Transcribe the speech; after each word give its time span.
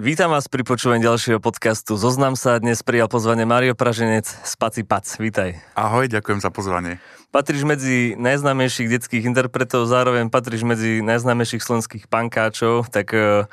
Vítam 0.00 0.32
vás 0.32 0.48
pri 0.48 0.64
počúvaní 0.64 1.04
ďalšieho 1.04 1.44
podcastu. 1.44 1.92
Zoznam 1.92 2.32
sa 2.32 2.56
dnes 2.56 2.80
prijal 2.80 3.04
pozvanie 3.04 3.44
Mario 3.44 3.76
Praženec 3.76 4.24
z 4.24 4.52
Paci 4.56 4.80
Pac. 4.80 5.04
Vítaj. 5.20 5.60
Ahoj, 5.76 6.08
ďakujem 6.08 6.40
za 6.40 6.48
pozvanie. 6.48 6.96
Patríš 7.28 7.68
medzi 7.68 8.16
najznámejších 8.16 8.96
detských 8.96 9.28
interpretov, 9.28 9.84
zároveň 9.84 10.32
patríš 10.32 10.64
medzi 10.64 11.04
najznámejších 11.04 11.60
slovenských 11.60 12.08
pankáčov, 12.08 12.88
tak 12.88 13.12
uh, 13.12 13.44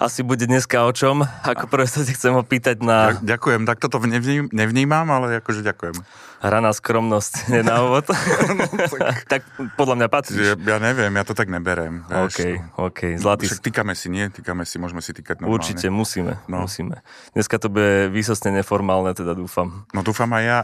asi 0.00 0.24
bude 0.24 0.48
dneska 0.48 0.80
o 0.88 0.92
čom. 0.96 1.28
Ako 1.44 1.68
prvé 1.68 1.84
sa 1.84 2.00
ti 2.00 2.16
chcem 2.16 2.32
opýtať 2.32 2.80
na... 2.80 3.20
Ďakujem, 3.20 3.68
tak 3.68 3.84
toto 3.84 4.00
nevním, 4.00 4.48
nevnímam, 4.48 5.04
ale 5.12 5.44
akože 5.44 5.60
ďakujem. 5.60 6.00
Hraná 6.40 6.72
skromnosť, 6.72 7.52
nie 7.52 7.60
na 7.60 7.84
úvod. 7.84 8.08
no, 8.08 8.64
tak... 8.96 9.28
tak 9.28 9.42
podľa 9.76 10.00
mňa 10.00 10.08
patríš. 10.08 10.40
Ja, 10.40 10.56
ja 10.56 10.76
neviem, 10.80 11.12
ja 11.12 11.24
to 11.28 11.36
tak 11.36 11.52
neberem. 11.52 12.08
OK, 12.08 12.40
OK, 12.80 13.20
zlatý. 13.20 13.52
Však 13.52 13.60
týkame 13.60 13.92
si, 13.92 14.08
nie? 14.08 14.32
Týkame 14.32 14.64
si, 14.64 14.80
môžeme 14.80 15.04
si 15.04 15.12
týkať 15.12 15.44
normálne. 15.44 15.60
Určite, 15.60 15.92
musíme, 15.92 16.40
no. 16.48 16.64
musíme. 16.64 17.04
Dneska 17.36 17.60
to 17.60 17.68
bude 17.68 18.08
výsostne 18.08 18.56
neformálne, 18.56 19.12
teda 19.12 19.36
dúfam. 19.36 19.84
No 19.92 20.00
dúfam 20.00 20.32
aj 20.32 20.42
ja. 20.48 20.58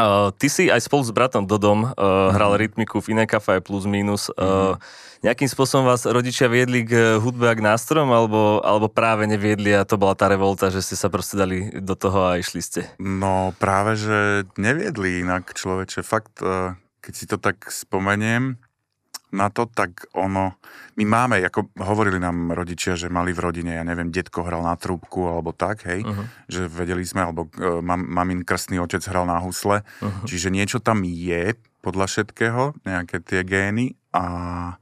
Uh, 0.00 0.32
ty 0.40 0.48
si 0.48 0.72
aj 0.72 0.80
spolu 0.88 1.04
s 1.04 1.12
bratom 1.12 1.44
Dodom 1.44 1.84
uh, 1.84 1.92
mm-hmm. 1.92 2.32
hral 2.32 2.52
rytmiku 2.56 3.04
v 3.04 3.12
iné 3.12 3.28
kafe 3.28 3.60
plus 3.60 3.84
minus. 3.84 4.32
Uh, 4.32 4.80
mm-hmm. 4.80 5.08
Nejakým 5.20 5.52
spôsobom 5.52 5.84
vás 5.84 6.08
rodičia 6.08 6.48
viedli 6.48 6.80
k 6.80 7.20
hudbe 7.20 7.44
a 7.44 7.52
k 7.52 7.60
nástrojom, 7.60 8.08
alebo, 8.08 8.64
alebo 8.64 8.88
práve 8.88 9.28
neviedli 9.28 9.68
a 9.76 9.84
to 9.84 10.00
bola 10.00 10.16
tá 10.16 10.32
revolta, 10.32 10.72
že 10.72 10.80
ste 10.80 10.96
sa 10.96 11.12
proste 11.12 11.36
dali 11.36 11.68
do 11.76 11.92
toho 11.92 12.32
a 12.32 12.40
išli 12.40 12.64
ste? 12.64 12.80
No 12.96 13.52
práve, 13.60 14.00
že 14.00 14.48
neviedli 14.56 15.20
inak 15.20 15.52
človeče. 15.52 16.00
Fakt, 16.00 16.40
uh, 16.40 16.72
keď 17.04 17.12
si 17.12 17.28
to 17.28 17.36
tak 17.36 17.68
spomeniem, 17.68 18.56
na 19.30 19.46
to, 19.46 19.66
tak 19.70 20.10
ono, 20.10 20.58
my 20.98 21.04
máme, 21.06 21.38
ako 21.46 21.70
hovorili 21.78 22.18
nám 22.18 22.50
rodičia, 22.50 22.98
že 22.98 23.06
mali 23.06 23.30
v 23.30 23.42
rodine, 23.46 23.78
ja 23.78 23.84
neviem, 23.86 24.10
detko 24.10 24.42
hral 24.42 24.66
na 24.66 24.74
trúbku 24.74 25.30
alebo 25.30 25.54
tak, 25.54 25.86
hej, 25.86 26.02
uh-huh. 26.02 26.26
že 26.50 26.66
vedeli 26.66 27.06
sme, 27.06 27.30
alebo 27.30 27.46
uh, 27.46 27.78
mam, 27.78 28.02
mamin 28.10 28.42
krstný 28.42 28.82
otec 28.82 29.02
hral 29.06 29.30
na 29.30 29.38
husle, 29.38 29.86
uh-huh. 29.86 30.26
čiže 30.26 30.50
niečo 30.50 30.82
tam 30.82 31.06
je 31.06 31.54
podľa 31.80 32.10
všetkého, 32.10 32.74
nejaké 32.82 33.22
tie 33.22 33.46
gény, 33.46 33.94
a, 34.10 34.76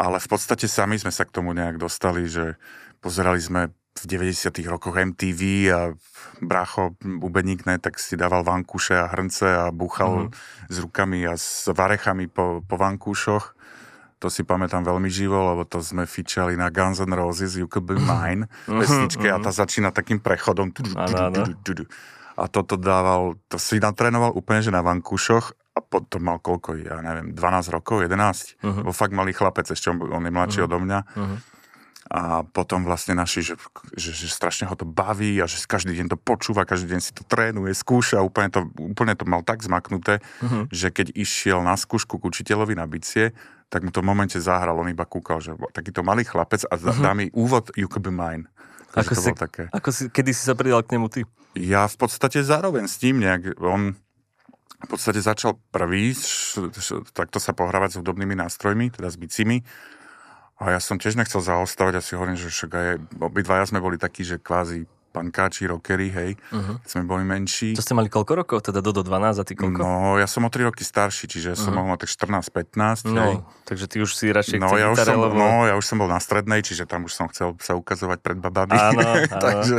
ale 0.00 0.16
v 0.16 0.28
podstate 0.32 0.64
sami 0.64 0.96
sme 0.96 1.12
sa 1.12 1.28
k 1.28 1.34
tomu 1.36 1.52
nejak 1.52 1.76
dostali, 1.76 2.24
že 2.24 2.56
pozerali 3.04 3.36
sme 3.36 3.68
v 4.00 4.04
90. 4.08 4.48
rokoch 4.64 4.96
MTV 4.96 5.40
a 5.68 5.92
bracho 6.40 6.96
bubeník, 7.04 7.68
ne, 7.68 7.76
tak 7.76 8.00
si 8.00 8.16
dával 8.16 8.40
vankúše 8.40 8.96
a 8.96 9.12
hrnce 9.12 9.44
a 9.44 9.68
búchal 9.68 10.32
mm-hmm. 10.32 10.72
s 10.72 10.76
rukami 10.80 11.20
a 11.28 11.36
s 11.36 11.68
varechami 11.68 12.32
po, 12.32 12.64
po 12.64 12.80
vankúšoch 12.80 13.60
to 14.20 14.28
si 14.28 14.44
pamätám 14.44 14.84
veľmi 14.84 15.08
živo, 15.08 15.40
lebo 15.40 15.64
to 15.64 15.80
sme 15.80 16.04
fičali 16.04 16.52
na 16.52 16.68
Guns 16.68 17.00
N' 17.00 17.16
Roses, 17.16 17.56
You 17.56 17.64
Could 17.72 17.88
Be 17.88 17.96
Mine, 17.96 18.52
pesničke 18.68 19.32
a 19.32 19.40
tá 19.40 19.48
začína 19.48 19.96
takým 19.96 20.20
prechodom. 20.20 20.76
A 22.36 22.44
toto 22.52 22.76
dával, 22.76 23.40
to 23.48 23.56
si 23.56 23.80
natrénoval 23.80 24.36
úplne, 24.36 24.60
že 24.60 24.68
na 24.68 24.84
vankúšoch 24.84 25.56
a 25.70 25.78
potom 25.78 26.26
mal 26.26 26.42
koľko, 26.42 26.82
ja 26.82 26.98
neviem, 26.98 27.30
12 27.32 27.70
rokov, 27.70 28.02
11, 28.02 28.10
uh-huh. 28.10 28.82
bo 28.82 28.90
fakt 28.90 29.14
malý 29.14 29.30
chlapec, 29.30 29.70
ešte 29.70 29.94
on 29.94 30.22
je 30.22 30.32
mladší 30.34 30.58
uh-huh. 30.62 30.70
odo 30.70 30.78
mňa. 30.82 31.00
Uh-huh. 31.14 31.38
A 32.10 32.42
potom 32.42 32.82
vlastne 32.82 33.14
naši, 33.14 33.46
že, 33.46 33.54
že, 33.94 34.10
že 34.10 34.26
strašne 34.26 34.66
ho 34.66 34.74
to 34.74 34.82
baví 34.82 35.38
a 35.38 35.46
že 35.46 35.62
každý 35.62 35.94
deň 35.94 36.10
to 36.10 36.18
počúva, 36.18 36.66
každý 36.66 36.90
deň 36.90 37.00
si 37.00 37.14
to 37.14 37.22
trénuje, 37.22 37.70
skúša, 37.70 38.18
úplne 38.18 38.50
to, 38.50 38.66
úplne 38.82 39.14
to 39.14 39.22
mal 39.30 39.46
tak 39.46 39.62
zmaknuté, 39.62 40.18
uh-huh. 40.18 40.66
že 40.74 40.90
keď 40.90 41.14
išiel 41.14 41.62
na 41.62 41.78
skúšku 41.78 42.18
k 42.18 42.26
učiteľovi 42.26 42.74
na 42.74 42.90
bicie, 42.90 43.30
tak 43.70 43.86
mu 43.86 43.94
to 43.94 44.02
v 44.02 44.10
momente 44.10 44.34
zahral, 44.42 44.74
on 44.74 44.90
iba 44.90 45.06
kúkal, 45.06 45.38
že 45.38 45.54
takýto 45.70 46.02
malý 46.02 46.26
chlapec 46.26 46.66
a 46.66 46.74
uh-huh. 46.74 46.98
dá 46.98 47.14
mi 47.14 47.30
úvod 47.30 47.70
You 47.78 47.86
Could 47.86 48.02
Be 48.02 48.10
Mine. 48.10 48.50
Ako 48.90 49.14
to 49.14 49.22
si, 49.22 49.30
také. 49.38 49.70
ako 49.70 49.88
si, 49.94 50.10
kedy 50.10 50.34
si 50.34 50.42
sa 50.42 50.58
pridal 50.58 50.82
k 50.82 50.98
nemu 50.98 51.06
ty? 51.06 51.22
Ja 51.54 51.86
v 51.86 51.94
podstate 51.94 52.42
zároveň 52.42 52.90
s 52.90 52.98
ním 53.06 53.22
nejak, 53.22 53.54
on 53.62 53.94
v 54.80 54.88
podstate 54.88 55.20
začal 55.20 55.60
prvý, 55.70 56.16
takto 57.12 57.36
sa 57.36 57.52
pohrávať 57.52 57.94
s 57.94 57.98
hudobnými 58.00 58.32
nástrojmi, 58.32 58.88
teda 58.88 59.12
s 59.12 59.20
bicimi. 59.20 59.60
A 60.60 60.76
ja 60.76 60.80
som 60.80 61.00
tiež 61.00 61.16
nechcel 61.16 61.40
zaostávať, 61.40 62.00
asi 62.00 62.16
hovorím, 62.16 62.36
že 62.36 62.52
však 62.52 62.70
aj 62.72 62.88
obidvaja 63.16 63.64
sme 63.68 63.80
boli 63.80 63.96
takí, 63.96 64.24
že 64.24 64.36
kvázi 64.36 64.84
pankáči, 65.10 65.66
rockery, 65.66 66.08
hej, 66.14 66.30
uh-huh. 66.54 66.78
sme 66.86 67.02
boli 67.02 67.26
menší. 67.26 67.74
To 67.74 67.82
ste 67.82 67.98
mali 67.98 68.06
koľko 68.06 68.32
rokov? 68.38 68.58
Teda 68.62 68.78
do, 68.78 68.94
do 68.94 69.02
12 69.02 69.42
a 69.42 69.44
ty 69.44 69.58
koľko? 69.58 69.82
No, 69.82 70.16
ja 70.16 70.30
som 70.30 70.46
o 70.46 70.50
3 70.50 70.70
roky 70.70 70.86
starší, 70.86 71.26
čiže 71.26 71.58
uh-huh. 71.58 71.64
som 71.66 71.74
mhm. 71.74 71.82
mal 71.90 71.98
tak 71.98 72.08
14-15. 72.08 73.10
No, 73.10 73.22
hej. 73.26 73.34
takže 73.66 73.84
ty 73.90 73.96
už 74.00 74.10
si 74.14 74.30
radšej 74.30 74.62
no, 74.62 74.70
ja 74.78 74.88
už 74.94 75.02
som, 75.02 75.18
lebo... 75.18 75.34
No, 75.34 75.66
ja 75.66 75.74
už 75.74 75.84
som 75.84 75.98
bol 75.98 76.06
na 76.06 76.22
strednej, 76.22 76.62
čiže 76.62 76.86
tam 76.86 77.10
už 77.10 77.12
som 77.12 77.26
chcel 77.28 77.58
sa 77.58 77.74
ukazovať 77.74 78.18
pred 78.22 78.38
babami. 78.38 78.78
Áno, 78.78 79.02
áno. 79.02 79.42
takže 79.42 79.76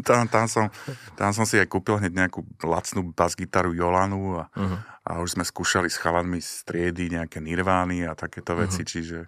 tam, 0.00 0.24
tam, 0.32 0.44
som, 0.48 0.72
tam 1.14 1.30
som 1.36 1.44
si 1.44 1.60
aj 1.60 1.68
kúpil 1.68 2.00
hneď 2.00 2.26
nejakú 2.26 2.40
lacnú 2.64 3.12
bas-gitaru 3.12 3.76
Jolanu 3.76 4.40
a, 4.40 4.44
uh-huh. 4.48 4.78
a 5.04 5.10
už 5.20 5.36
sme 5.36 5.44
skúšali 5.44 5.92
s 5.92 6.00
chalanmi 6.00 6.40
z 6.40 6.64
triedy 6.64 7.12
nejaké 7.12 7.44
nirvány 7.44 8.08
a 8.08 8.16
takéto 8.16 8.56
veci, 8.56 8.80
uh-huh. 8.80 8.92
čiže 8.96 9.18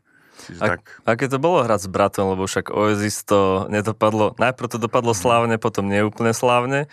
Čiže 0.46 0.60
a, 0.60 0.66
tak. 0.76 0.80
Aké 1.04 1.28
to 1.28 1.36
bolo 1.36 1.60
hrať 1.60 1.84
s 1.84 1.88
bratom, 1.92 2.32
lebo 2.32 2.48
však 2.48 2.72
Oasis 2.72 3.24
to 3.28 3.68
nedopadlo, 3.68 4.32
najprv 4.40 4.68
to 4.68 4.78
dopadlo 4.80 5.12
slávne, 5.12 5.60
potom 5.60 5.86
neúplne 5.86 6.32
slávne. 6.32 6.88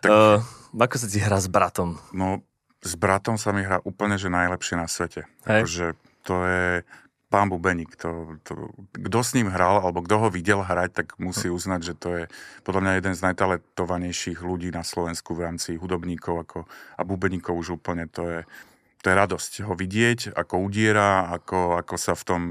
Tak, 0.00 0.10
uh, 0.10 0.38
ako 0.76 0.96
sa 0.96 1.06
ti 1.08 1.18
hrá 1.20 1.40
s 1.40 1.48
bratom? 1.48 2.00
No, 2.12 2.44
s 2.84 2.94
bratom 2.94 3.40
sa 3.40 3.50
mi 3.50 3.64
hrá 3.64 3.82
úplne, 3.82 4.20
že 4.20 4.30
najlepšie 4.32 4.76
na 4.78 4.86
svete. 4.86 5.26
Akože 5.42 5.96
to 6.22 6.34
je 6.44 6.64
pán 7.26 7.50
Bubeník. 7.50 7.98
To, 7.98 8.38
to, 8.46 8.70
kto 8.94 9.18
s 9.22 9.34
ním 9.34 9.50
hral, 9.50 9.82
alebo 9.82 10.02
kto 10.06 10.22
ho 10.22 10.28
videl 10.30 10.62
hrať, 10.62 10.90
tak 10.94 11.08
musí 11.18 11.50
uznať, 11.50 11.80
že 11.82 11.94
to 11.98 12.08
je 12.14 12.24
podľa 12.62 12.80
mňa 12.86 12.92
jeden 13.02 13.14
z 13.18 13.24
najtalentovanejších 13.26 14.38
ľudí 14.40 14.70
na 14.70 14.86
Slovensku 14.86 15.34
v 15.34 15.50
rámci 15.50 15.74
hudobníkov 15.74 16.46
ako, 16.46 16.58
a 16.70 17.02
Bubeníkov 17.02 17.58
už 17.58 17.82
úplne. 17.82 18.06
To 18.14 18.22
je, 18.30 18.40
to 19.02 19.06
je 19.10 19.14
radosť 19.14 19.52
ho 19.66 19.74
vidieť, 19.74 20.38
ako 20.38 20.54
udiera, 20.62 21.26
ako, 21.34 21.82
ako 21.82 21.94
sa 21.98 22.14
v 22.14 22.24
tom 22.26 22.42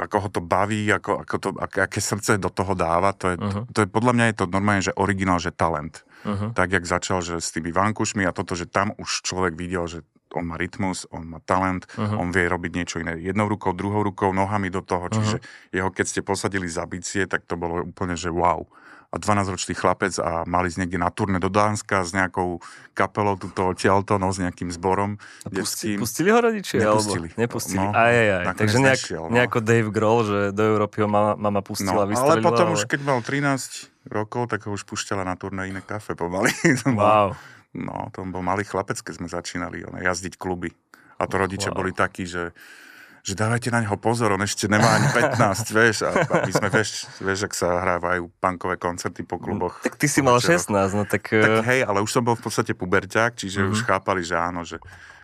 ako 0.00 0.16
ho 0.26 0.28
to 0.32 0.40
baví, 0.40 0.88
ako, 0.88 1.20
ako 1.20 1.34
to, 1.36 1.48
aké 1.60 2.00
srdce 2.00 2.40
do 2.40 2.48
toho 2.48 2.72
dáva, 2.72 3.12
to 3.12 3.32
je, 3.32 3.36
uh-huh. 3.36 3.64
to 3.70 3.84
je 3.84 3.88
podľa 3.88 4.12
mňa 4.16 4.24
je 4.32 4.36
to 4.40 4.44
normálne, 4.48 4.82
že 4.82 4.96
originál, 4.96 5.36
že 5.36 5.52
talent. 5.52 6.02
Uh-huh. 6.24 6.52
Tak, 6.52 6.72
jak 6.72 6.84
začal, 6.84 7.20
že 7.20 7.40
s 7.40 7.52
tými 7.52 7.72
vankušmi 7.72 8.24
a 8.24 8.32
toto, 8.32 8.56
že 8.56 8.68
tam 8.68 8.92
už 8.96 9.24
človek 9.24 9.56
videl, 9.56 9.88
že 9.88 10.04
on 10.30 10.46
má 10.46 10.56
rytmus, 10.56 11.10
on 11.10 11.26
má 11.26 11.42
talent, 11.42 11.90
uh-huh. 11.96 12.16
on 12.16 12.30
vie 12.30 12.46
robiť 12.46 12.72
niečo 12.72 12.96
iné 13.02 13.18
jednou 13.18 13.50
rukou, 13.50 13.74
druhou 13.74 14.06
rukou, 14.06 14.30
nohami 14.30 14.70
do 14.70 14.80
toho, 14.80 15.10
čiže 15.10 15.42
uh-huh. 15.42 15.74
jeho 15.74 15.90
keď 15.90 16.06
ste 16.06 16.20
posadili 16.22 16.70
za 16.70 16.86
bicie, 16.86 17.26
tak 17.26 17.44
to 17.44 17.58
bolo 17.58 17.82
úplne, 17.82 18.14
že 18.14 18.30
wow 18.30 18.64
a 19.10 19.18
12-ročný 19.18 19.74
chlapec 19.74 20.14
a 20.22 20.46
mali 20.46 20.70
ísť 20.70 20.86
niekde 20.86 20.98
na 21.02 21.10
turné 21.10 21.42
do 21.42 21.50
Dánska 21.50 22.06
s 22.06 22.14
nejakou 22.14 22.62
kapelou 22.94 23.34
tuto 23.34 23.74
odtiaľto, 23.74 24.22
no 24.22 24.30
s 24.30 24.38
nejakým 24.38 24.70
zborom. 24.70 25.18
A 25.42 25.50
pusti, 25.50 25.98
pustili 25.98 26.30
ho 26.30 26.38
rodičia? 26.38 26.78
Nepustili. 26.78 27.26
Alebo 27.34 27.42
nepustili. 27.42 27.82
No, 27.82 27.90
aj, 27.90 28.14
aj, 28.14 28.28
aj. 28.30 28.44
Takže 28.54 28.78
nejak, 28.78 29.00
nešiel, 29.02 29.22
no. 29.26 29.34
nejako 29.34 29.58
Dave 29.66 29.90
Grohl, 29.90 30.22
že 30.22 30.38
do 30.54 30.62
Európy 30.62 31.02
ho 31.02 31.08
mama, 31.10 31.34
mama 31.34 31.58
pustila, 31.58 32.06
no, 32.06 32.14
Ale 32.14 32.38
potom 32.38 32.70
ale... 32.70 32.74
už 32.78 32.86
keď 32.86 33.00
mal 33.02 33.18
13 33.18 33.90
rokov, 34.14 34.46
tak 34.46 34.70
ho 34.70 34.78
už 34.78 34.86
pušťala 34.86 35.26
na 35.26 35.34
turné 35.34 35.66
iné 35.66 35.82
kafe 35.82 36.14
pomaly. 36.14 36.54
wow. 36.94 37.34
No, 37.74 38.14
to 38.14 38.22
bol 38.30 38.46
malý 38.46 38.62
chlapec, 38.62 39.02
keď 39.02 39.14
sme 39.18 39.26
začínali 39.26 39.82
one, 39.90 40.06
jazdiť 40.06 40.38
kluby. 40.38 40.70
A 41.18 41.26
to 41.26 41.34
rodičia 41.34 41.74
wow. 41.74 41.82
boli 41.82 41.90
takí, 41.90 42.30
že 42.30 42.54
že 43.20 43.36
dávajte 43.36 43.68
na 43.68 43.84
neho 43.84 43.96
pozor, 44.00 44.32
on 44.32 44.42
ešte 44.44 44.66
nemá 44.66 44.96
ani 44.96 45.08
15, 45.36 45.76
vieš, 45.76 45.96
a, 46.08 46.10
a 46.14 46.34
my 46.48 46.52
sme, 46.52 46.68
vieš, 46.72 46.90
vieš, 47.20 47.40
ak 47.46 47.54
sa 47.54 47.68
hrávajú 47.80 48.32
punkové 48.40 48.80
koncerty 48.80 49.22
po 49.22 49.36
kluboch. 49.36 49.80
Tak 49.84 49.96
ty 50.00 50.06
si 50.08 50.24
mal 50.24 50.40
16, 50.40 50.72
no 50.96 51.04
tak... 51.04 51.28
Tak 51.28 51.60
eh, 51.60 51.64
hej, 51.64 51.80
ale 51.84 52.00
už 52.00 52.10
som 52.10 52.22
bol 52.24 52.36
v 52.36 52.44
podstate 52.44 52.72
puberťák, 52.72 53.36
čiže 53.36 53.60
mm-hmm. 53.60 53.74
už 53.76 53.80
chápali, 53.84 54.24
že 54.24 54.36
áno, 54.36 54.64
že 54.64 54.80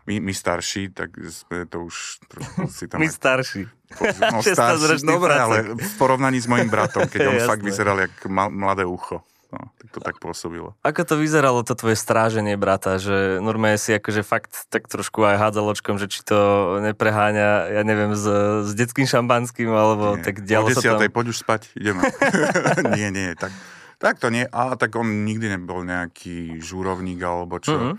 my, 0.07 0.23
my 0.23 0.33
starší, 0.33 0.95
tak 0.95 1.19
sme 1.19 1.67
to 1.67 1.91
už 1.91 2.23
si 2.71 2.87
tam... 2.87 3.01
my 3.05 3.09
starší. 3.11 3.67
No 4.35 4.43
starší, 4.43 5.07
dobre, 5.07 5.31
ale 5.39 5.79
v 5.79 5.93
porovnaní 5.95 6.43
s 6.43 6.51
mojim 6.51 6.67
bratom, 6.67 7.07
keď 7.07 7.31
on 7.31 7.39
fakt 7.47 7.63
vyzeral 7.63 7.95
jak 8.03 8.11
mladé 8.51 8.83
ucho. 8.83 9.23
No, 9.57 9.73
tak 9.81 9.89
to 9.89 9.99
tak 10.05 10.17
pôsobilo. 10.21 10.77
Ako 10.85 11.09
to 11.09 11.17
vyzeralo, 11.17 11.65
to 11.65 11.73
tvoje 11.73 11.97
stráženie 11.97 12.61
brata, 12.61 13.01
že 13.01 13.41
normálne 13.41 13.81
si 13.81 13.97
akože 13.97 14.21
fakt 14.21 14.69
tak 14.69 14.85
trošku 14.85 15.25
aj 15.25 15.41
hádzal 15.41 15.73
očkom, 15.73 15.97
že 15.97 16.13
či 16.13 16.21
to 16.21 16.37
nepreháňa, 16.85 17.73
ja 17.73 17.83
neviem, 17.89 18.13
s, 18.13 18.29
s 18.69 18.71
detským 18.77 19.09
šampanským, 19.09 19.73
alebo 19.73 20.21
nie. 20.21 20.25
tak 20.29 20.45
dialo 20.45 20.69
sa 20.77 20.85
tam... 20.85 21.01
poď 21.09 21.33
už 21.33 21.41
spať, 21.41 21.73
ideme. 21.73 22.05
nie, 23.01 23.09
nie, 23.09 23.33
tak, 23.33 23.49
tak 23.97 24.21
to 24.21 24.29
nie, 24.29 24.45
ale 24.53 24.77
tak 24.77 24.93
on 24.93 25.25
nikdy 25.25 25.57
nebol 25.57 25.81
nejaký 25.81 26.61
žúrovník, 26.61 27.25
alebo 27.25 27.57
čo, 27.57 27.73
mm-hmm. 27.73 27.95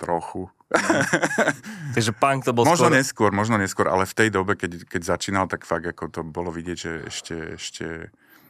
trochu. 0.00 0.48
Takže 1.96 2.12
punk 2.16 2.48
to 2.48 2.56
bol 2.56 2.64
Možno 2.64 2.88
skôr... 2.88 2.96
neskôr, 2.96 3.30
možno 3.32 3.60
neskôr, 3.60 3.92
ale 3.92 4.08
v 4.08 4.16
tej 4.16 4.28
dobe, 4.32 4.56
keď, 4.56 4.88
keď 4.88 5.02
začínal, 5.04 5.44
tak 5.52 5.68
fakt 5.68 5.84
ako 5.84 6.08
to 6.08 6.20
bolo 6.24 6.48
vidieť, 6.48 6.76
že 6.80 6.92
ešte, 7.12 7.36
ešte 7.60 7.86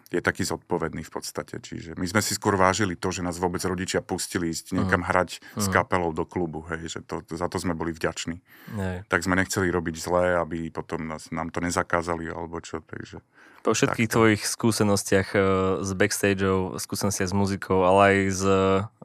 je 0.08 0.24
taký 0.24 0.40
zodpovedný 0.40 1.04
v 1.04 1.12
podstate. 1.12 1.60
Čiže 1.60 1.92
my 2.00 2.06
sme 2.08 2.24
si 2.24 2.32
skôr 2.32 2.56
vážili 2.56 2.96
to, 2.96 3.12
že 3.12 3.20
nás 3.20 3.36
vôbec 3.36 3.60
rodičia 3.60 4.00
pustili 4.00 4.48
ísť 4.48 4.72
niekam 4.72 5.04
uh-huh. 5.04 5.12
hrať 5.12 5.30
uh-huh. 5.38 5.60
s 5.60 5.66
kapelou 5.68 6.16
do 6.16 6.24
klubu, 6.24 6.64
hej, 6.72 6.98
že 6.98 7.00
to, 7.04 7.20
za 7.28 7.44
to 7.52 7.60
sme 7.60 7.76
boli 7.76 7.92
vďační. 7.92 8.40
Uh-huh. 8.40 9.04
Tak 9.04 9.20
sme 9.20 9.36
nechceli 9.36 9.68
robiť 9.68 9.94
zlé, 10.00 10.40
aby 10.40 10.72
potom 10.72 11.04
nás, 11.04 11.28
nám 11.28 11.52
to 11.52 11.60
nezakázali 11.60 12.32
alebo 12.32 12.56
čo, 12.64 12.80
takže... 12.80 13.20
Po 13.58 13.74
všetkých 13.74 14.08
takto. 14.08 14.16
tvojich 14.16 14.42
skúsenostiach 14.48 15.28
uh, 15.34 15.42
s 15.82 15.90
backstageou, 15.92 16.78
skúsenostiach 16.78 17.28
s 17.28 17.34
muzikou, 17.36 17.84
ale 17.84 18.00
aj 18.00 18.18
z, 18.32 18.42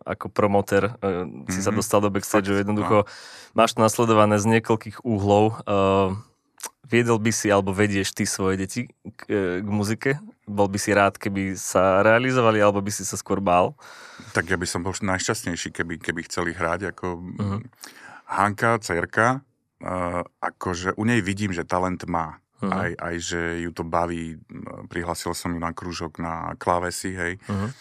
ako 0.07 0.29
promoter 0.29 0.93
uh, 0.93 1.25
si 1.51 1.59
mm-hmm. 1.59 1.65
sa 1.67 1.71
dostal 1.73 1.99
do 1.99 2.13
backstageou, 2.13 2.61
jednoducho 2.61 3.03
no. 3.03 3.09
máš 3.57 3.75
to 3.75 3.83
nasledované 3.83 4.39
z 4.39 4.45
niekoľkých 4.55 5.03
úhlov. 5.03 5.57
Uh, 5.67 6.15
viedol 6.85 7.17
by 7.17 7.33
si, 7.33 7.49
alebo 7.49 7.73
vedieš 7.73 8.13
ty 8.13 8.29
svoje 8.29 8.61
deti 8.61 8.81
k, 9.17 9.21
k 9.59 9.67
muzike? 9.67 10.21
Bol 10.43 10.67
by 10.67 10.75
si 10.75 10.91
rád, 10.91 11.15
keby 11.15 11.55
sa 11.55 12.03
realizovali, 12.03 12.59
alebo 12.59 12.83
by 12.83 12.91
si 12.91 13.07
sa 13.07 13.15
skôr 13.15 13.39
bál? 13.39 13.79
Tak 14.35 14.51
ja 14.51 14.59
by 14.59 14.67
som 14.67 14.83
bol 14.83 14.91
najšťastnejší, 14.91 15.71
keby, 15.71 16.03
keby 16.03 16.27
chceli 16.27 16.51
hrať. 16.51 16.91
Ako 16.91 17.07
uh-huh. 17.15 17.59
Hanka, 18.27 18.75
cerka, 18.83 19.39
uh, 19.79 20.21
akože 20.43 20.99
u 20.99 21.03
nej 21.07 21.23
vidím, 21.23 21.55
že 21.55 21.63
talent 21.63 22.03
má. 22.11 22.43
Uh-huh. 22.59 22.71
Aj, 22.71 22.91
aj, 22.91 23.15
že 23.23 23.41
ju 23.63 23.71
to 23.71 23.87
baví. 23.87 24.39
Prihlasil 24.91 25.31
som 25.31 25.55
ju 25.55 25.59
na 25.63 25.71
krúžok 25.71 26.19
na 26.19 26.59
klávesy, 26.59 27.15
hej. 27.15 27.33
Uh-huh. 27.47 27.71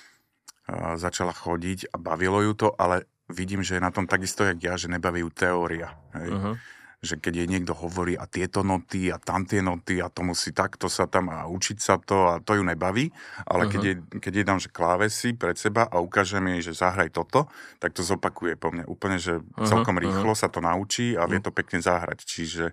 Uh, 0.70 0.94
začala 0.94 1.34
chodiť 1.34 1.90
a 1.90 1.98
bavilo 1.98 2.38
ju 2.46 2.54
to, 2.54 2.68
ale 2.78 3.10
vidím, 3.26 3.66
že 3.66 3.78
je 3.78 3.82
na 3.82 3.90
tom 3.90 4.06
takisto, 4.06 4.46
jak 4.46 4.62
ja, 4.62 4.78
že 4.78 4.86
nebaví 4.86 5.26
ju 5.26 5.30
teória. 5.34 5.98
Hej. 6.14 6.30
Uh-huh 6.30 6.56
že 7.02 7.18
keď 7.18 7.42
jej 7.42 7.48
niekto 7.50 7.74
hovorí 7.74 8.14
a 8.14 8.30
tieto 8.30 8.62
noty 8.62 9.10
a 9.10 9.18
tam 9.18 9.42
tie 9.42 9.58
noty 9.58 9.98
a 9.98 10.06
to 10.06 10.22
musí 10.22 10.54
takto 10.54 10.86
sa 10.86 11.10
tam 11.10 11.34
a 11.34 11.50
učiť 11.50 11.78
sa 11.82 11.98
to 11.98 12.30
a 12.30 12.34
to 12.38 12.54
ju 12.54 12.62
nebaví, 12.62 13.10
ale 13.42 13.66
uh-huh. 13.66 13.72
keď, 13.74 13.80
jej, 13.82 13.96
keď 14.22 14.32
jej 14.38 14.46
dám, 14.46 14.60
že 14.62 14.70
klávesy 14.70 15.34
pred 15.34 15.58
seba 15.58 15.90
a 15.90 15.98
ukážem 15.98 16.46
jej, 16.54 16.70
že 16.70 16.78
zahraj 16.78 17.10
toto, 17.10 17.50
tak 17.82 17.90
to 17.90 18.06
zopakuje 18.06 18.54
po 18.54 18.70
mne 18.70 18.86
úplne, 18.86 19.18
že 19.18 19.42
uh-huh. 19.42 19.66
celkom 19.66 19.98
rýchlo 19.98 20.30
uh-huh. 20.30 20.46
sa 20.46 20.46
to 20.46 20.62
naučí 20.62 21.18
a 21.18 21.26
vie 21.26 21.42
to 21.42 21.50
pekne 21.50 21.82
zahrať. 21.82 22.22
Čiže 22.22 22.70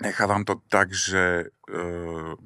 nechávam 0.00 0.48
to 0.48 0.64
tak, 0.72 0.96
že 0.96 1.52
e, 1.68 1.84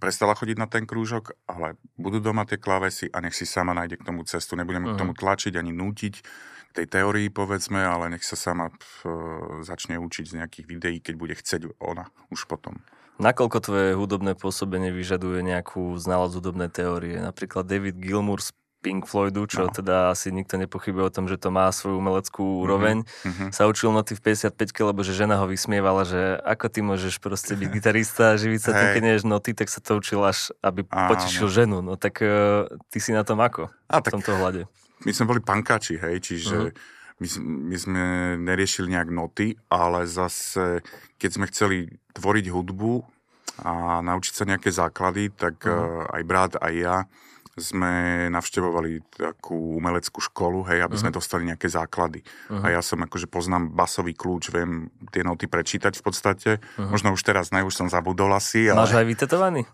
prestala 0.03 0.35
chodiť 0.35 0.59
na 0.59 0.67
ten 0.67 0.83
krúžok, 0.83 1.39
ale 1.47 1.79
budú 1.95 2.19
doma 2.19 2.43
tie 2.43 2.59
klávesy 2.59 3.07
a 3.15 3.23
nech 3.23 3.39
si 3.39 3.47
sama 3.47 3.71
nájde 3.71 4.03
k 4.03 4.07
tomu 4.11 4.27
cestu. 4.27 4.59
Nebudem 4.59 4.83
uh-huh. 4.83 4.99
k 4.99 5.01
tomu 5.07 5.15
tlačiť 5.15 5.55
ani 5.55 5.71
nútiť 5.71 6.15
tej 6.77 6.87
teórii, 6.87 7.33
povedzme, 7.33 7.81
ale 7.81 8.13
nech 8.13 8.25
sa 8.27 8.37
sama 8.37 8.69
p- 8.69 9.09
začne 9.65 9.97
učiť 9.97 10.25
z 10.29 10.37
nejakých 10.45 10.67
videí, 10.69 10.97
keď 11.01 11.15
bude 11.17 11.35
chceť 11.35 11.81
ona 11.81 12.13
už 12.29 12.45
potom. 12.45 12.77
Nakoľko 13.17 13.59
tvoje 13.65 13.89
hudobné 13.97 14.37
pôsobenie 14.37 14.93
vyžaduje 14.93 15.41
nejakú 15.41 15.97
znalosť 15.97 16.37
hudobnej 16.37 16.69
teórie? 16.69 17.17
Napríklad 17.17 17.65
David 17.65 17.97
Gilmour 17.97 18.45
z 18.45 18.53
Pink 18.85 19.09
Floydu, 19.09 19.49
čo 19.49 19.67
no. 19.67 19.73
teda 19.73 20.13
asi 20.13 20.29
nikto 20.29 20.61
nepochybuje 20.61 21.05
o 21.09 21.11
tom, 21.11 21.27
že 21.27 21.41
to 21.41 21.49
má 21.49 21.67
svoju 21.73 21.97
umeleckú 21.97 22.45
mhm, 22.45 22.59
úroveň, 22.61 22.97
mm-hmm. 23.03 23.49
sa 23.51 23.65
učil 23.67 23.89
noty 23.91 24.15
v 24.15 24.37
55 24.37 24.93
lebo 24.93 25.01
že 25.01 25.17
žena 25.17 25.41
ho 25.41 25.49
vysmievala, 25.49 26.05
že 26.05 26.39
ako 26.45 26.67
ty 26.69 26.81
môžeš 26.85 27.19
proste 27.19 27.57
byť 27.57 27.69
gitarista 27.81 28.37
a 28.37 28.39
živiť 28.39 28.61
sa 28.61 28.71
tým, 28.77 28.89
keď 29.01 29.25
noty, 29.25 29.57
tak 29.57 29.73
sa 29.73 29.81
to 29.81 29.97
učil 29.97 30.21
až, 30.23 30.53
aby 30.61 30.85
potešil 30.85 31.49
ženu. 31.49 31.81
No 31.81 31.97
tak 31.97 32.21
uh, 32.21 32.69
ty 32.93 33.01
si 33.01 33.17
na 33.17 33.25
tom 33.25 33.41
ako? 33.41 33.73
A, 33.89 33.99
v 34.05 34.13
tomto 34.13 34.37
hľade 34.37 34.69
my 35.05 35.11
sme 35.13 35.29
boli 35.29 35.41
pankáči, 35.45 36.01
hej, 36.01 36.25
čiže 36.25 36.57
uh-huh. 36.71 37.21
my, 37.21 37.29
my 37.69 37.77
sme 37.77 38.03
neriešili 38.41 38.97
nejak 38.97 39.13
noty, 39.13 39.59
ale 39.69 40.09
zase, 40.09 40.81
keď 41.21 41.31
sme 41.31 41.51
chceli 41.53 41.77
tvoriť 42.17 42.47
hudbu 42.49 43.05
a 43.61 44.01
naučiť 44.01 44.33
sa 44.33 44.49
nejaké 44.49 44.73
základy, 44.73 45.33
tak 45.37 45.61
uh-huh. 45.65 46.09
aj 46.17 46.23
brat, 46.25 46.53
aj 46.57 46.73
ja 46.73 46.97
sme 47.57 48.29
navštevovali 48.29 49.17
takú 49.17 49.81
umeleckú 49.81 50.21
školu, 50.21 50.69
hej, 50.69 50.85
aby 50.85 50.93
uh-huh. 50.93 51.09
sme 51.09 51.17
dostali 51.17 51.49
nejaké 51.49 51.73
základy. 51.73 52.21
Uh-huh. 52.53 52.61
A 52.61 52.77
ja 52.77 52.85
som 52.85 53.01
akože 53.01 53.33
poznám 53.33 53.73
basový 53.73 54.13
kľúč, 54.13 54.53
viem 54.53 54.93
tie 55.09 55.25
noty 55.25 55.49
prečítať 55.49 55.97
v 55.97 56.05
podstate. 56.05 56.51
Uh-huh. 56.61 56.93
Možno 56.93 57.17
už 57.17 57.25
teraz 57.25 57.49
ne, 57.57 57.65
už 57.65 57.73
som 57.73 57.89
zabudol 57.89 58.29
asi. 58.37 58.69
Ale... 58.69 58.85
Máš 58.85 59.01
aj 59.01 59.09
vytetovaný? 59.09 59.65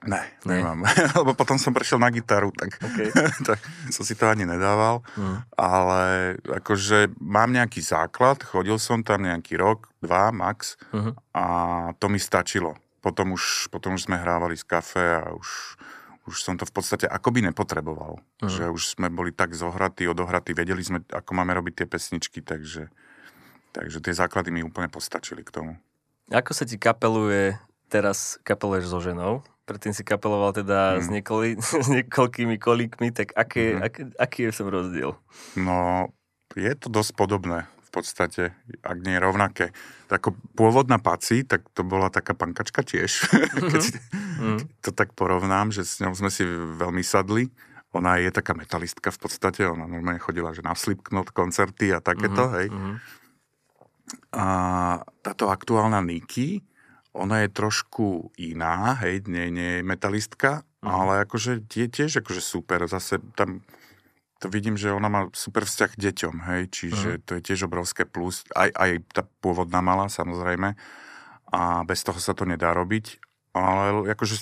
Ne, 0.00 0.24
ne, 0.48 0.64
nemám. 0.64 0.88
Lebo 1.20 1.36
potom 1.36 1.60
som 1.60 1.76
prešiel 1.76 2.00
na 2.00 2.08
gitaru, 2.08 2.48
tak, 2.56 2.80
okay. 2.80 3.12
tak 3.48 3.60
som 3.92 4.00
si 4.00 4.16
to 4.16 4.24
ani 4.32 4.48
nedával. 4.48 5.04
Mm. 5.12 5.44
Ale 5.60 6.02
akože 6.48 7.12
mám 7.20 7.52
nejaký 7.52 7.84
základ, 7.84 8.40
chodil 8.40 8.80
som 8.80 9.04
tam 9.04 9.28
nejaký 9.28 9.60
rok, 9.60 9.92
dva 10.00 10.32
max 10.32 10.80
mm-hmm. 10.88 11.14
a 11.36 11.44
to 12.00 12.08
mi 12.08 12.16
stačilo. 12.16 12.80
Potom 13.04 13.36
už, 13.36 13.68
potom 13.68 13.96
už 13.96 14.08
sme 14.08 14.16
hrávali 14.16 14.56
z 14.56 14.64
kafe 14.64 15.20
a 15.20 15.36
už, 15.36 15.76
už 16.28 16.36
som 16.40 16.56
to 16.56 16.64
v 16.64 16.72
podstate 16.72 17.04
akoby 17.04 17.44
nepotreboval. 17.44 18.24
Mm. 18.40 18.48
Že 18.48 18.64
už 18.72 18.82
sme 18.96 19.12
boli 19.12 19.36
tak 19.36 19.52
zohratí, 19.52 20.08
odohratí, 20.08 20.56
vedeli 20.56 20.80
sme, 20.80 21.04
ako 21.12 21.30
máme 21.36 21.52
robiť 21.60 21.84
tie 21.84 21.86
pesničky, 21.88 22.40
takže, 22.40 22.88
takže 23.76 24.00
tie 24.00 24.14
základy 24.16 24.48
mi 24.48 24.64
úplne 24.64 24.88
postačili 24.88 25.44
k 25.44 25.52
tomu. 25.52 25.72
Ako 26.32 26.56
sa 26.56 26.64
ti 26.64 26.80
kapeluje, 26.80 27.60
teraz 27.92 28.40
kapeluješ 28.48 28.88
so 28.88 29.04
ženou? 29.04 29.44
Predtým 29.68 29.94
si 29.94 30.02
kapeloval 30.02 30.56
teda 30.56 30.96
mm. 30.96 31.00
s, 31.00 31.06
niekoľ, 31.08 31.38
s 31.86 31.88
niekoľkými 31.88 32.56
kolíkmi, 32.58 33.14
tak 33.14 33.34
aké, 33.34 33.76
mm. 33.76 33.80
aký, 33.82 34.00
aký 34.16 34.38
je 34.46 34.50
v 34.50 34.58
tom 34.58 34.68
rozdiel? 34.68 35.10
No, 35.54 36.08
je 36.58 36.72
to 36.74 36.90
dosť 36.90 37.12
podobné 37.14 37.70
v 37.90 37.90
podstate, 37.90 38.54
ak 38.86 38.98
nie 39.02 39.18
rovnaké. 39.18 39.74
Ako 40.06 40.38
pôvodná 40.54 41.02
Paci, 41.02 41.42
tak 41.42 41.66
to 41.74 41.82
bola 41.82 42.06
taká 42.06 42.38
pankačka 42.38 42.86
tiež, 42.86 43.26
mm-hmm. 43.26 43.66
keď 43.74 43.82
mm. 44.38 44.58
to 44.78 44.90
tak 44.94 45.10
porovnám, 45.18 45.74
že 45.74 45.82
s 45.82 45.98
ňou 45.98 46.14
sme 46.14 46.30
si 46.30 46.46
veľmi 46.46 47.02
sadli. 47.02 47.50
Ona 47.90 48.22
je 48.22 48.30
taká 48.30 48.54
metalistka 48.54 49.10
v 49.10 49.18
podstate, 49.18 49.66
ona 49.66 49.90
normálne 49.90 50.22
chodila 50.22 50.54
že 50.54 50.62
na 50.62 50.78
Slipknot 50.78 51.34
koncerty 51.34 51.90
a 51.90 51.98
takéto, 51.98 52.46
mm-hmm. 52.46 52.56
hej. 52.62 52.66
Mm-hmm. 52.70 52.94
A 54.38 54.46
táto 55.26 55.50
aktuálna 55.50 55.98
Niky, 55.98 56.62
ona 57.10 57.42
je 57.42 57.48
trošku 57.50 58.30
iná, 58.38 58.94
hej, 59.02 59.26
nie, 59.26 59.50
nie 59.50 59.70
je 59.80 59.86
metalistka, 59.86 60.62
mm. 60.82 60.86
ale 60.86 61.12
akože 61.26 61.66
je 61.66 61.88
tiež 61.90 62.22
akože 62.22 62.42
super. 62.42 62.86
Zase 62.86 63.18
tam 63.34 63.66
to 64.40 64.48
vidím, 64.48 64.78
že 64.78 64.94
ona 64.94 65.12
má 65.12 65.20
super 65.36 65.68
vzťah 65.68 65.90
k 65.92 66.02
deťom, 66.10 66.34
hej, 66.48 66.62
čiže 66.72 67.08
mm. 67.18 67.20
to 67.28 67.30
je 67.36 67.42
tiež 67.44 67.68
obrovské 67.68 68.08
plus. 68.08 68.46
Aj, 68.54 68.70
aj 68.72 69.04
tá 69.12 69.22
pôvodná 69.42 69.82
mala, 69.84 70.08
samozrejme. 70.08 70.78
A 71.50 71.82
bez 71.82 72.06
toho 72.06 72.16
sa 72.22 72.32
to 72.32 72.46
nedá 72.46 72.70
robiť. 72.70 73.18
Ale 73.52 74.06
akože 74.14 74.38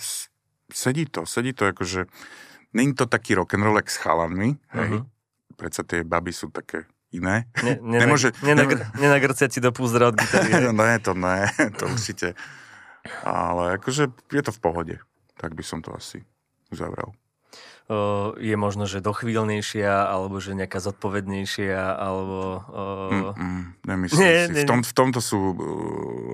sedí 0.69 1.09
to, 1.09 1.25
sedí 1.25 1.56
to 1.56 1.73
akože... 1.73 2.05
Není 2.76 2.93
to 2.93 3.09
taký 3.09 3.32
rock'n'roll 3.32 3.81
s 3.81 3.97
chalanmi, 3.97 4.61
hej. 4.76 5.00
Mm-hmm. 5.00 5.56
Predsa 5.56 5.82
tie 5.88 6.05
baby 6.05 6.37
sú 6.37 6.53
také 6.53 6.85
iné. 7.13 7.49
Ne, 7.65 7.79
nenag- 7.83 8.01
Nemôže, 8.05 8.29
nenag- 8.45 8.85
nenagrcia 9.03 9.49
ti 9.49 9.61
do 9.61 9.73
púzdra 9.73 10.12
od 10.12 10.17
gitary. 10.17 10.50
no 10.67 10.73
ne, 10.75 10.97
to 11.00 11.12
ne, 11.17 11.49
to 11.77 11.88
určite. 11.88 12.37
Ale 13.25 13.81
akože 13.81 14.12
je 14.33 14.43
to 14.45 14.53
v 14.53 14.61
pohode. 14.61 14.97
Tak 15.38 15.55
by 15.55 15.62
som 15.62 15.81
to 15.81 15.95
asi 15.95 16.27
uzavrel. 16.69 17.15
Uh, 17.88 18.37
je 18.37 18.53
možno, 18.53 18.85
že 18.85 19.00
dochvíľnejšia, 19.00 20.12
alebo 20.12 20.45
že 20.45 20.53
nejaká 20.53 20.77
zodpovednejšia, 20.77 21.97
alebo... 21.97 22.61
Uh... 22.69 23.09
Mm, 23.09 23.33
mm, 23.33 23.65
nemyslím 23.88 24.21
nie, 24.21 24.29
si. 24.29 24.53
Nie, 24.53 24.61
v, 24.61 24.69
tom, 24.69 24.81
v 24.85 24.93
tomto 24.93 25.25
sú 25.25 25.41
uh, 25.41 25.57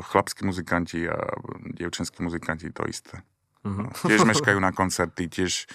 chlapskí 0.02 0.42
muzikanti 0.42 1.06
a 1.06 1.14
dievčenskí 1.78 2.26
muzikanti 2.26 2.74
to 2.74 2.82
isté. 2.90 3.22
Uh-huh. 3.62 3.86
Tiež 4.02 4.26
meškajú 4.26 4.58
na 4.58 4.74
koncerty, 4.74 5.30
tiež, 5.30 5.70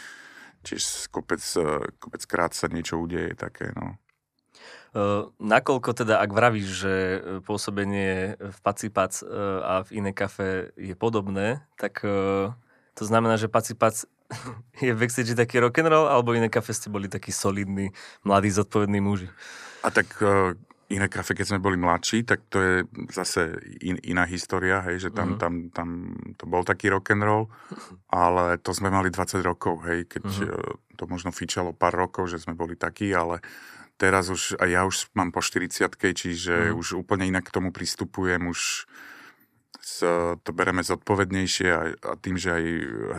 tiež 0.68 1.08
kopec, 1.16 1.40
kopec 1.96 2.22
krát 2.28 2.52
sa 2.52 2.68
niečo 2.68 3.00
udeje 3.00 3.40
také, 3.40 3.72
no. 3.72 3.96
Uh, 4.90 5.30
nakoľko 5.38 5.94
teda, 5.94 6.18
ak 6.18 6.34
vravíš, 6.34 6.70
že 6.82 6.94
e, 6.94 7.18
pôsobenie 7.46 8.42
v 8.42 8.58
Pacipac 8.66 9.14
uh, 9.22 9.62
a 9.62 9.74
v 9.86 10.02
iné 10.02 10.12
kafe 10.18 10.74
je 10.74 10.98
podobné, 10.98 11.62
tak 11.78 12.02
to 12.98 13.04
znamená, 13.06 13.38
že 13.38 13.48
Pacipac 13.48 13.94
je 14.84 14.92
v 14.92 15.00
backstage 15.00 15.38
taký 15.38 15.62
rock'n'roll, 15.62 16.10
alebo 16.10 16.34
iné 16.34 16.50
kafe 16.50 16.74
ste 16.74 16.90
boli 16.90 17.06
takí 17.06 17.30
solidní, 17.30 17.94
mladí, 18.26 18.50
zodpovední 18.50 18.98
muži? 18.98 19.30
A 19.86 19.94
tak 19.94 20.20
iné 20.90 21.06
kafe, 21.06 21.38
keď 21.38 21.54
sme 21.54 21.62
boli 21.62 21.78
mladší, 21.78 22.26
tak 22.26 22.42
to 22.50 22.58
je 22.58 22.76
zase 23.14 23.62
in, 23.86 24.02
iná 24.02 24.26
história, 24.26 24.82
hej, 24.90 25.08
že 25.08 25.10
tam, 25.14 25.38
uh-huh. 25.38 25.42
tam, 25.42 25.54
tam 25.70 25.88
to 26.34 26.50
bol 26.50 26.66
taký 26.66 26.90
rock'n'roll, 26.90 27.46
ale 28.10 28.58
to 28.58 28.74
sme 28.74 28.90
mali 28.90 29.14
20 29.14 29.46
rokov, 29.46 29.86
hej, 29.86 30.10
keď 30.10 30.26
uh-huh. 30.26 30.98
to 30.98 31.04
možno 31.06 31.30
fičalo 31.30 31.78
pár 31.78 31.94
rokov, 31.94 32.34
že 32.34 32.42
sme 32.42 32.58
boli 32.58 32.74
takí, 32.74 33.14
ale 33.14 33.40
teraz 34.00 34.32
už, 34.32 34.56
a 34.56 34.64
ja 34.66 34.88
už 34.88 35.12
mám 35.12 35.36
po 35.36 35.44
40 35.44 35.92
čiže 36.16 36.72
mm. 36.72 36.80
už 36.80 37.04
úplne 37.04 37.28
inak 37.28 37.52
k 37.52 37.54
tomu 37.54 37.76
pristupujem, 37.76 38.48
už 38.48 38.88
s, 39.84 40.00
to 40.40 40.52
bereme 40.56 40.80
zodpovednejšie 40.80 41.68
a, 41.68 41.82
a 41.92 42.12
tým, 42.16 42.40
že 42.40 42.56
aj 42.56 42.64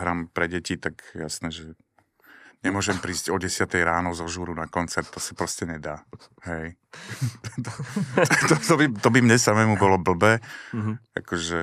hram 0.01 0.19
pre 0.33 0.49
deti, 0.49 0.81
tak 0.81 1.05
jasné, 1.13 1.53
že 1.53 1.77
nemôžem 2.65 2.97
prísť 2.97 3.29
o 3.29 3.37
10 3.37 3.69
ráno 3.85 4.13
zo 4.17 4.25
žúru 4.25 4.57
na 4.57 4.65
koncert, 4.65 5.09
to 5.09 5.21
si 5.21 5.37
proste 5.37 5.69
nedá. 5.69 6.01
Hej. 6.45 6.77
to, 7.65 8.33
to, 8.49 8.55
to, 8.57 8.75
by, 8.77 8.85
to 8.89 9.09
by 9.09 9.19
mne 9.21 9.37
samému 9.37 9.77
bolo 9.77 10.01
blbé. 10.01 10.41
Mm-hmm. 10.73 10.95
Akože 11.21 11.59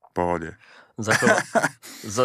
v 0.00 0.08
pohode. 0.16 0.50
Zako- 0.98 1.38
z, 2.14 2.18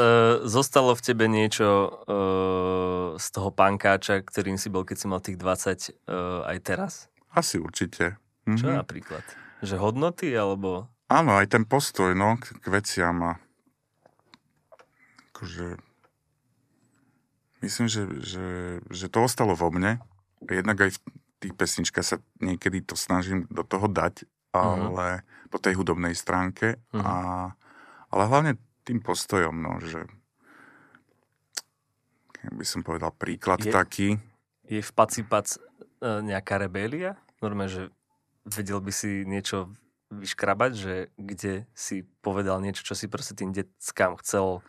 zostalo 0.49 0.97
v 0.97 1.01
tebe 1.05 1.29
niečo 1.29 1.93
uh, 2.09 3.21
z 3.21 3.27
toho 3.29 3.53
pankáča, 3.53 4.25
ktorým 4.25 4.57
si 4.57 4.73
bol, 4.73 4.81
keď 4.83 4.97
si 4.97 5.05
mal 5.05 5.21
tých 5.21 5.37
20 5.37 6.09
uh, 6.09 6.49
aj 6.49 6.57
teraz? 6.65 6.93
Asi 7.33 7.61
určite. 7.61 8.17
Čo 8.43 8.75
napríklad? 8.75 9.23
Že 9.63 9.79
hodnoty, 9.79 10.33
alebo... 10.35 10.91
Áno, 11.07 11.37
aj 11.37 11.53
ten 11.53 11.63
postoj, 11.63 12.11
no, 12.17 12.35
k, 12.41 12.57
k 12.59 12.65
veciam 12.73 13.15
a 13.23 13.31
akože 15.31 15.77
myslím, 17.63 17.87
že, 17.87 18.03
že, 18.19 18.47
že 18.91 19.07
to 19.07 19.23
ostalo 19.23 19.55
vo 19.55 19.71
mne. 19.71 20.03
Jednak 20.43 20.87
aj 20.87 20.91
v 20.95 20.99
tých 21.43 21.53
pesničkách 21.55 22.05
sa 22.07 22.17
niekedy 22.39 22.83
to 22.83 22.95
snažím 22.95 23.47
do 23.47 23.63
toho 23.63 23.87
dať, 23.87 24.27
ale 24.55 25.23
uh-huh. 25.23 25.51
po 25.51 25.57
tej 25.59 25.79
hudobnej 25.79 26.15
stránke. 26.15 26.79
Uh-huh. 26.91 27.03
A, 27.03 27.13
ale 28.13 28.29
hlavne 28.29 28.53
tým 28.85 29.01
postojom, 29.01 29.57
no, 29.57 29.81
že 29.81 30.05
by 32.51 32.65
som 32.67 32.85
povedal 32.85 33.09
príklad 33.15 33.63
je, 33.63 33.71
taký. 33.71 34.07
Je 34.67 34.83
v 34.83 34.91
Pacipac 34.91 35.47
e, 35.55 35.59
nejaká 36.03 36.59
rebélia? 36.59 37.15
Normálne, 37.39 37.71
že 37.71 37.83
vedel 38.43 38.83
by 38.83 38.91
si 38.91 39.23
niečo 39.23 39.71
vyškrabať, 40.13 40.71
že 40.75 40.93
kde 41.17 41.65
si 41.73 42.05
povedal 42.21 42.61
niečo, 42.61 42.85
čo 42.85 42.93
si 42.93 43.09
proste 43.09 43.33
tým 43.33 43.55
deckám 43.55 44.19
chcel 44.21 44.61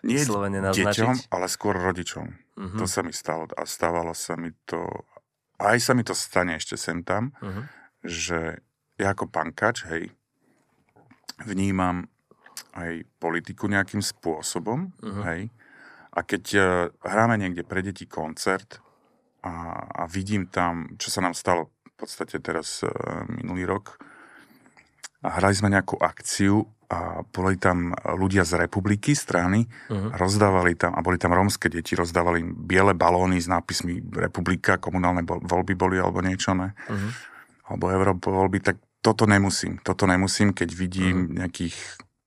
Nie 0.00 0.22
vyslovene 0.22 0.62
naznačiť? 0.62 1.04
deťom, 1.04 1.16
ale 1.34 1.46
skôr 1.50 1.76
rodičom. 1.76 2.26
Uh-huh. 2.56 2.78
To 2.80 2.86
sa 2.88 3.04
mi 3.04 3.12
stalo 3.12 3.50
a 3.52 3.68
stávalo 3.68 4.16
sa 4.16 4.38
mi 4.40 4.54
to, 4.64 4.86
aj 5.60 5.76
sa 5.82 5.92
mi 5.92 6.06
to 6.06 6.16
stane 6.16 6.56
ešte 6.56 6.80
sem 6.80 7.04
tam, 7.04 7.36
uh-huh. 7.36 7.64
že 8.06 8.64
ja 8.96 9.12
ako 9.12 9.28
pankač, 9.28 9.84
hej, 9.92 10.08
vnímam 11.44 12.08
aj 12.76 13.04
politiku 13.20 13.68
nejakým 13.68 14.00
spôsobom, 14.04 14.92
uh-huh. 15.00 15.22
hej, 15.32 15.48
a 16.16 16.20
keď 16.24 16.44
uh, 16.56 16.64
hráme 17.04 17.36
niekde 17.36 17.64
pre 17.64 17.84
deti 17.84 18.08
koncert 18.08 18.80
a, 19.44 19.84
a 19.84 20.02
vidím 20.08 20.48
tam, 20.48 20.96
čo 20.96 21.12
sa 21.12 21.20
nám 21.20 21.36
stalo 21.36 21.68
v 21.84 21.94
podstate 21.96 22.40
teraz 22.40 22.80
uh, 22.84 22.90
minulý 23.28 23.68
rok, 23.68 24.00
a 25.24 25.42
hrali 25.42 25.58
sme 25.58 25.72
nejakú 25.72 25.98
akciu 25.98 26.62
a 26.86 27.26
boli 27.26 27.58
tam 27.58 27.90
ľudia 28.14 28.46
z 28.46 28.62
republiky, 28.62 29.10
strany, 29.18 29.66
uh-huh. 29.66 30.14
rozdávali 30.14 30.78
tam, 30.78 30.94
a 30.94 31.02
boli 31.02 31.18
tam 31.18 31.34
rómske 31.34 31.66
deti, 31.66 31.98
rozdávali 31.98 32.46
im 32.46 32.54
biele 32.54 32.94
balóny 32.94 33.42
s 33.42 33.50
nápismi 33.50 34.06
republika, 34.14 34.78
komunálne 34.78 35.26
voľby 35.26 35.74
boli 35.74 35.98
alebo 35.98 36.22
niečo, 36.22 36.54
ne? 36.54 36.78
Uh-huh. 36.86 37.10
Alebo 37.66 37.90
Európa 37.90 38.30
voľby, 38.30 38.62
tak 38.62 38.78
toto 39.02 39.26
nemusím. 39.26 39.82
Toto 39.82 40.06
nemusím, 40.06 40.54
keď 40.54 40.68
vidím 40.78 41.26
uh-huh. 41.26 41.42
nejakých 41.42 41.74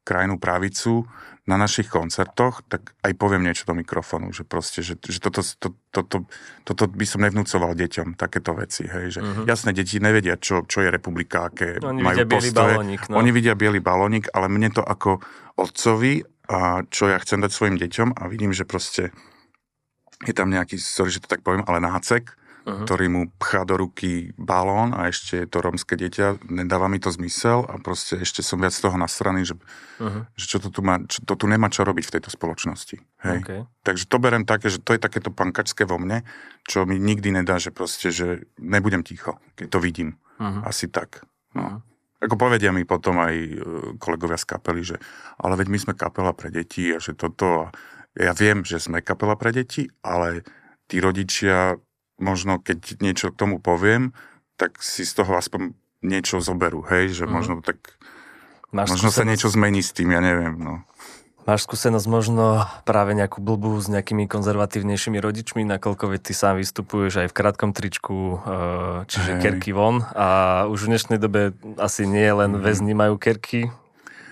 krajnú 0.10 0.42
pravicu, 0.42 1.06
na 1.50 1.58
našich 1.58 1.90
koncertoch, 1.90 2.62
tak 2.70 2.94
aj 3.02 3.18
poviem 3.18 3.42
niečo 3.42 3.66
do 3.66 3.74
mikrofónu, 3.74 4.30
že 4.30 4.46
proste, 4.46 4.86
že, 4.86 5.02
že 5.02 5.18
toto, 5.18 5.42
to, 5.42 5.74
to, 5.90 6.02
to, 6.06 6.18
toto 6.62 6.84
by 6.86 7.06
som 7.10 7.26
nevnúcoval 7.26 7.74
deťom, 7.74 8.14
takéto 8.14 8.54
veci, 8.54 8.86
hej, 8.86 9.18
že 9.18 9.20
uh-huh. 9.26 9.50
jasné, 9.50 9.74
deti 9.74 9.98
nevedia, 9.98 10.38
čo, 10.38 10.62
čo 10.70 10.86
je 10.86 10.94
republika, 10.94 11.50
aké 11.50 11.82
Oni 11.82 12.06
majú 12.06 12.22
vidia 12.22 12.38
postoje. 12.38 12.74
Balónik, 12.78 13.02
no. 13.10 13.16
Oni 13.18 13.30
vidia 13.34 13.58
biely 13.58 13.82
balónik, 13.82 14.30
ale 14.30 14.46
mne 14.46 14.70
to 14.78 14.86
ako 14.86 15.26
otcovi 15.58 16.22
a 16.54 16.86
čo 16.86 17.10
ja 17.10 17.18
chcem 17.18 17.42
dať 17.42 17.50
svojim 17.50 17.82
deťom 17.82 18.14
a 18.14 18.24
vidím, 18.30 18.54
že 18.54 18.70
proste 18.70 19.10
je 20.30 20.34
tam 20.38 20.54
nejaký, 20.54 20.78
sorry, 20.78 21.10
že 21.10 21.26
to 21.26 21.34
tak 21.34 21.42
poviem, 21.42 21.66
ale 21.66 21.82
nácek, 21.82 22.30
uh-huh. 22.70 22.86
ktorý 22.86 23.06
mu 23.10 23.22
pchá 23.42 23.66
do 23.66 23.82
ruky 23.82 24.38
balón 24.38 24.94
a 24.94 25.10
ešte 25.10 25.42
je 25.42 25.48
to 25.50 25.66
romské 25.66 25.98
dieťa, 25.98 26.46
nedáva 26.46 26.86
mi 26.86 27.02
to 27.02 27.10
zmysel 27.10 27.66
a 27.66 27.82
proste 27.82 28.22
ešte 28.22 28.46
som 28.46 28.62
viac 28.62 28.78
z 28.78 28.86
toho 28.86 28.96
nasraný, 28.96 29.50
že, 29.50 29.56
uh-huh. 29.98 30.30
že 30.38 30.46
čo 30.46 30.58
to 30.62 30.70
tu, 30.70 30.86
má, 30.86 31.02
čo, 31.10 31.26
to 31.26 31.34
tu 31.34 31.46
nemá 31.50 31.74
čo 31.74 31.82
robiť 31.82 32.06
v 32.06 32.14
tejto 32.20 32.30
spoločnosti. 32.30 33.02
Hej? 33.26 33.38
Okay. 33.42 33.62
Takže 33.82 34.06
to 34.06 34.18
berem 34.22 34.46
také, 34.46 34.70
že 34.70 34.78
to 34.78 34.94
je 34.94 35.02
takéto 35.02 35.34
pankačské 35.34 35.90
vo 35.90 35.98
mne, 35.98 36.22
čo 36.70 36.86
mi 36.86 37.02
nikdy 37.02 37.42
nedá, 37.42 37.58
že 37.58 37.74
proste, 37.74 38.14
že 38.14 38.46
nebudem 38.62 39.02
ticho, 39.02 39.42
keď 39.58 39.68
to 39.74 39.80
vidím. 39.82 40.22
Uh-huh. 40.38 40.62
Asi 40.70 40.86
tak. 40.86 41.26
No. 41.58 41.66
Uh-huh. 41.66 41.80
Ako 42.20 42.36
povedia 42.36 42.76
mi 42.76 42.84
potom 42.84 43.16
aj 43.24 43.32
e, 43.32 43.56
kolegovia 43.96 44.36
z 44.36 44.44
kapely, 44.44 44.84
že 44.84 45.00
ale 45.40 45.56
veď 45.56 45.68
my 45.72 45.80
sme 45.80 45.94
kapela 45.96 46.36
pre 46.36 46.52
deti 46.52 46.92
a 46.92 47.00
že 47.00 47.16
toto... 47.16 47.72
A 47.72 47.72
ja 48.20 48.36
viem, 48.36 48.68
že 48.68 48.76
sme 48.76 49.00
kapela 49.00 49.40
pre 49.40 49.56
deti, 49.56 49.88
ale 50.04 50.44
tí 50.92 51.00
rodičia 51.00 51.80
možno 52.20 52.60
keď 52.60 53.00
niečo 53.00 53.32
k 53.34 53.40
tomu 53.40 53.58
poviem, 53.58 54.14
tak 54.60 54.84
si 54.84 55.08
z 55.08 55.24
toho 55.24 55.40
aspoň 55.40 55.74
niečo 56.04 56.40
zoberú, 56.40 56.84
hej, 56.88 57.12
že 57.12 57.26
mm. 57.28 57.32
možno 57.32 57.54
tak, 57.64 58.00
Máš 58.72 58.96
možno 58.96 59.12
skúsenosť... 59.12 59.18
sa 59.18 59.24
niečo 59.28 59.48
zmení 59.52 59.82
s 59.84 59.92
tým, 59.92 60.16
ja 60.16 60.22
neviem, 60.24 60.56
no. 60.60 60.84
Máš 61.48 61.66
skúsenosť 61.66 62.06
možno 62.06 62.68
práve 62.86 63.18
nejakú 63.18 63.42
blbú 63.42 63.74
s 63.82 63.90
nejakými 63.90 64.30
konzervatívnejšími 64.30 65.18
rodičmi, 65.18 65.66
nakoľko 65.66 66.14
ty 66.22 66.38
sám 66.38 66.62
vystupuješ 66.62 67.26
aj 67.26 67.28
v 67.32 67.36
krátkom 67.36 67.72
tričku, 67.74 68.38
eh, 68.38 69.10
čiže 69.10 69.40
Hej. 69.40 69.42
kerky 69.42 69.72
von 69.74 70.06
a 70.14 70.70
už 70.70 70.86
v 70.86 70.90
dnešnej 70.94 71.18
dobe 71.18 71.58
asi 71.82 72.06
nie 72.06 72.28
len 72.30 72.54
mhm. 72.54 72.62
väzni 72.62 72.94
majú 72.94 73.18
kerky, 73.18 73.74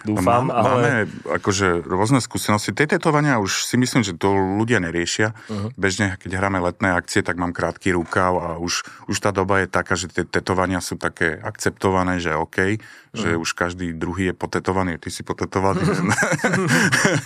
dúfam. 0.03 0.49
Má, 0.49 0.59
ale... 0.59 0.67
Máme 0.67 0.93
akože 1.39 1.81
rôzne 1.85 2.19
skúsenosti. 2.19 2.75
Tie 2.75 2.85
tetovania 2.85 3.39
už 3.41 3.65
si 3.65 3.79
myslím, 3.79 4.03
že 4.03 4.13
to 4.13 4.35
ľudia 4.35 4.83
neriešia. 4.83 5.33
Uh-huh. 5.47 5.69
Bežne, 5.79 6.19
keď 6.19 6.37
hráme 6.37 6.59
letné 6.61 6.93
akcie, 6.93 7.23
tak 7.23 7.39
mám 7.39 7.55
krátky 7.55 7.95
rukav 7.95 8.33
a 8.37 8.49
už, 8.59 8.85
už 9.07 9.17
tá 9.17 9.31
doba 9.31 9.63
je 9.63 9.67
taká, 9.71 9.95
že 9.95 10.11
tie 10.11 10.27
tetovania 10.27 10.83
sú 10.83 10.99
také 10.99 11.39
akceptované, 11.39 12.19
že 12.19 12.35
OK, 12.35 12.57
uh-huh. 12.57 12.77
že 13.15 13.29
už 13.39 13.55
každý 13.55 13.95
druhý 13.95 14.29
je 14.29 14.35
potetovaný, 14.35 14.99
ty 14.99 15.09
si 15.09 15.23
potetovaný. 15.23 15.81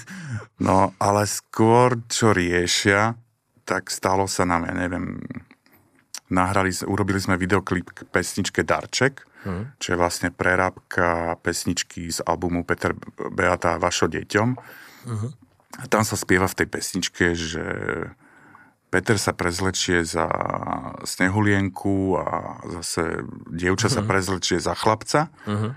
no, 0.68 0.94
ale 1.02 1.26
skôr, 1.26 2.00
čo 2.12 2.36
riešia, 2.36 3.18
tak 3.66 3.88
stalo 3.88 4.28
sa 4.28 4.44
nám, 4.44 4.68
ja 4.68 4.76
neviem, 4.76 5.20
nahrali, 6.32 6.72
urobili 6.88 7.20
sme 7.20 7.36
videoklip 7.36 7.92
k 7.92 8.00
pesničke 8.08 8.64
Darček, 8.64 9.31
mm. 9.46 9.78
čo 9.78 9.88
je 9.94 9.98
vlastne 10.00 10.30
prerábka 10.30 11.38
pesničky 11.42 12.10
z 12.10 12.20
albumu 12.26 12.66
Peter 12.66 12.94
Beata 13.32 13.78
Vašo 13.82 14.10
deťom. 14.10 14.50
Mm. 15.08 15.30
A 15.82 15.84
tam 15.88 16.04
sa 16.04 16.20
spieva 16.20 16.52
v 16.52 16.58
tej 16.64 16.68
pesničke, 16.68 17.26
že 17.34 17.66
Peter 18.92 19.16
sa 19.16 19.32
prezlečie 19.32 20.04
za 20.04 20.28
snehulienku 21.08 22.20
a 22.20 22.60
zase 22.82 23.24
dievča 23.48 23.88
mm. 23.88 23.94
sa 23.96 24.02
mhm. 24.04 24.10
prezlečie 24.10 24.58
za 24.60 24.76
chlapca. 24.76 25.32
Mm. 25.48 25.72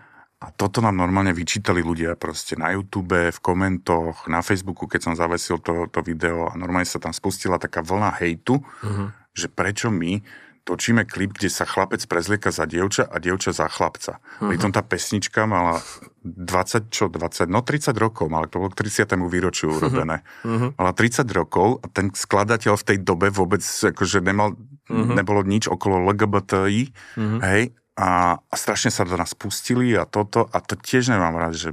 A 0.45 0.53
toto 0.53 0.85
nám 0.85 1.01
normálne 1.01 1.33
vyčítali 1.33 1.81
ľudia 1.81 2.21
proste 2.21 2.53
na 2.53 2.77
YouTube, 2.77 3.33
v 3.33 3.41
komentoch, 3.41 4.29
na 4.29 4.45
Facebooku, 4.45 4.85
keď 4.85 5.01
som 5.01 5.15
zavesil 5.17 5.57
to, 5.57 5.89
to 5.89 6.05
video 6.05 6.53
a 6.53 6.59
normálne 6.59 6.85
sa 6.85 7.01
tam 7.01 7.17
spustila 7.17 7.57
taká 7.57 7.81
vlna 7.81 8.13
hejtu, 8.21 8.61
mm-hmm. 8.61 9.09
že 9.33 9.49
prečo 9.49 9.89
my 9.89 10.21
točíme 10.65 11.05
klip, 11.05 11.37
kde 11.37 11.53
sa 11.53 11.69
chlapec 11.69 12.01
prezlieka 12.09 12.49
za 12.49 12.65
dievča 12.65 13.05
a 13.05 13.21
dievča 13.21 13.53
za 13.53 13.69
chlapca. 13.69 14.17
Uh-huh. 14.19 14.49
Pritom 14.49 14.73
tá 14.73 14.81
pesnička 14.81 15.45
mala 15.45 15.85
20, 16.25 16.89
čo 16.89 17.13
20, 17.13 17.53
no 17.53 17.61
30 17.61 17.93
rokov, 18.01 18.33
mala 18.33 18.49
to 18.49 18.65
bolo 18.65 18.73
k 18.73 18.89
30. 18.89 19.13
výročiu 19.29 19.69
mhm. 19.69 19.77
urobené. 19.77 20.17
Uh-huh. 20.43 20.73
Mala 20.75 20.93
30 20.97 21.29
rokov 21.37 21.85
a 21.85 21.87
ten 21.93 22.09
skladateľ 22.11 22.81
v 22.81 22.85
tej 22.89 22.99
dobe 23.05 23.29
vôbec 23.29 23.61
akože 23.61 24.25
nemal, 24.25 24.57
uh-huh. 24.57 25.13
nebolo 25.13 25.45
nič 25.45 25.69
okolo 25.69 26.01
LGBTI, 26.11 26.83
uh-huh. 27.21 27.41
hej, 27.45 27.77
a, 27.95 28.41
a 28.41 28.55
strašne 28.59 28.91
sa 28.91 29.07
do 29.07 29.15
nás 29.15 29.37
pustili 29.37 29.95
a 29.95 30.09
toto, 30.09 30.49
a 30.51 30.59
to 30.59 30.75
tiež 30.75 31.15
nemám 31.15 31.39
rád, 31.39 31.55
že 31.55 31.71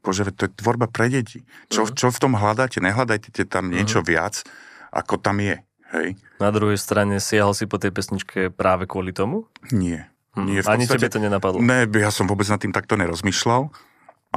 bože, 0.00 0.22
to 0.32 0.46
je 0.46 0.54
tvorba 0.62 0.86
pre 0.86 1.10
deti. 1.10 1.42
Čo, 1.66 1.90
uh-huh. 1.90 1.98
čo 1.98 2.14
v 2.14 2.20
tom 2.22 2.38
hľadáte? 2.38 2.78
Nehľadajte 2.78 3.34
tam 3.50 3.74
niečo 3.74 4.00
uh-huh. 4.00 4.14
viac, 4.14 4.46
ako 4.94 5.18
tam 5.18 5.42
je. 5.42 5.58
Hej. 5.96 6.20
Na 6.36 6.52
druhej 6.52 6.76
strane 6.76 7.16
siahol 7.18 7.56
si 7.56 7.64
po 7.64 7.80
tej 7.80 7.90
pesničke 7.90 8.52
práve 8.52 8.84
kvôli 8.84 9.16
tomu? 9.16 9.48
Nie. 9.72 10.12
Hm. 10.36 10.46
Nie 10.46 10.60
v 10.60 10.68
Ani 10.68 10.84
podstate, 10.84 11.08
tebe 11.08 11.14
to 11.16 11.20
nenapadlo? 11.24 11.58
Ne, 11.64 11.88
ja 11.88 12.12
som 12.12 12.28
vôbec 12.28 12.44
nad 12.52 12.60
tým 12.60 12.76
takto 12.76 13.00
nerozmýšľal. 13.00 13.72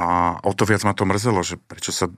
A 0.00 0.40
o 0.40 0.56
to 0.56 0.64
viac 0.64 0.80
ma 0.88 0.96
to 0.96 1.04
mrzelo, 1.04 1.44
že 1.44 1.60
prečo 1.60 1.92
sa 1.92 2.08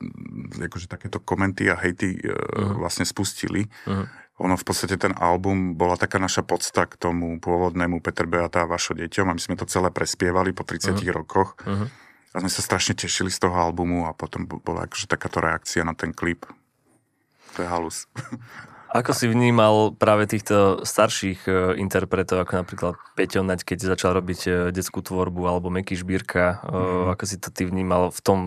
akože 0.54 0.86
takéto 0.86 1.18
komenty 1.18 1.66
a 1.66 1.74
hejty 1.74 2.14
uh-huh. 2.14 2.78
vlastne 2.78 3.02
spustili. 3.02 3.66
Uh-huh. 3.90 4.06
Ono 4.38 4.54
v 4.54 4.64
podstate 4.64 4.94
ten 4.94 5.10
album 5.18 5.74
bola 5.74 5.98
taká 5.98 6.22
naša 6.22 6.46
podsta 6.46 6.86
k 6.86 6.94
tomu 6.94 7.42
pôvodnému 7.42 7.98
Peter 7.98 8.30
Beata 8.30 8.62
a 8.62 8.70
Vašo 8.70 8.94
deťom 8.94 9.26
a 9.26 9.34
my 9.34 9.40
sme 9.42 9.58
to 9.58 9.66
celé 9.66 9.90
prespievali 9.90 10.54
po 10.54 10.62
30 10.62 10.94
uh-huh. 10.94 11.10
rokoch. 11.10 11.58
Uh-huh. 11.66 11.90
A 12.32 12.36
sme 12.38 12.50
sa 12.54 12.62
strašne 12.62 12.94
tešili 12.94 13.34
z 13.34 13.42
toho 13.42 13.56
albumu 13.58 14.06
a 14.06 14.14
potom 14.14 14.46
bola 14.46 14.86
akože 14.86 15.10
takáto 15.10 15.42
reakcia 15.42 15.82
na 15.82 15.98
ten 15.98 16.14
klip. 16.14 16.46
To 17.58 17.66
je 17.66 17.68
halus. 17.68 18.06
Ako 18.92 19.16
si 19.16 19.24
vnímal 19.24 19.96
práve 19.96 20.28
týchto 20.28 20.84
starších 20.84 21.48
e, 21.48 21.80
interpretov, 21.80 22.44
ako 22.44 22.60
napríklad 22.60 22.94
Peťo 23.16 23.40
Naď, 23.40 23.64
keď 23.64 23.96
začal 23.96 24.12
robiť 24.20 24.40
e, 24.44 24.50
detskú 24.68 25.00
tvorbu, 25.00 25.48
alebo 25.48 25.72
Meky 25.72 25.96
Žbírka, 25.96 26.60
mm. 26.60 27.16
ako 27.16 27.24
si 27.24 27.40
to 27.40 27.48
ty 27.48 27.64
vnímal 27.64 28.12
v 28.12 28.20
tom 28.20 28.38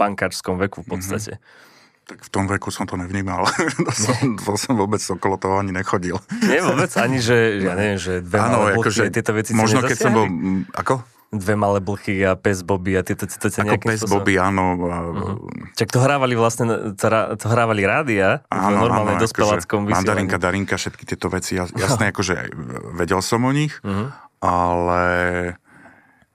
pankačskom 0.00 0.56
veku 0.56 0.80
v 0.80 0.96
podstate? 0.96 1.32
Mm-hmm. 1.36 1.70
Tak 2.02 2.18
v 2.24 2.30
tom 2.32 2.44
veku 2.50 2.72
som 2.72 2.88
to 2.88 2.96
nevnímal. 2.96 3.44
to, 3.86 3.92
som, 3.92 4.16
to 4.40 4.56
som 4.56 4.74
vôbec 4.80 4.98
okolo 4.98 5.36
toho 5.36 5.60
ani 5.60 5.76
nechodil. 5.76 6.18
Nie 6.40 6.64
vôbec? 6.64 6.90
Ani, 6.98 7.20
že, 7.20 7.62
ja 7.62 7.76
neviem, 7.76 8.00
že 8.00 8.24
dve 8.24 8.42
Áno, 8.42 8.64
akože, 8.72 9.12
tieto 9.12 9.36
veci 9.36 9.52
Možno 9.52 9.84
keď 9.84 9.96
som 9.96 10.12
bol... 10.16 10.26
Ako? 10.72 11.04
Dve 11.32 11.56
malé 11.56 11.80
blchy 11.80 12.20
a 12.28 12.36
pes 12.36 12.60
Bobby 12.60 12.92
a 12.92 13.00
tieto 13.00 13.24
to, 13.24 13.48
to, 13.48 13.48
Ako 13.48 13.80
pes 13.80 14.04
spôsobom... 14.04 14.20
Bobby, 14.20 14.36
áno. 14.36 14.76
Uh-huh. 14.76 15.48
Čak 15.80 15.88
to 15.88 16.04
hrávali 16.04 16.36
vlastne, 16.36 16.92
to, 16.92 17.06
to 17.40 17.46
hrávali 17.48 17.88
rádia 17.88 18.44
áno, 18.52 18.76
v 18.76 18.80
normálnej 18.84 19.16
áno, 19.16 19.24
dospeláckom 19.24 19.88
akože 19.88 19.96
Mandarinka, 19.96 20.36
Darinka, 20.36 20.76
všetky 20.76 21.08
tieto 21.08 21.32
veci, 21.32 21.56
jasné, 21.56 22.08
akože 22.12 22.52
vedel 23.00 23.24
som 23.24 23.48
o 23.48 23.52
nich, 23.56 23.72
uh-huh. 23.80 24.12
ale 24.44 25.04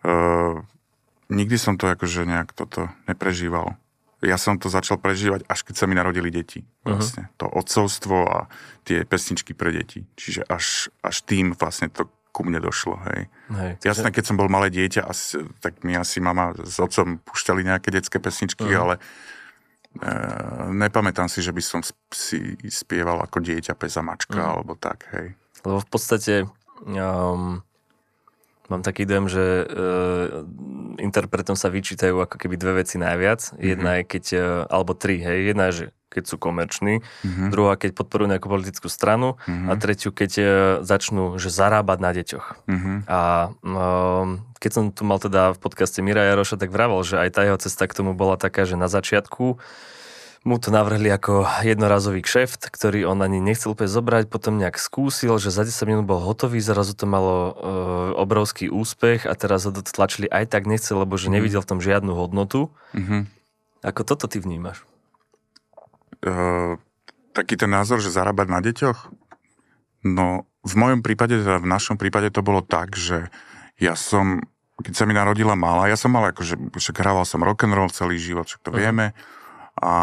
uh, 0.01 0.65
nikdy 1.29 1.55
som 1.61 1.77
to 1.77 1.93
akože 1.93 2.25
nejak 2.25 2.57
toto 2.57 2.89
neprežíval. 3.05 3.77
Ja 4.25 4.41
som 4.41 4.57
to 4.57 4.65
začal 4.65 4.97
prežívať, 4.97 5.45
až 5.45 5.61
keď 5.61 5.75
sa 5.77 5.85
mi 5.85 5.93
narodili 5.93 6.33
deti. 6.33 6.65
Vlastne. 6.81 7.29
Uh-huh. 7.29 7.37
To 7.45 7.45
odcovstvo 7.53 8.17
a 8.25 8.39
tie 8.81 9.05
pesničky 9.05 9.53
pre 9.53 9.69
deti. 9.69 10.09
Čiže 10.17 10.41
až, 10.49 10.89
až 11.05 11.21
tým 11.21 11.53
vlastne 11.53 11.85
to 11.93 12.09
ku 12.37 12.45
mne 12.45 12.61
došlo, 12.61 13.01
hej. 13.09 13.25
hej 13.49 13.71
Jasné, 13.81 14.13
keď 14.13 14.29
som 14.29 14.37
bol 14.37 14.45
malé 14.45 14.69
dieťa, 14.69 15.09
asi, 15.09 15.41
tak 15.57 15.81
mi 15.81 15.97
asi 15.97 16.21
mama 16.21 16.53
s 16.53 16.77
otcom 16.77 17.17
pušťali 17.25 17.65
nejaké 17.65 17.89
detské 17.89 18.21
pesničky, 18.21 18.69
uh-huh. 18.69 18.81
ale 18.85 18.93
e, 19.97 20.13
nepamätám 20.77 21.25
si, 21.25 21.41
že 21.41 21.49
by 21.49 21.61
som 21.65 21.81
si 22.13 22.53
spieval 22.69 23.25
ako 23.25 23.41
dieťa 23.41 23.73
pesa 23.73 24.05
mačka, 24.05 24.37
uh-huh. 24.37 24.53
alebo 24.61 24.77
tak, 24.77 25.09
hej. 25.17 25.33
Lebo 25.65 25.81
v 25.81 25.87
podstate 25.89 26.45
um, 26.85 27.65
mám 28.69 28.81
taký 28.85 29.09
dojem, 29.09 29.25
že 29.25 29.45
uh, 29.65 30.45
interpretom 31.01 31.57
sa 31.57 31.73
vyčítajú 31.73 32.21
ako 32.21 32.35
keby 32.37 32.55
dve 32.59 32.85
veci 32.85 33.01
najviac. 33.01 33.57
Jedna 33.57 33.97
mm-hmm. 33.97 34.05
je 34.05 34.11
keď, 34.11 34.25
uh, 34.37 34.43
alebo 34.69 34.93
tri, 34.93 35.17
hej. 35.17 35.49
Jedna 35.49 35.73
je, 35.73 35.73
že 35.73 35.85
keď 36.07 36.23
sú 36.23 36.35
komerční, 36.39 37.03
mm-hmm. 37.03 37.49
druhá, 37.51 37.75
keď 37.75 37.91
podporujú 37.93 38.27
nejakú 38.31 38.47
politickú 38.47 38.87
stranu 38.87 39.35
mm-hmm. 39.43 39.69
a 39.69 39.73
tretiu, 39.75 40.09
keď 40.15 40.31
uh, 40.39 40.47
začnú 40.81 41.35
že 41.37 41.51
zarábať 41.51 41.97
na 41.99 42.11
deťoch. 42.15 42.45
Mm-hmm. 42.67 42.97
A 43.11 43.19
um, 43.61 44.41
keď 44.57 44.71
som 44.71 44.83
tu 44.89 45.03
mal 45.03 45.19
teda 45.21 45.53
v 45.53 45.59
podcaste 45.59 45.99
Mira 46.01 46.25
Jaroša, 46.25 46.57
tak 46.57 46.73
vravel, 46.73 46.99
že 47.03 47.19
aj 47.19 47.29
tá 47.35 47.41
jeho 47.45 47.59
cesta 47.59 47.85
k 47.85 47.97
tomu 47.97 48.17
bola 48.17 48.39
taká, 48.39 48.65
že 48.65 48.79
na 48.79 48.89
začiatku 48.89 49.59
mu 50.47 50.55
to 50.63 50.71
navrhli 50.71 51.11
ako 51.11 51.43
jednorazový 51.67 52.23
kšeft, 52.23 52.71
ktorý 52.71 53.03
on 53.03 53.19
ani 53.19 53.43
nechcel 53.43 53.75
úplne 53.75 53.91
zobrať, 53.91 54.31
potom 54.31 54.55
nejak 54.55 54.79
skúsil, 54.79 55.35
že 55.43 55.51
za 55.51 55.67
10 55.67 55.75
minút 55.91 56.05
bol 56.07 56.23
hotový, 56.23 56.63
zrazu 56.63 56.95
to 56.95 57.03
malo 57.03 57.35
uh, 57.35 57.53
obrovský 58.15 58.71
úspech 58.71 59.27
a 59.27 59.35
teraz 59.35 59.67
ho 59.67 59.75
tlačili 59.75 60.31
aj 60.31 60.55
tak 60.55 60.63
nechcel, 60.63 61.03
lebo 61.03 61.19
že 61.19 61.27
mm-hmm. 61.27 61.35
nevidel 61.35 61.59
v 61.59 61.69
tom 61.75 61.79
žiadnu 61.83 62.15
hodnotu. 62.15 62.71
Mm-hmm. 62.95 63.21
Ako 63.83 64.01
toto 64.07 64.31
ty 64.31 64.39
vnímaš? 64.39 64.87
Uh, 66.25 66.79
taký 67.37 67.53
ten 67.53 67.69
názor, 67.69 68.01
že 68.01 68.09
zarábať 68.09 68.47
na 68.49 68.59
deťoch? 68.63 69.13
No, 70.07 70.49
v 70.65 70.73
mojom 70.73 71.05
prípade, 71.05 71.37
teda 71.37 71.61
v 71.61 71.69
našom 71.69 71.95
prípade 71.95 72.33
to 72.33 72.41
bolo 72.41 72.65
tak, 72.65 72.97
že 72.97 73.29
ja 73.77 73.93
som, 73.93 74.41
keď 74.81 74.93
sa 74.93 75.05
mi 75.05 75.13
narodila 75.13 75.53
malá, 75.53 75.85
ja 75.85 75.97
som 75.97 76.09
mal 76.09 76.33
akože, 76.33 76.73
však 76.73 77.01
hrával 77.01 77.23
som 77.23 77.45
rock'n'roll 77.45 77.93
celý 77.93 78.17
život, 78.17 78.49
však 78.49 78.61
to 78.65 78.71
uh-huh. 78.73 78.81
vieme, 78.81 79.05
a 79.77 79.93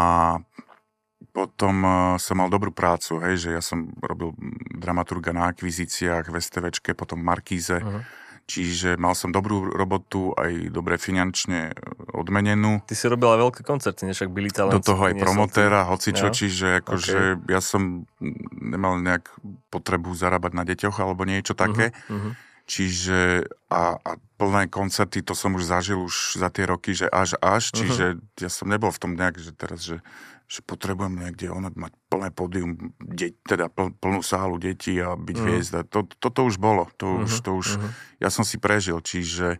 potom 1.35 1.75
e, 1.83 1.91
som 2.15 2.39
mal 2.39 2.47
dobrú 2.47 2.71
prácu, 2.71 3.19
hej, 3.27 3.47
že 3.47 3.49
ja 3.51 3.59
som 3.59 3.91
robil 3.99 4.31
dramaturga 4.71 5.35
na 5.35 5.51
akvizíciách 5.51 6.31
v 6.31 6.35
STVčke, 6.39 6.95
potom 6.95 7.19
v 7.19 7.27
Markíze. 7.27 7.83
Uh-huh. 7.83 7.99
Čiže 8.45 9.01
mal 9.01 9.17
som 9.17 9.33
dobrú 9.33 9.73
robotu, 9.73 10.29
aj 10.37 10.69
dobre 10.69 11.01
finančne 11.01 11.73
e, 11.73 11.75
odmenenú. 12.13 12.85
Ty 12.85 12.93
si 12.93 13.09
robil 13.09 13.33
aj 13.33 13.39
veľké 13.41 13.61
koncerty, 13.65 14.05
než 14.05 14.21
ak 14.21 14.29
byli 14.29 14.53
talent. 14.53 14.77
Do 14.77 14.85
toho 14.85 15.01
aj 15.09 15.17
promotéra, 15.17 15.89
hocičo, 15.89 16.29
ja? 16.29 16.33
čiže 16.33 16.67
akože 16.85 17.41
okay. 17.41 17.49
ja 17.49 17.57
som 17.57 18.05
nemal 18.53 19.01
nejak 19.01 19.33
potrebu 19.73 20.13
zarábať 20.13 20.51
na 20.53 20.61
deťoch 20.61 20.93
alebo 21.01 21.25
niečo 21.25 21.57
také. 21.57 21.89
Uh-huh, 22.05 22.13
uh-huh. 22.13 22.33
Čiže 22.69 23.49
a, 23.73 23.97
a 23.97 24.11
plné 24.37 24.69
koncerty, 24.69 25.25
to 25.25 25.33
som 25.33 25.57
už 25.57 25.65
zažil 25.65 26.05
už 26.05 26.37
za 26.37 26.53
tie 26.53 26.69
roky, 26.69 26.93
že 26.93 27.09
až 27.09 27.41
až, 27.41 27.73
uh-huh. 27.73 27.77
čiže 27.81 28.05
ja 28.45 28.49
som 28.53 28.69
nebol 28.69 28.93
v 28.93 29.01
tom 29.01 29.17
nejak, 29.17 29.41
že 29.41 29.57
teraz, 29.57 29.81
že, 29.81 30.05
že 30.45 30.61
potrebujem 30.61 31.17
niekde 31.17 31.49
ono, 31.49 31.73
mať 31.73 31.93
plné 32.05 32.29
pódium, 32.29 32.77
de, 33.01 33.33
teda 33.49 33.69
pl, 33.73 33.97
plnú 33.97 34.21
sálu 34.21 34.61
detí 34.61 35.01
a 35.01 35.17
byť 35.17 35.35
uh-huh. 35.35 35.45
hviezda. 35.49 35.79
To, 35.89 36.05
toto 36.05 36.45
už 36.45 36.61
bolo, 36.61 36.85
to 37.01 37.05
uh-huh. 37.09 37.25
už, 37.25 37.33
to 37.41 37.51
už 37.57 37.67
uh-huh. 37.77 37.89
ja 38.21 38.29
som 38.29 38.45
si 38.45 38.61
prežil, 38.61 39.01
čiže 39.01 39.57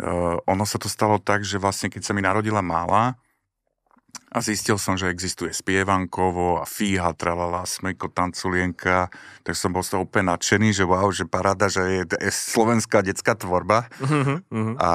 uh, 0.00 0.40
ono 0.48 0.64
sa 0.64 0.80
to 0.80 0.88
stalo 0.88 1.20
tak, 1.20 1.44
že 1.44 1.60
vlastne 1.60 1.92
keď 1.92 2.02
sa 2.02 2.12
mi 2.16 2.24
narodila 2.24 2.64
mála, 2.64 3.20
a 4.34 4.42
zistil 4.42 4.78
som, 4.82 4.98
že 4.98 5.10
existuje 5.10 5.54
spievankovo 5.54 6.58
a 6.58 6.66
fíha, 6.66 7.14
tralala, 7.14 7.62
smejko, 7.62 8.10
tanculienka, 8.10 9.06
tak 9.46 9.54
som 9.54 9.70
bol 9.70 9.86
z 9.86 9.94
toho 9.94 10.10
úplne 10.10 10.34
nadšený, 10.34 10.74
že 10.74 10.82
wow, 10.82 11.06
že 11.14 11.22
paráda, 11.22 11.70
že 11.70 12.02
je, 12.02 12.04
je 12.18 12.32
slovenská 12.34 13.06
detská 13.06 13.38
tvorba 13.38 13.86
uh-huh. 14.02 14.74
a, 14.78 14.92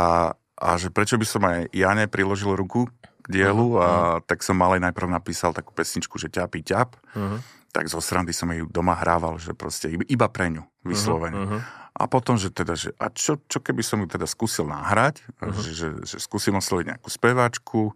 a 0.60 0.68
že 0.76 0.92
prečo 0.92 1.16
by 1.16 1.24
som 1.28 1.44
aj 1.48 1.72
ja 1.72 1.96
nepriložil 1.96 2.52
ruku 2.52 2.92
dielu 3.30 3.78
uh-huh. 3.78 3.86
a 3.86 3.90
tak 4.26 4.42
som 4.42 4.58
malej 4.58 4.82
najprv 4.82 5.08
napísal 5.08 5.54
takú 5.54 5.72
pesničku, 5.72 6.18
že 6.18 6.34
ťapí 6.34 6.66
ťap, 6.66 6.98
uh-huh. 6.98 7.40
tak 7.70 7.86
zo 7.86 8.02
srandy 8.02 8.34
som 8.34 8.50
ju 8.50 8.66
doma 8.66 8.98
hrával, 8.98 9.38
že 9.38 9.54
proste 9.54 9.94
iba 9.94 10.28
pre 10.28 10.50
ňu 10.50 10.66
vyslovene. 10.82 11.38
Uh-huh. 11.38 11.62
A 11.94 12.10
potom, 12.10 12.40
že 12.42 12.50
teda, 12.50 12.74
že 12.74 12.96
a 12.98 13.14
čo, 13.14 13.38
čo 13.46 13.62
keby 13.62 13.86
som 13.86 14.02
ju 14.02 14.10
teda 14.10 14.26
skúsil 14.26 14.66
nahrať, 14.66 15.22
uh-huh. 15.38 15.54
že, 15.54 15.72
že, 15.78 15.88
že 16.04 16.18
skúsim 16.18 16.58
osloviť 16.58 16.98
nejakú 16.98 17.10
speváčku, 17.14 17.94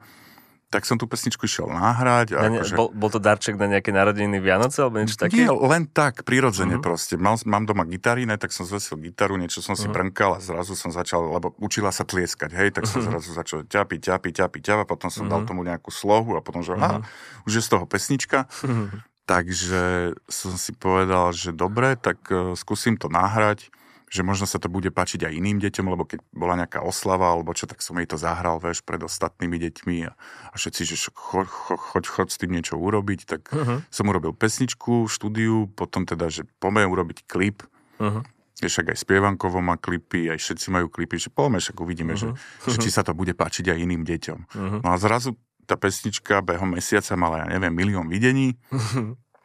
tak 0.74 0.90
som 0.90 0.98
tú 0.98 1.06
pesničku 1.06 1.46
išiel 1.46 1.70
nahrať. 1.70 2.34
A 2.34 2.50
ne, 2.50 2.66
akože... 2.66 2.74
bol, 2.74 2.90
bol 2.90 3.14
to 3.14 3.22
darček 3.22 3.62
na 3.62 3.70
nejaké 3.70 3.94
narodeniny 3.94 4.42
Vianoce 4.42 4.82
alebo 4.82 4.98
niečo 4.98 5.22
také? 5.22 5.46
Nie, 5.46 5.54
len 5.54 5.86
tak, 5.86 6.26
prirodzene 6.26 6.82
uh-huh. 6.82 6.90
proste. 6.90 7.14
Mal, 7.14 7.38
mám 7.46 7.70
doma 7.70 7.86
gitaríne, 7.86 8.42
tak 8.42 8.50
som 8.50 8.66
zvesil 8.66 8.98
gitaru, 8.98 9.38
niečo 9.38 9.62
som 9.62 9.78
si 9.78 9.86
uh-huh. 9.86 9.94
brnkal 9.94 10.34
a 10.36 10.40
zrazu 10.42 10.74
som 10.74 10.90
začal, 10.90 11.30
lebo 11.30 11.54
učila 11.62 11.94
sa 11.94 12.02
tlieskať, 12.02 12.58
hej, 12.58 12.74
tak 12.74 12.90
som 12.90 13.06
uh-huh. 13.06 13.22
zrazu 13.22 13.30
začal 13.38 13.60
ťapiť, 13.70 14.00
ťapiť, 14.10 14.34
ťapiť, 14.34 14.62
ťapiť, 14.66 14.90
potom 14.90 15.14
som 15.14 15.30
uh-huh. 15.30 15.38
dal 15.38 15.42
tomu 15.46 15.62
nejakú 15.62 15.94
slohu 15.94 16.34
a 16.34 16.42
potom, 16.42 16.66
že 16.66 16.74
uh-huh. 16.74 17.06
aha, 17.06 17.06
už 17.46 17.62
je 17.62 17.62
z 17.62 17.70
toho 17.70 17.86
pesnička. 17.86 18.50
Uh-huh. 18.66 18.90
Takže 19.30 20.18
som 20.26 20.58
si 20.58 20.74
povedal, 20.74 21.32
že 21.38 21.54
dobre, 21.54 21.94
tak 22.02 22.18
uh, 22.34 22.58
skúsim 22.58 22.98
to 22.98 23.14
nahrať 23.14 23.70
že 24.14 24.22
možno 24.22 24.46
sa 24.46 24.62
to 24.62 24.70
bude 24.70 24.94
páčiť 24.94 25.26
aj 25.26 25.34
iným 25.34 25.58
deťom, 25.58 25.90
lebo 25.90 26.06
keď 26.06 26.22
bola 26.30 26.54
nejaká 26.54 26.86
oslava 26.86 27.34
alebo 27.34 27.50
čo, 27.58 27.66
tak 27.66 27.82
som 27.82 27.98
jej 27.98 28.06
to 28.06 28.14
zahral, 28.22 28.62
vieš, 28.62 28.86
pred 28.86 29.02
ostatnými 29.02 29.58
deťmi 29.58 29.98
a, 30.06 30.14
a 30.54 30.56
všetci, 30.56 30.82
že 30.86 31.10
choď, 31.10 31.50
choď, 31.50 32.04
choď 32.06 32.28
s 32.30 32.38
tým 32.38 32.54
niečo 32.54 32.78
urobiť, 32.78 33.26
tak 33.26 33.50
uh-huh. 33.50 33.82
som 33.90 34.06
urobil 34.06 34.38
pesničku, 34.38 35.10
štúdiu, 35.10 35.66
potom 35.74 36.06
teda, 36.06 36.30
že 36.30 36.46
poďme 36.62 36.86
urobiť 36.86 37.26
klip, 37.26 37.66
uh-huh. 37.98 38.22
však 38.62 38.94
aj 38.94 39.02
Spievankovo 39.02 39.66
má 39.66 39.82
klipy, 39.82 40.30
aj 40.30 40.38
všetci 40.38 40.70
majú 40.70 40.94
klipy, 40.94 41.18
že 41.18 41.34
poďme, 41.34 41.58
však 41.58 41.82
uvidíme, 41.82 42.14
uh-huh. 42.14 42.38
že, 42.70 42.70
že 42.70 42.78
či 42.86 42.94
sa 42.94 43.02
to 43.02 43.18
bude 43.18 43.34
páčiť 43.34 43.74
aj 43.74 43.82
iným 43.82 44.06
deťom. 44.06 44.40
Uh-huh. 44.46 44.80
No 44.86 44.94
a 44.94 45.02
zrazu 45.02 45.34
tá 45.66 45.74
pesnička 45.74 46.46
behom 46.46 46.78
mesiaca 46.78 47.18
mala, 47.18 47.48
ja 47.48 47.58
neviem, 47.58 47.74
milión 47.74 48.06
videní. 48.12 48.62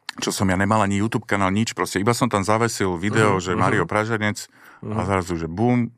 Uh-huh 0.09 0.19
čo 0.19 0.35
som 0.35 0.51
ja 0.51 0.59
nemal 0.59 0.83
ani 0.83 0.99
YouTube 0.99 1.25
kanál, 1.25 1.55
nič, 1.55 1.73
proste 1.73 2.03
iba 2.03 2.11
som 2.11 2.27
tam 2.27 2.43
zavesil 2.43 2.99
video, 2.99 3.39
uh-huh, 3.39 3.45
že 3.45 3.59
Mario 3.59 3.87
Praženec 3.87 4.51
uh-huh. 4.51 4.99
a 4.99 5.01
zrazu, 5.07 5.39
že 5.39 5.47
bum, 5.47 5.95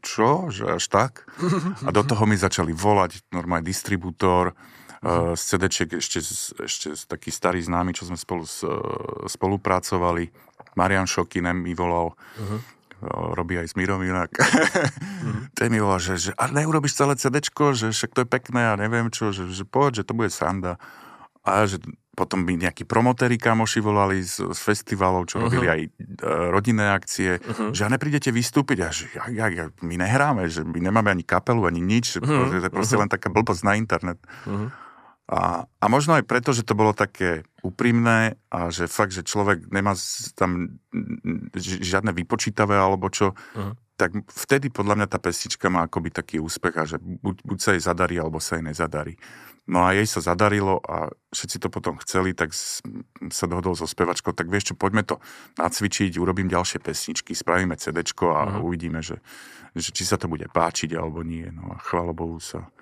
čo, 0.00 0.48
že 0.48 0.78
až 0.78 0.86
tak. 0.86 1.26
A 1.82 1.90
do 1.90 2.06
toho 2.06 2.22
mi 2.24 2.38
začali 2.38 2.70
volať 2.70 3.26
normálny 3.34 3.66
distribútor, 3.66 4.54
uh, 4.54 5.34
z 5.34 5.42
CD 5.42 5.62
ešte, 5.98 6.20
ešte 6.62 6.88
taký 7.10 7.34
starý 7.34 7.58
známy, 7.58 7.92
čo 7.98 8.06
sme 8.06 8.18
spolu 8.18 8.46
uh, 8.46 9.26
spolupracovali. 9.26 10.30
Marian 10.78 11.10
Šokinem 11.10 11.58
mi 11.58 11.74
volal, 11.74 12.14
uh-huh. 12.14 13.34
robí 13.34 13.58
aj 13.58 13.72
s 13.72 13.74
Mirom 13.74 14.06
inak. 14.06 14.30
uh-huh. 14.38 15.50
Ten 15.58 15.74
mi 15.74 15.82
volal, 15.82 15.98
že, 15.98 16.30
že 16.30 16.30
a 16.38 16.46
neurobiš 16.46 16.94
celé 16.94 17.18
CD, 17.18 17.42
že 17.74 17.90
však 17.90 18.14
to 18.14 18.22
je 18.22 18.28
pekné 18.30 18.70
a 18.70 18.78
neviem 18.78 19.10
čo, 19.10 19.34
že, 19.34 19.50
že 19.50 19.66
poď, 19.66 20.06
že 20.06 20.06
to 20.06 20.14
bude 20.14 20.30
sranda. 20.30 20.78
A 21.46 21.66
že 21.66 21.78
potom 22.18 22.42
by 22.42 22.58
nejakí 22.58 22.82
promotéri 22.82 23.38
kamoši 23.38 23.78
volali 23.78 24.26
z, 24.26 24.50
z 24.50 24.58
festivalov, 24.58 25.30
čo 25.30 25.38
uh-huh. 25.38 25.46
robili 25.46 25.66
aj 25.70 25.80
e, 25.86 25.90
rodinné 26.50 26.90
akcie, 26.90 27.38
uh-huh. 27.38 27.70
že 27.70 27.86
a 27.86 27.92
neprídete 27.94 28.34
vystúpiť 28.34 28.78
a 28.82 28.88
že 28.90 29.06
ja, 29.14 29.30
ja, 29.30 29.46
ja, 29.46 29.64
my 29.86 29.94
nehráme, 29.94 30.50
že 30.50 30.66
my 30.66 30.82
nemáme 30.82 31.14
ani 31.14 31.22
kapelu, 31.22 31.62
ani 31.70 31.78
nič, 31.78 32.18
uh-huh. 32.18 32.50
to 32.50 32.58
je 32.58 32.74
proste 32.74 32.98
uh-huh. 32.98 33.06
len 33.06 33.14
taká 33.14 33.30
blbosť 33.30 33.62
na 33.62 33.78
internet. 33.78 34.18
Uh-huh. 34.50 34.66
A, 35.30 35.68
a 35.68 35.84
možno 35.86 36.18
aj 36.18 36.24
preto, 36.26 36.50
že 36.50 36.66
to 36.66 36.74
bolo 36.74 36.96
také 36.96 37.46
úprimné 37.60 38.40
a 38.48 38.72
že 38.72 38.90
fakt, 38.90 39.12
že 39.14 39.22
človek 39.22 39.68
nemá 39.70 39.92
tam 40.34 40.80
žiadne 41.54 42.10
vypočítavé 42.16 42.74
alebo 42.74 43.12
čo, 43.14 43.36
uh-huh. 43.36 43.78
tak 43.94 44.26
vtedy 44.26 44.74
podľa 44.74 44.98
mňa 44.98 45.06
tá 45.06 45.22
pesička 45.22 45.70
má 45.70 45.86
akoby 45.86 46.10
taký 46.10 46.42
úspech 46.42 46.74
a 46.74 46.82
že 46.82 46.96
buď, 46.98 47.46
buď 47.46 47.58
sa 47.62 47.70
jej 47.78 47.82
zadarí, 47.86 48.18
alebo 48.18 48.42
sa 48.42 48.58
jej 48.58 48.64
nezadarí. 48.66 49.14
No 49.68 49.84
a 49.84 49.92
jej 49.92 50.08
sa 50.08 50.24
zadarilo 50.24 50.80
a 50.80 51.12
všetci 51.28 51.60
to 51.60 51.68
potom 51.68 52.00
chceli, 52.00 52.32
tak 52.32 52.56
sa 53.28 53.44
dohodol 53.44 53.76
so 53.76 53.84
spevačkou, 53.84 54.32
tak 54.32 54.48
vieš 54.48 54.72
čo, 54.72 54.74
poďme 54.80 55.04
to 55.04 55.20
nacvičiť, 55.60 56.16
urobím 56.16 56.48
ďalšie 56.48 56.80
pesničky, 56.80 57.36
spravíme 57.36 57.76
CD 57.76 58.00
a 58.00 58.02
uh-huh. 58.02 58.64
uvidíme, 58.64 59.04
že, 59.04 59.20
že 59.76 59.92
či 59.92 60.08
sa 60.08 60.16
to 60.16 60.24
bude 60.24 60.48
páčiť 60.48 60.96
alebo 60.96 61.20
nie. 61.20 61.44
No 61.52 61.76
a 61.76 61.84
chvála 61.84 62.16
Bohu 62.16 62.40
sa 62.40 62.72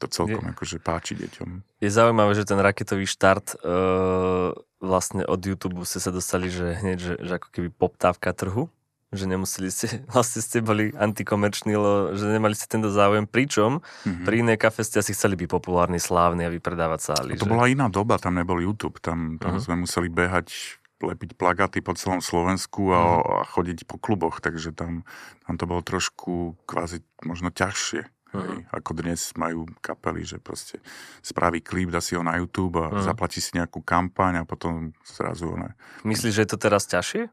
to 0.00 0.08
celkom 0.08 0.40
je, 0.48 0.52
akože 0.56 0.76
páči 0.80 1.12
deťom. 1.12 1.82
Je 1.84 1.90
zaujímavé, 1.92 2.32
že 2.32 2.48
ten 2.48 2.56
raketový 2.56 3.04
štart 3.04 3.60
uh, 3.60 4.56
vlastne 4.80 5.28
od 5.28 5.40
YouTube 5.44 5.84
ste 5.84 6.00
sa 6.00 6.08
dostali, 6.08 6.48
že 6.48 6.78
hneď, 6.78 6.98
že, 6.98 7.14
že 7.20 7.32
ako 7.36 7.48
keby 7.52 7.68
poptávka 7.68 8.32
trhu 8.32 8.72
že 9.10 9.26
nemuseli 9.26 9.68
ste, 9.74 9.86
vlastne 10.14 10.40
ste 10.42 10.62
boli 10.62 10.94
antikomerční, 10.94 11.74
lebo 11.74 12.14
že 12.14 12.30
nemali 12.30 12.54
ste 12.54 12.70
tento 12.70 12.90
záujem, 12.90 13.26
pričom 13.26 13.82
mm-hmm. 13.82 14.24
pri 14.26 14.34
inej 14.46 14.58
kafe 14.58 14.86
ste 14.86 15.02
asi 15.02 15.12
chceli 15.14 15.34
byť 15.34 15.48
populárny, 15.50 15.98
slávny 15.98 16.46
a 16.46 16.50
vypredávať 16.50 17.00
sály. 17.02 17.30
To 17.38 17.46
že? 17.46 17.50
bola 17.50 17.66
iná 17.66 17.90
doba, 17.90 18.22
tam 18.22 18.38
nebol 18.38 18.62
YouTube, 18.62 19.02
tam, 19.02 19.36
tam 19.42 19.58
mm-hmm. 19.58 19.64
sme 19.66 19.74
museli 19.82 20.08
behať 20.08 20.80
lepiť 21.00 21.32
plagáty 21.34 21.80
po 21.80 21.96
celom 21.96 22.20
Slovensku 22.20 22.92
a, 22.92 23.00
mm. 23.00 23.24
a 23.24 23.44
chodiť 23.48 23.88
po 23.88 23.96
kluboch, 23.96 24.44
takže 24.44 24.76
tam, 24.76 25.08
tam 25.48 25.54
to 25.56 25.64
bolo 25.64 25.80
trošku 25.80 26.60
kvázi 26.68 27.00
možno 27.24 27.48
ťažšie. 27.48 28.04
Mm. 28.30 28.46
Hej, 28.46 28.58
ako 28.70 28.90
dnes 28.94 29.20
majú 29.34 29.66
kapely, 29.82 30.22
že 30.22 30.38
proste 30.38 30.78
spraví 31.24 31.64
klip, 31.64 31.90
dá 31.90 31.98
si 31.98 32.14
ho 32.14 32.22
na 32.22 32.38
YouTube 32.38 32.78
a 32.78 32.92
mm. 32.92 33.02
zaplatí 33.02 33.42
si 33.42 33.56
nejakú 33.56 33.82
kampaň 33.82 34.44
a 34.44 34.46
potom 34.46 34.94
zrazu 35.02 35.50
ne. 35.56 35.74
Myslíš, 36.04 36.36
že 36.36 36.42
je 36.44 36.50
to 36.52 36.58
teraz 36.60 36.86
ťažšie? 36.86 37.32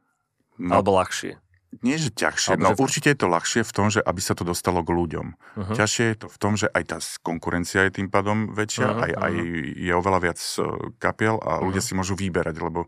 No, 0.57 0.81
Alebo 0.81 0.97
ľahšie? 0.97 1.37
Nie, 1.83 1.99
že 1.99 2.09
ťažšie. 2.15 2.57
no 2.57 2.73
že... 2.73 2.79
určite 2.79 3.07
je 3.11 3.19
to 3.19 3.27
ľahšie 3.27 3.61
v 3.67 3.71
tom, 3.75 3.87
že 3.91 3.99
aby 3.99 4.21
sa 4.23 4.33
to 4.33 4.47
dostalo 4.47 4.81
k 4.81 4.95
ľuďom. 4.95 5.27
Uh-huh. 5.35 5.75
Ťažšie 5.75 6.05
je 6.15 6.17
to 6.23 6.27
v 6.31 6.37
tom, 6.39 6.53
že 6.55 6.67
aj 6.71 6.83
tá 6.87 6.97
konkurencia 7.21 7.85
je 7.85 8.01
tým 8.01 8.07
pádom 8.07 8.55
väčšia, 8.55 8.87
uh-huh. 8.87 9.03
aj, 9.03 9.11
aj 9.19 9.33
je 9.75 9.91
oveľa 9.91 10.19
viac 10.23 10.39
e, 10.39 10.63
kapiel 10.97 11.35
a 11.43 11.59
uh-huh. 11.59 11.67
ľudia 11.67 11.83
si 11.83 11.93
môžu 11.93 12.15
vyberať, 12.15 12.55
lebo 12.63 12.87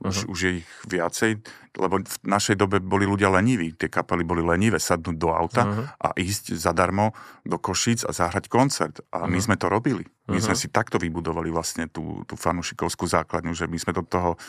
už, 0.00 0.16
uh-huh. 0.24 0.32
už 0.32 0.38
je 0.40 0.50
ich 0.64 0.68
viacej, 0.88 1.44
lebo 1.76 2.00
v 2.00 2.16
našej 2.24 2.56
dobe 2.56 2.80
boli 2.80 3.04
ľudia 3.04 3.28
leniví. 3.28 3.76
Tie 3.76 3.92
kapely 3.92 4.24
boli 4.24 4.40
lenivé 4.40 4.80
sadnúť 4.80 5.16
do 5.18 5.28
auta 5.34 5.66
uh-huh. 5.66 5.84
a 6.00 6.08
ísť 6.16 6.56
zadarmo 6.56 7.12
do 7.44 7.60
Košíc 7.60 8.06
a 8.08 8.14
zahrať 8.14 8.48
koncert. 8.48 9.04
A 9.12 9.26
uh-huh. 9.26 9.28
my 9.28 9.38
sme 9.42 9.56
to 9.60 9.68
robili. 9.68 10.08
My 10.30 10.38
uh-huh. 10.38 10.48
sme 10.48 10.56
si 10.56 10.72
takto 10.72 10.96
vybudovali 10.96 11.52
vlastne 11.52 11.90
tú, 11.90 12.24
tú 12.24 12.38
fanušikovskú 12.38 13.04
základňu, 13.10 13.52
že 13.52 13.66
my 13.66 13.76
sme 13.76 13.92
do 13.92 14.06
toho 14.06 14.40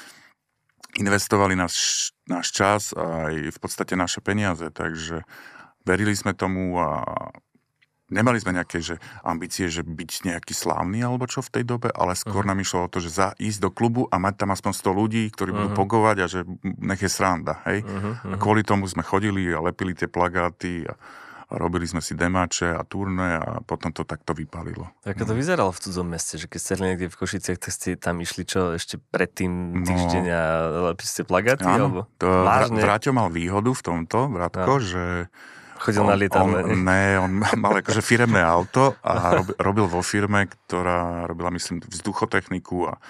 investovali 1.00 1.56
náš, 1.56 2.10
náš 2.28 2.52
čas 2.52 2.82
a 2.92 3.32
aj 3.32 3.56
v 3.56 3.60
podstate 3.60 3.94
naše 3.96 4.20
peniaze, 4.20 4.68
takže 4.72 5.24
verili 5.88 6.16
sme 6.18 6.36
tomu 6.36 6.76
a 6.80 7.04
nemali 8.12 8.44
sme 8.44 8.60
nejaké 8.60 8.84
že 8.84 9.00
ambície, 9.24 9.72
že 9.72 9.88
byť 9.88 10.36
nejaký 10.36 10.52
slávny 10.52 11.00
alebo 11.00 11.32
čo 11.32 11.40
v 11.40 11.54
tej 11.60 11.64
dobe, 11.64 11.90
ale 11.96 12.14
skôr 12.20 12.44
uh-huh. 12.44 12.52
nám 12.52 12.60
išlo 12.60 12.80
o 12.86 12.92
to, 12.92 13.00
že 13.00 13.10
za, 13.16 13.32
ísť 13.40 13.60
do 13.64 13.70
klubu 13.72 14.06
a 14.12 14.20
mať 14.20 14.44
tam 14.44 14.52
aspoň 14.52 14.72
100 14.76 15.00
ľudí, 15.00 15.24
ktorí 15.32 15.50
uh-huh. 15.56 15.60
budú 15.64 15.70
mhm. 15.72 15.80
pogovať 15.80 16.18
a 16.20 16.26
že 16.28 16.40
nech 16.64 17.02
je 17.02 17.10
sranda, 17.10 17.64
hej. 17.72 17.88
Uh-huh. 17.88 18.32
A 18.32 18.36
kvôli 18.36 18.68
tomu 18.68 18.84
sme 18.92 19.02
chodili 19.02 19.48
a 19.50 19.64
lepili 19.64 19.96
tie 19.96 20.12
plagáty 20.12 20.84
a 20.86 20.94
a 20.96 21.31
robili 21.52 21.84
sme 21.84 22.00
si 22.00 22.16
demáče 22.16 22.72
a 22.72 22.82
turné 22.88 23.40
a 23.40 23.60
potom 23.64 23.92
to 23.92 24.08
takto 24.08 24.32
vypalilo. 24.32 24.88
Ako 25.04 25.28
to 25.28 25.34
vyzeralo 25.36 25.72
v 25.76 25.80
cudzom 25.84 26.08
meste, 26.08 26.40
že 26.40 26.48
keď 26.48 26.60
ste 26.60 26.74
niekde 26.80 27.08
v 27.12 27.16
Košiciach, 27.16 27.60
tak 27.60 27.72
ste 27.72 28.00
tam 28.00 28.24
išli 28.24 28.48
čo 28.48 28.76
ešte 28.76 29.00
predtým 29.00 29.84
no. 29.84 29.86
týždeň 29.86 30.26
a 30.32 30.44
lepili 30.94 31.10
ste 31.10 31.24
plagáty? 31.28 31.68
Áno, 31.68 31.92
alebo... 31.92 32.02
to 32.16 32.28
Vážne? 32.28 32.80
Vráťo 32.80 33.12
mal 33.12 33.28
výhodu 33.28 33.72
v 33.76 33.82
tomto, 33.84 34.32
Vratko, 34.32 34.74
no. 34.80 34.84
že 34.84 35.04
Chodil 35.82 36.06
on, 36.06 36.10
na 36.14 36.18
lietadle. 36.18 36.62
On, 36.62 36.78
ne, 36.78 37.18
on 37.18 37.32
mal 37.64 37.74
akože 37.82 38.06
firemné 38.06 38.40
auto 38.40 38.94
a 39.02 39.42
robil 39.58 39.90
vo 39.90 40.06
firme, 40.06 40.46
ktorá 40.46 41.26
robila, 41.26 41.50
myslím, 41.50 41.82
vzduchotechniku 41.82 42.94
a 42.94 43.02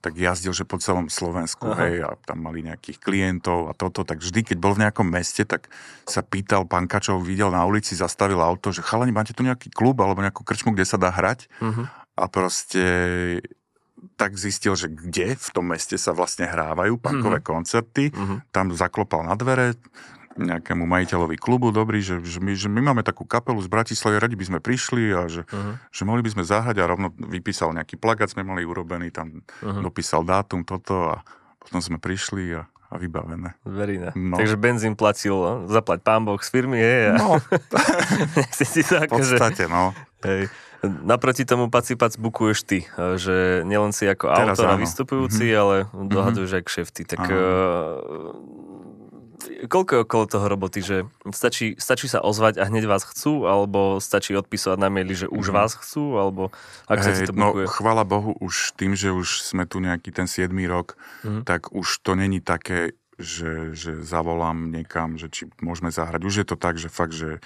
tak 0.00 0.16
jazdil, 0.16 0.56
že 0.56 0.64
po 0.64 0.80
celom 0.80 1.12
Slovensku, 1.12 1.76
Aha. 1.76 1.80
hej, 1.84 1.94
a 2.08 2.16
tam 2.24 2.40
mali 2.40 2.64
nejakých 2.64 3.04
klientov 3.04 3.68
a 3.68 3.76
toto, 3.76 4.00
tak 4.00 4.24
vždy, 4.24 4.48
keď 4.52 4.56
bol 4.56 4.72
v 4.72 4.88
nejakom 4.88 5.04
meste, 5.04 5.44
tak 5.44 5.68
sa 6.08 6.24
pýtal 6.24 6.64
pankačov, 6.64 7.20
videl 7.20 7.52
na 7.52 7.68
ulici, 7.68 7.92
zastavil 7.92 8.40
auto, 8.40 8.72
že 8.72 8.80
chalani, 8.80 9.12
máte 9.12 9.36
tu 9.36 9.44
nejaký 9.44 9.68
klub 9.68 10.00
alebo 10.00 10.24
nejakú 10.24 10.40
krčmu, 10.40 10.72
kde 10.72 10.88
sa 10.88 10.96
dá 10.96 11.12
hrať? 11.12 11.52
Uh-huh. 11.60 11.84
A 12.16 12.24
proste 12.32 12.84
tak 14.16 14.40
zistil, 14.40 14.72
že 14.72 14.88
kde 14.88 15.36
v 15.36 15.48
tom 15.52 15.68
meste 15.68 16.00
sa 16.00 16.16
vlastne 16.16 16.48
hrávajú 16.48 16.96
punkové 16.96 17.44
uh-huh. 17.44 17.52
koncerty. 17.52 18.08
Uh-huh. 18.08 18.40
Tam 18.48 18.72
zaklopal 18.72 19.28
na 19.28 19.36
dvere, 19.36 19.76
nejakému 20.40 20.88
majiteľovi 20.88 21.36
klubu, 21.36 21.68
dobrý, 21.70 22.00
že, 22.00 22.24
že, 22.24 22.40
my, 22.40 22.52
že 22.56 22.72
my 22.72 22.80
máme 22.80 23.02
takú 23.04 23.28
kapelu 23.28 23.60
z 23.60 23.68
Bratislavy, 23.68 24.16
radi 24.16 24.36
by 24.36 24.46
sme 24.48 24.58
prišli 24.58 25.04
a 25.12 25.20
že, 25.28 25.42
uh-huh. 25.44 25.76
že 25.92 26.02
mohli 26.08 26.24
by 26.24 26.30
sme 26.32 26.44
zahrať 26.44 26.80
a 26.80 26.88
rovno 26.88 27.12
vypísal 27.12 27.76
nejaký 27.76 28.00
plagát, 28.00 28.32
sme 28.32 28.42
mali 28.42 28.64
urobený, 28.64 29.12
tam 29.12 29.44
uh-huh. 29.44 29.84
dopísal 29.84 30.24
dátum, 30.24 30.64
toto 30.64 31.12
a 31.12 31.16
potom 31.60 31.84
sme 31.84 32.00
prišli 32.00 32.56
a, 32.56 32.64
a 32.66 32.94
vybavené. 32.96 33.54
Verina. 33.68 34.10
No. 34.16 34.40
Takže 34.40 34.56
benzín 34.56 34.96
platil, 34.96 35.36
no? 35.36 35.68
zaplať 35.68 36.00
pán 36.00 36.24
Boh 36.24 36.40
z 36.40 36.48
firmy, 36.48 36.80
je. 36.80 37.12
A... 37.12 37.14
No. 37.20 37.36
si 38.56 38.80
to 38.82 38.96
ako, 39.04 39.14
v 39.14 39.18
podstate, 39.20 39.64
že... 39.68 39.72
no. 39.72 39.92
Hej. 40.24 40.48
Naproti 40.80 41.44
tomu 41.44 41.68
Paci 41.68 41.92
Pac 41.92 42.16
bukuješ 42.16 42.64
ty, 42.64 42.88
že 42.96 43.60
nielen 43.68 43.92
si 43.92 44.08
ako 44.08 44.32
Teraz 44.32 44.56
autor 44.56 44.72
a 44.72 44.80
vystupujúci, 44.80 45.52
mm-hmm. 45.52 45.60
ale 45.60 45.76
dohaduješ 46.08 46.56
mm-hmm. 46.56 46.64
aj 46.64 46.68
kšefty. 46.72 47.02
Tak 47.04 47.20
uh, 47.28 47.36
koľko 49.66 49.90
je 49.92 50.00
okolo 50.04 50.24
toho 50.28 50.46
roboty, 50.46 50.80
že 50.84 50.96
stačí, 51.32 51.74
stačí 51.80 52.06
sa 52.06 52.20
ozvať 52.20 52.60
a 52.60 52.68
hneď 52.68 52.84
vás 52.86 53.02
chcú, 53.06 53.48
alebo 53.48 53.98
stačí 53.98 54.36
odpísať 54.36 54.76
na 54.76 54.92
maili, 54.92 55.16
že 55.16 55.26
už 55.26 55.50
mm. 55.50 55.54
vás 55.54 55.72
chcú, 55.76 56.20
alebo 56.20 56.52
ak 56.86 57.00
sa 57.00 57.16
to 57.16 57.32
No, 57.32 57.56
chvala 57.66 58.04
Bohu, 58.04 58.36
už 58.38 58.76
tým, 58.76 58.92
že 58.92 59.10
už 59.10 59.44
sme 59.44 59.64
tu 59.64 59.80
nejaký 59.80 60.12
ten 60.12 60.28
7 60.28 60.52
rok, 60.68 61.00
mm. 61.24 61.48
tak 61.48 61.72
už 61.72 62.04
to 62.04 62.12
není 62.12 62.44
také, 62.44 62.94
že, 63.20 63.76
že 63.76 64.00
zavolám 64.00 64.72
niekam, 64.72 65.20
že 65.20 65.28
či 65.28 65.48
môžeme 65.60 65.92
zahrať. 65.92 66.20
Už 66.24 66.34
je 66.42 66.46
to 66.48 66.56
tak, 66.56 66.80
že 66.80 66.88
fakt, 66.88 67.12
že 67.12 67.38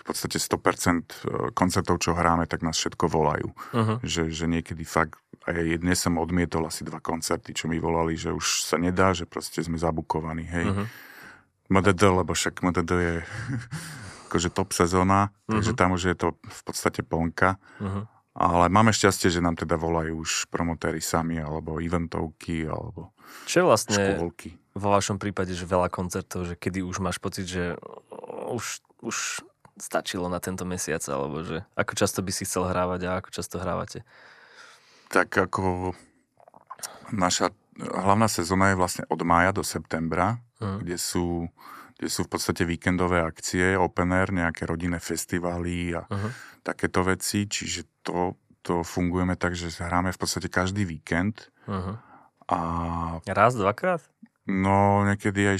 v 0.00 0.02
podstate 0.02 0.40
100% 0.40 0.56
e, 0.56 1.04
koncertov, 1.52 2.00
čo 2.00 2.16
hráme, 2.16 2.48
tak 2.48 2.64
nás 2.64 2.80
všetko 2.80 3.04
volajú. 3.04 3.52
Uh-huh. 3.52 4.00
Že, 4.00 4.32
že 4.32 4.44
niekedy 4.48 4.82
fakt, 4.88 5.20
aj 5.44 5.76
dnes 5.76 6.00
som 6.00 6.16
odmietol 6.16 6.64
asi 6.64 6.88
dva 6.88 7.04
koncerty, 7.04 7.52
čo 7.52 7.68
mi 7.68 7.76
volali, 7.76 8.16
že 8.16 8.32
už 8.32 8.64
sa 8.64 8.80
nedá, 8.80 9.12
že 9.12 9.28
proste 9.28 9.60
sme 9.60 9.76
zabukovaní, 9.76 10.48
hej. 10.48 10.66
Uh-huh. 10.72 10.88
MDD, 11.70 12.02
lebo 12.02 12.34
však 12.34 12.66
MDD 12.66 12.90
je 12.90 13.16
akože 14.30 14.50
top 14.50 14.74
sezóna, 14.74 15.30
uh-huh. 15.30 15.58
takže 15.58 15.72
tam 15.78 15.94
už 15.94 16.02
je 16.12 16.16
to 16.18 16.28
v 16.34 16.60
podstate 16.66 17.00
plnka. 17.06 17.56
Uh-huh. 17.78 18.04
Ale 18.30 18.70
máme 18.70 18.94
šťastie, 18.94 19.26
že 19.26 19.42
nám 19.42 19.58
teda 19.58 19.74
volajú 19.74 20.22
už 20.22 20.46
promotéry 20.54 21.02
sami, 21.02 21.42
alebo 21.42 21.82
eventovky, 21.82 22.62
alebo 22.62 23.10
Čo 23.46 23.66
vlastne 23.66 24.18
škôlky. 24.18 24.54
vo 24.78 24.88
vašom 24.94 25.18
prípade, 25.18 25.50
že 25.50 25.66
veľa 25.66 25.90
koncertov, 25.90 26.46
že 26.46 26.54
kedy 26.54 26.82
už 26.86 27.02
máš 27.02 27.18
pocit, 27.18 27.50
že 27.50 27.74
už, 28.50 28.86
už 29.02 29.42
stačilo 29.82 30.30
na 30.30 30.38
tento 30.38 30.62
mesiac, 30.62 31.02
alebo 31.10 31.42
že 31.42 31.66
ako 31.74 31.92
často 31.98 32.22
by 32.22 32.30
si 32.30 32.46
chcel 32.46 32.70
hrávať 32.70 33.00
a 33.10 33.18
ako 33.18 33.28
často 33.34 33.58
hrávate? 33.58 34.06
Tak 35.10 35.50
ako 35.50 35.90
naša 37.10 37.50
hlavná 37.82 38.30
sezóna 38.30 38.70
je 38.70 38.78
vlastne 38.78 39.04
od 39.10 39.20
mája 39.26 39.50
do 39.50 39.66
septembra 39.66 40.38
uh-huh. 40.60 40.78
kde, 40.84 40.96
sú, 41.00 41.48
kde 41.96 42.08
sú 42.12 42.28
v 42.28 42.30
podstate 42.30 42.62
víkendové 42.68 43.24
akcie, 43.24 43.74
open 43.74 44.12
air, 44.12 44.30
nejaké 44.30 44.68
rodinné 44.68 45.00
festivály 45.00 45.96
a 45.96 46.04
uh-huh. 46.04 46.30
takéto 46.60 47.00
veci, 47.02 47.48
čiže 47.48 48.04
to, 48.04 48.36
to 48.60 48.84
fungujeme 48.84 49.34
tak, 49.34 49.56
že 49.56 49.72
hráme 49.80 50.12
v 50.12 50.20
podstate 50.20 50.52
každý 50.52 50.84
víkend. 50.84 51.48
Uh-huh. 51.64 51.96
A... 52.50 52.58
Raz, 53.24 53.56
dvakrát? 53.56 54.04
No, 54.50 55.06
niekedy 55.06 55.46
aj 55.46 55.58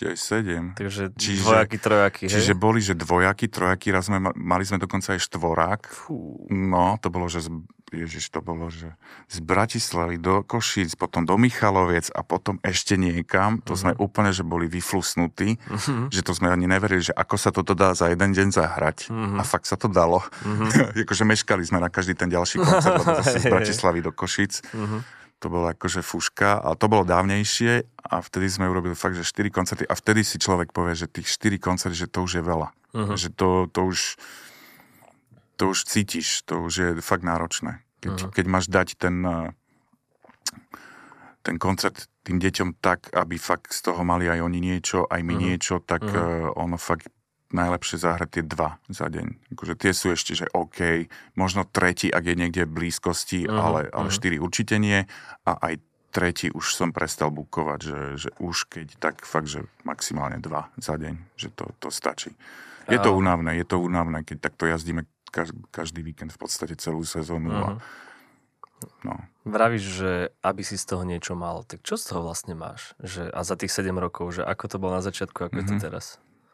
6, 0.00 0.14
aj 0.14 0.16
7. 0.16 0.80
Takže 0.80 1.12
čiže, 1.12 1.44
dvojaký, 1.44 1.76
trojaký, 1.76 2.22
hej? 2.24 2.34
Čiže 2.40 2.52
boli, 2.56 2.80
že 2.80 2.96
dvojaký, 2.96 3.52
trojaký, 3.52 3.92
raz 3.92 4.08
sme 4.08 4.32
mali 4.32 4.64
sme 4.64 4.80
dokonca 4.80 5.12
aj 5.12 5.20
štvorák. 5.28 5.82
Fú. 5.92 6.48
No, 6.48 6.96
to 7.04 7.12
bolo, 7.12 7.28
že 7.28 7.44
z, 7.44 7.48
ježiš, 7.92 8.30
to 8.30 8.40
bolo, 8.40 8.70
že 8.70 8.90
z 9.26 9.38
Bratislavy 9.42 10.16
do 10.16 10.46
Košíc, 10.46 10.94
potom 10.94 11.26
do 11.26 11.34
Michaloviec 11.36 12.08
a 12.14 12.22
potom 12.22 12.62
ešte 12.62 12.94
niekam. 12.94 13.60
To 13.66 13.74
uh-huh. 13.74 13.80
sme 13.80 13.92
úplne, 13.98 14.30
že 14.30 14.46
boli 14.46 14.70
vyflusnutí, 14.70 15.58
uh-huh. 15.58 16.10
že 16.10 16.22
to 16.22 16.32
sme 16.32 16.50
ani 16.50 16.70
neverili, 16.70 17.04
že 17.04 17.14
ako 17.14 17.36
sa 17.36 17.50
toto 17.50 17.74
dá 17.74 17.92
za 17.94 18.10
jeden 18.10 18.30
deň 18.32 18.48
zahrať. 18.54 19.10
Uh-huh. 19.10 19.38
A 19.38 19.42
fakt 19.42 19.66
sa 19.66 19.76
to 19.76 19.90
dalo. 19.90 20.22
Uh-huh. 20.50 21.06
akože 21.06 21.22
meškali 21.22 21.62
sme 21.62 21.78
na 21.78 21.92
každý 21.92 22.16
ten 22.16 22.26
ďalší 22.26 22.58
koncert, 22.64 23.00
lebo 23.00 23.12
zase 23.22 23.38
z 23.38 23.46
Bratislavy 23.48 24.02
do 24.02 24.10
Košíc. 24.10 24.64
Uh-huh 24.74 25.00
to 25.40 25.48
bolo 25.48 25.72
akože 25.72 26.04
fuška 26.04 26.60
a 26.60 26.76
to 26.76 26.86
bolo 26.86 27.08
dávnejšie 27.08 27.88
a 28.12 28.20
vtedy 28.20 28.46
sme 28.52 28.68
urobili 28.68 28.92
fakt, 28.92 29.16
že 29.16 29.24
4 29.24 29.48
koncerty 29.48 29.84
a 29.88 29.96
vtedy 29.96 30.20
si 30.20 30.36
človek 30.36 30.68
povie, 30.68 30.92
že 30.92 31.08
tých 31.08 31.32
4 31.32 31.56
koncerty, 31.56 31.96
že 31.96 32.12
to 32.12 32.28
už 32.28 32.38
je 32.38 32.44
veľa. 32.44 32.68
Uh-huh. 32.92 33.16
Že 33.16 33.28
to, 33.32 33.48
to 33.72 33.80
už 33.88 34.20
to 35.60 35.76
už 35.76 35.84
cítiš, 35.84 36.48
to 36.48 36.64
už 36.64 36.72
je 36.72 36.88
fakt 37.04 37.20
náročné. 37.20 37.84
Keď, 38.00 38.16
uh-huh. 38.16 38.32
keď 38.32 38.44
máš 38.48 38.66
dať 38.72 38.96
ten 38.96 39.20
ten 41.40 41.56
koncert 41.56 42.08
tým 42.20 42.36
deťom 42.36 42.84
tak, 42.84 43.12
aby 43.16 43.40
fakt 43.40 43.72
z 43.72 43.80
toho 43.80 44.04
mali 44.04 44.28
aj 44.28 44.44
oni 44.44 44.60
niečo, 44.60 45.08
aj 45.08 45.20
my 45.24 45.34
uh-huh. 45.36 45.44
niečo, 45.44 45.74
tak 45.80 46.04
uh-huh. 46.04 46.52
ono 46.52 46.76
fakt 46.76 47.08
najlepšie 47.50 47.96
zahrať 47.98 48.28
tie 48.30 48.44
dva 48.46 48.78
za 48.86 49.10
deň. 49.10 49.56
Akože 49.56 49.74
tie 49.74 49.90
sú 49.90 50.14
ešte, 50.14 50.38
že 50.38 50.46
OK, 50.54 51.10
možno 51.34 51.66
tretí, 51.66 52.06
ak 52.06 52.22
je 52.22 52.36
niekde 52.38 52.62
v 52.68 52.76
blízkosti, 52.76 53.48
uh-huh, 53.48 53.56
ale, 53.56 53.80
ale 53.90 54.08
uh-huh. 54.08 54.16
štyri 54.16 54.36
určite 54.36 54.76
nie. 54.76 55.08
A 55.48 55.52
aj 55.58 55.80
tretí 56.12 56.52
už 56.52 56.76
som 56.76 56.92
prestal 56.92 57.32
bukovať, 57.32 57.78
že, 57.80 58.00
že 58.28 58.30
už 58.38 58.68
keď, 58.70 58.86
tak 59.00 59.24
fakt, 59.24 59.48
že 59.48 59.64
maximálne 59.82 60.38
dva 60.38 60.68
za 60.76 61.00
deň, 61.00 61.14
že 61.40 61.48
to, 61.50 61.72
to 61.80 61.88
stačí. 61.88 62.36
Je 62.90 62.98
to 62.98 63.14
únavné, 63.14 63.54
je 63.54 63.66
to 63.66 63.78
únavné, 63.78 64.26
keď 64.26 64.50
takto 64.50 64.66
jazdíme 64.66 65.06
každý 65.70 66.02
víkend 66.02 66.30
v 66.30 66.40
podstate 66.40 66.74
celú 66.74 67.02
sezónu. 67.02 67.50
Uh-huh. 67.50 67.78
A, 67.78 67.82
No. 69.04 69.12
Vravíš, 69.44 69.84
že 70.00 70.10
aby 70.40 70.64
si 70.64 70.80
z 70.80 70.88
toho 70.88 71.04
niečo 71.04 71.36
mal, 71.36 71.68
tak 71.68 71.84
čo 71.84 72.00
z 72.00 72.04
toho 72.08 72.24
vlastne 72.24 72.56
máš? 72.56 72.96
Že, 72.96 73.28
a 73.28 73.44
za 73.44 73.52
tých 73.52 73.68
7 73.68 73.92
rokov, 73.92 74.32
že 74.32 74.42
ako 74.42 74.64
to 74.66 74.76
bolo 74.80 74.96
na 74.96 75.04
začiatku, 75.04 75.36
ako 75.36 75.52
mm-hmm. 75.52 75.60
je 75.60 75.68
to 75.68 75.76
Mhm. 75.76 75.82
teraz? 75.82 76.04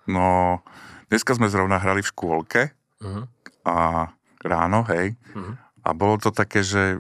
no, 0.07 0.59
dneska 1.07 1.35
sme 1.35 1.47
zrovna 1.47 1.79
hrali 1.79 2.03
v 2.03 2.11
škôlke 2.11 2.61
Mhm. 2.99 3.23
a 3.63 4.11
ráno, 4.43 4.83
hej. 4.87 5.15
Mhm. 5.35 5.53
A 5.83 5.89
bolo 5.95 6.19
to 6.19 6.31
také, 6.31 6.63
že 6.63 6.95
e, 6.95 6.99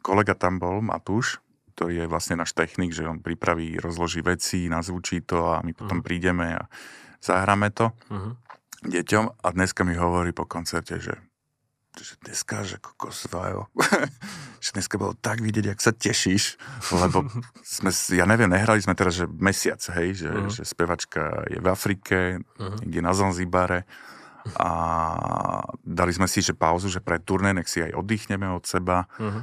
kolega 0.00 0.36
tam 0.36 0.60
bol, 0.60 0.84
Matúš, 0.84 1.40
ktorý 1.72 2.04
je 2.04 2.06
vlastne 2.06 2.36
náš 2.36 2.52
technik, 2.52 2.92
že 2.92 3.04
on 3.04 3.16
pripraví, 3.18 3.80
rozloží 3.80 4.20
veci, 4.20 4.68
nazvučí 4.68 5.24
to 5.24 5.48
a 5.48 5.64
my 5.64 5.72
potom 5.72 6.00
Mhm. 6.00 6.04
prídeme 6.04 6.48
a 6.52 6.68
zahráme 7.18 7.72
to 7.72 7.88
Mhm. 8.08 8.36
Deťom 8.82 9.24
a 9.38 9.46
dneska 9.48 9.82
mi 9.82 9.94
hovorí 9.94 10.30
po 10.30 10.44
koncerte, 10.44 10.98
že, 10.98 11.14
že 11.94 12.14
dneska, 12.20 12.62
že 12.62 12.76
kokos, 12.76 13.26
že 14.64 14.70
dneska 14.72 14.96
bolo 14.96 15.14
tak 15.14 15.38
vidieť, 15.38 15.64
jak 15.68 15.80
sa 15.80 15.90
tešíš, 15.90 16.56
lebo 16.92 17.26
sme, 17.64 17.90
ja 18.12 18.24
neviem, 18.24 18.48
nehrali 18.48 18.78
sme 18.78 18.92
teraz, 18.92 19.16
že 19.16 19.26
mesiac, 19.28 19.80
hej, 19.94 20.18
že, 20.18 20.30
Mhm. 20.30 20.50
že 20.50 20.62
spevačka 20.64 21.22
je 21.48 21.58
v 21.58 21.66
Afrike, 21.66 22.18
Mhm. 22.58 22.76
niekde 22.82 23.00
na 23.00 23.12
Zanzibare 23.12 23.86
a 24.52 24.70
dali 25.80 26.10
sme 26.10 26.26
si, 26.26 26.42
že 26.42 26.50
pauzu, 26.52 26.90
že 26.90 26.98
pre 26.98 27.16
turné, 27.16 27.54
nech 27.54 27.70
si 27.70 27.78
aj 27.78 27.94
oddychneme 27.94 28.50
od 28.50 28.66
seba 28.66 29.06
Mhm. 29.16 29.40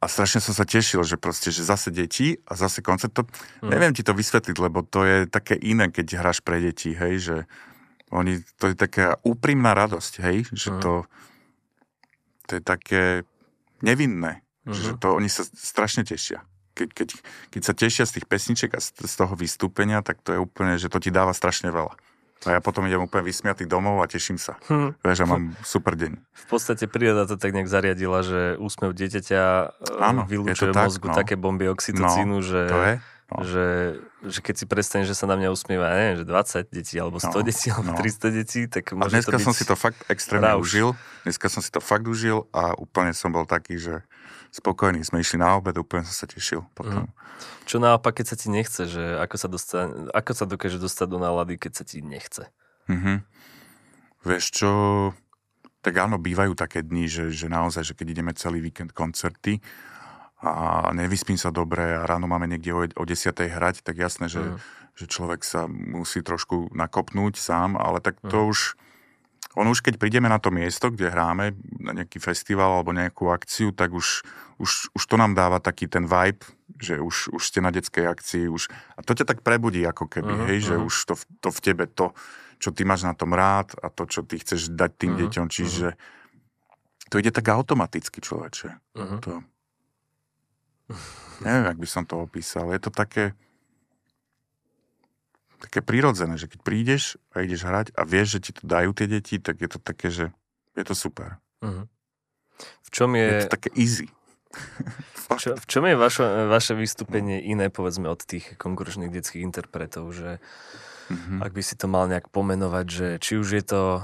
a 0.00 0.04
strašne 0.06 0.40
som 0.40 0.54
sa 0.54 0.62
tešil, 0.62 1.02
že 1.02 1.18
proste, 1.18 1.50
že 1.50 1.60
zase 1.60 1.90
deti 1.90 2.38
a 2.46 2.54
zase 2.54 2.80
koncert, 2.80 3.10
to, 3.12 3.26
Mhm. 3.60 3.68
neviem 3.68 3.92
ti 3.92 4.00
to 4.00 4.14
vysvetliť, 4.14 4.56
lebo 4.56 4.80
to 4.80 5.02
je 5.02 5.16
také 5.26 5.58
iné, 5.58 5.90
keď 5.90 6.22
hráš 6.22 6.40
pre 6.40 6.62
deti, 6.62 6.94
hej, 6.94 7.14
že 7.18 7.36
oni, 8.10 8.38
to 8.56 8.66
je 8.66 8.76
taká 8.76 9.16
úprimná 9.22 9.72
radosť, 9.72 10.12
hej, 10.20 10.36
že 10.50 10.70
Mhm. 10.70 10.80
to, 10.80 10.92
to 12.46 12.58
je 12.58 12.62
také 12.62 13.02
nevinné, 13.80 14.42
Mhm. 14.66 14.74
že 14.74 14.90
to 14.96 15.14
oni 15.14 15.26
sa 15.26 15.42
strašne 15.46 16.02
tešia. 16.02 16.42
Keď, 16.70 16.88
keď, 16.90 17.08
keď 17.50 17.62
sa 17.62 17.74
tešia 17.74 18.04
z 18.04 18.18
tých 18.18 18.26
pesniček 18.26 18.70
a 18.72 18.80
z, 18.80 18.94
z 18.96 19.14
toho 19.14 19.34
vystúpenia, 19.34 20.00
tak 20.00 20.22
to 20.22 20.32
je 20.32 20.40
úplne, 20.40 20.74
že 20.74 20.88
to 20.88 20.96
ti 20.96 21.10
dáva 21.10 21.30
strašne 21.30 21.68
veľa. 21.68 21.92
A 22.40 22.56
ja 22.56 22.60
potom 22.64 22.88
idem 22.88 22.96
úplne 22.98 23.20
vysmiatý 23.22 23.68
domov 23.68 24.00
a 24.00 24.08
teším 24.08 24.40
sa. 24.40 24.56
Hm. 24.64 24.96
Vieš, 24.98 25.16
že 25.18 25.26
mám 25.28 25.52
super 25.60 25.92
deň. 25.92 26.16
V 26.16 26.46
podstate 26.48 26.88
príroda 26.88 27.28
to 27.28 27.36
tak 27.36 27.52
nejak 27.52 27.68
zariadila, 27.68 28.24
že 28.24 28.56
úsmev 28.56 28.96
dieťaťa 28.96 29.42
Áno, 30.00 30.00
Áno, 30.00 30.22
je 30.24 30.30
vylúčuje 30.32 30.72
tak, 30.72 30.88
mozgu 30.88 31.12
no. 31.12 31.14
také 31.14 31.36
bomby 31.36 31.68
oxytocínu, 31.68 32.40
že, 32.40 32.60
To 32.64 32.80
je? 32.80 32.94
No. 33.30 33.46
že, 33.46 33.94
že 34.26 34.42
keď 34.42 34.54
si 34.58 34.64
predstavíš, 34.66 35.06
že 35.06 35.14
sa 35.14 35.30
na 35.30 35.38
mňa 35.38 35.54
usmieva, 35.54 35.86
ja 35.86 35.96
neviem, 36.02 36.18
že 36.18 36.26
20 36.26 36.66
detí, 36.74 36.98
alebo 36.98 37.22
100 37.22 37.30
No, 37.30 37.46
detí, 37.46 37.66
alebo 37.70 37.94
no. 37.94 37.98
300 37.98 38.30
detí, 38.34 38.60
tak 38.66 38.90
A 38.90 38.98
môže 38.98 39.14
dneska 39.14 39.30
to 39.30 39.38
byť... 39.38 39.46
som 39.46 39.54
si 39.54 39.64
to 39.64 39.76
fakt 39.78 40.02
extrémne 40.10 40.50
rauš. 40.50 40.66
užil. 40.66 40.88
Dneska 41.22 41.46
som 41.46 41.62
si 41.62 41.70
to 41.70 41.78
fakt 41.78 42.10
užil 42.10 42.50
a 42.50 42.74
úplne 42.74 43.14
som 43.14 43.30
bol 43.30 43.46
taký, 43.46 43.78
že 43.78 44.02
spokojný. 44.50 45.06
Sme 45.06 45.22
išli 45.22 45.38
na 45.38 45.54
obed, 45.54 45.78
úplne 45.78 46.02
som 46.02 46.12
sa 46.12 46.26
tešil 46.26 46.66
potom. 46.74 47.06
Mhm. 47.06 47.14
Čo 47.70 47.78
naopak, 47.78 48.18
keď 48.18 48.26
sa 48.26 48.36
ti 48.36 48.50
nechce, 48.50 48.82
že 48.90 49.16
ako 49.22 49.36
sa, 49.38 49.46
dostane, 49.46 49.90
ako 50.10 50.32
sa 50.34 50.44
dokáže 50.44 50.76
dostať 50.76 51.06
do 51.06 51.18
nálady, 51.22 51.54
keď 51.54 51.72
sa 51.80 51.84
ti 51.86 52.02
nechce? 52.02 52.50
Mhm. 52.90 53.22
Vieš 54.20 54.44
čo, 54.52 54.70
tak 55.80 55.96
áno, 55.96 56.20
bývajú 56.20 56.52
také 56.52 56.82
dni, 56.82 57.08
že, 57.08 57.30
že 57.30 57.48
naozaj, 57.48 57.86
že 57.86 57.94
keď 57.96 58.06
ideme 58.12 58.32
celý 58.34 58.60
víkend 58.60 58.92
koncerty 58.92 59.62
a 60.40 60.88
nevyspím 60.92 61.36
sa 61.36 61.52
dobre 61.52 61.84
a 61.96 62.08
ráno 62.08 62.24
máme 62.24 62.48
niekde 62.48 62.72
o, 62.72 62.82
o 62.84 63.04
10. 63.04 63.30
hrať, 63.48 63.84
tak 63.84 63.96
jasné, 64.00 64.28
že, 64.28 64.40
Mhm. 64.40 64.58
že 64.96 65.04
človek 65.06 65.44
sa 65.44 65.68
musí 65.68 66.24
trošku 66.24 66.72
nakopnúť 66.72 67.36
sám, 67.36 67.76
ale 67.76 68.00
tak 68.00 68.16
to 68.24 68.36
Mhm. 68.40 68.48
už... 68.48 68.58
On 69.58 69.66
už 69.66 69.82
keď 69.82 69.98
prídeme 69.98 70.30
na 70.30 70.38
to 70.38 70.54
miesto, 70.54 70.94
kde 70.94 71.10
hráme, 71.10 71.58
na 71.82 71.90
nejaký 71.90 72.22
festival 72.22 72.70
alebo 72.70 72.94
nejakú 72.94 73.34
akciu, 73.34 73.74
tak 73.74 73.90
už, 73.90 74.22
už, 74.62 74.94
už 74.94 75.02
to 75.10 75.18
nám 75.18 75.34
dáva 75.34 75.58
taký 75.58 75.90
ten 75.90 76.06
vibe, 76.06 76.46
že 76.78 77.02
už, 77.02 77.34
už 77.34 77.42
ste 77.42 77.58
na 77.58 77.74
detskej 77.74 78.06
akcii, 78.06 78.46
už, 78.46 78.70
a 78.70 79.02
to 79.02 79.10
ťa 79.10 79.26
tak 79.26 79.42
prebudí 79.42 79.82
ako 79.82 80.06
keby, 80.06 80.38
Mhm, 80.38 80.44
hej, 80.46 80.58
že 80.70 80.74
mhm. 80.78 80.86
už 80.86 80.94
to, 81.02 81.14
to 81.42 81.48
v 81.50 81.60
tebe, 81.66 81.84
to, 81.90 82.14
čo 82.62 82.70
ty 82.70 82.86
máš 82.86 83.02
na 83.02 83.10
tom 83.10 83.34
rád 83.34 83.74
a 83.82 83.90
to, 83.90 84.06
čo 84.06 84.22
ty 84.22 84.38
chceš 84.38 84.70
dať 84.70 84.90
tým 84.94 85.12
Mhm, 85.18 85.20
deťom, 85.26 85.46
čiže 85.50 85.98
to 87.10 87.18
ide 87.18 87.34
tak 87.34 87.50
automaticky, 87.50 88.22
človeče. 88.22 88.68
Mhm. 88.94 89.16
To, 89.26 89.42
neviem, 91.44 91.64
jak 91.70 91.78
by 91.78 91.88
som 91.88 92.02
to 92.04 92.20
opísal. 92.20 92.70
Je 92.74 92.80
to 92.82 92.90
také 92.90 93.32
také 95.60 95.84
prirodzené, 95.84 96.40
že 96.40 96.48
keď 96.48 96.60
prídeš 96.64 97.20
a 97.36 97.44
ideš 97.44 97.68
hrať 97.68 97.92
a 97.92 98.02
vieš, 98.08 98.40
že 98.40 98.48
ti 98.48 98.52
to 98.56 98.64
dajú 98.64 98.96
tie 98.96 99.06
deti, 99.06 99.36
tak 99.36 99.60
je 99.60 99.68
to 99.68 99.78
také, 99.78 100.08
že 100.08 100.32
je 100.72 100.84
to 100.88 100.96
super. 100.96 101.36
Mhm. 101.60 101.84
V 102.60 102.88
čom 102.88 103.12
Je 103.16 103.24
je, 103.24 103.40
to 103.44 103.52
také 103.52 103.70
easy. 103.76 104.08
čo, 105.40 105.54
v 105.54 105.66
čom 105.68 105.84
je 105.86 105.96
vaše, 105.96 106.26
vaše 106.48 106.74
vystúpenie 106.74 107.38
iné, 107.44 107.70
povedzme, 107.70 108.10
od 108.10 108.20
tých 108.24 108.56
konkurenčných 108.58 109.12
detských 109.12 109.44
interpretov, 109.44 110.10
že 110.10 110.42
Mhm. 111.10 111.42
ak 111.42 111.50
by 111.50 111.60
si 111.60 111.74
to 111.74 111.84
mal 111.84 112.06
nejak 112.06 112.30
pomenovať, 112.30 112.86
že 112.86 113.06
či 113.18 113.34
už 113.34 113.48
je 113.50 113.64
to, 113.66 113.82
uh, 113.98 114.00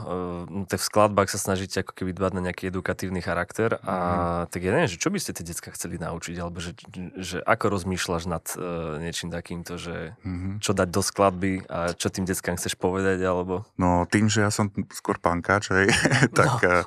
no 0.47 0.67
tak 0.67 0.83
v 0.83 0.89
skladbách 0.91 1.31
sa 1.31 1.39
snažíte 1.39 1.81
ako 1.81 1.95
keby 1.95 2.11
dbať 2.13 2.33
na 2.35 2.43
nejaký 2.45 2.69
edukatívny 2.69 3.23
charakter 3.23 3.79
a 3.81 3.95
Mhm. 3.97 4.51
tak 4.51 4.61
ja 4.61 4.71
neviem, 4.75 4.91
že 4.91 4.99
čo 4.99 5.09
by 5.09 5.19
ste 5.19 5.31
tie 5.33 5.47
decka 5.47 5.71
chceli 5.71 5.97
naučiť, 5.97 6.37
alebo 6.37 6.59
že, 6.59 6.75
že 7.17 7.39
ako 7.41 7.71
rozmýšľaš 7.71 8.25
nad 8.27 8.43
uh, 8.53 8.99
niečím 8.99 9.31
takýmto, 9.31 9.79
že 9.79 10.19
Mhm. 10.27 10.59
čo 10.59 10.75
dať 10.75 10.89
do 10.91 11.01
skladby 11.01 11.63
a 11.71 11.95
čo 11.95 12.11
tým 12.11 12.27
deckám 12.27 12.59
chceš 12.59 12.75
povedať, 12.75 13.23
alebo... 13.23 13.63
No 13.79 14.03
tým, 14.05 14.27
že 14.27 14.43
ja 14.43 14.51
som 14.51 14.67
skôr 14.91 15.23
pankáč, 15.23 15.71
hej, 15.71 15.87
tak 16.35 16.59
no. 16.59 16.83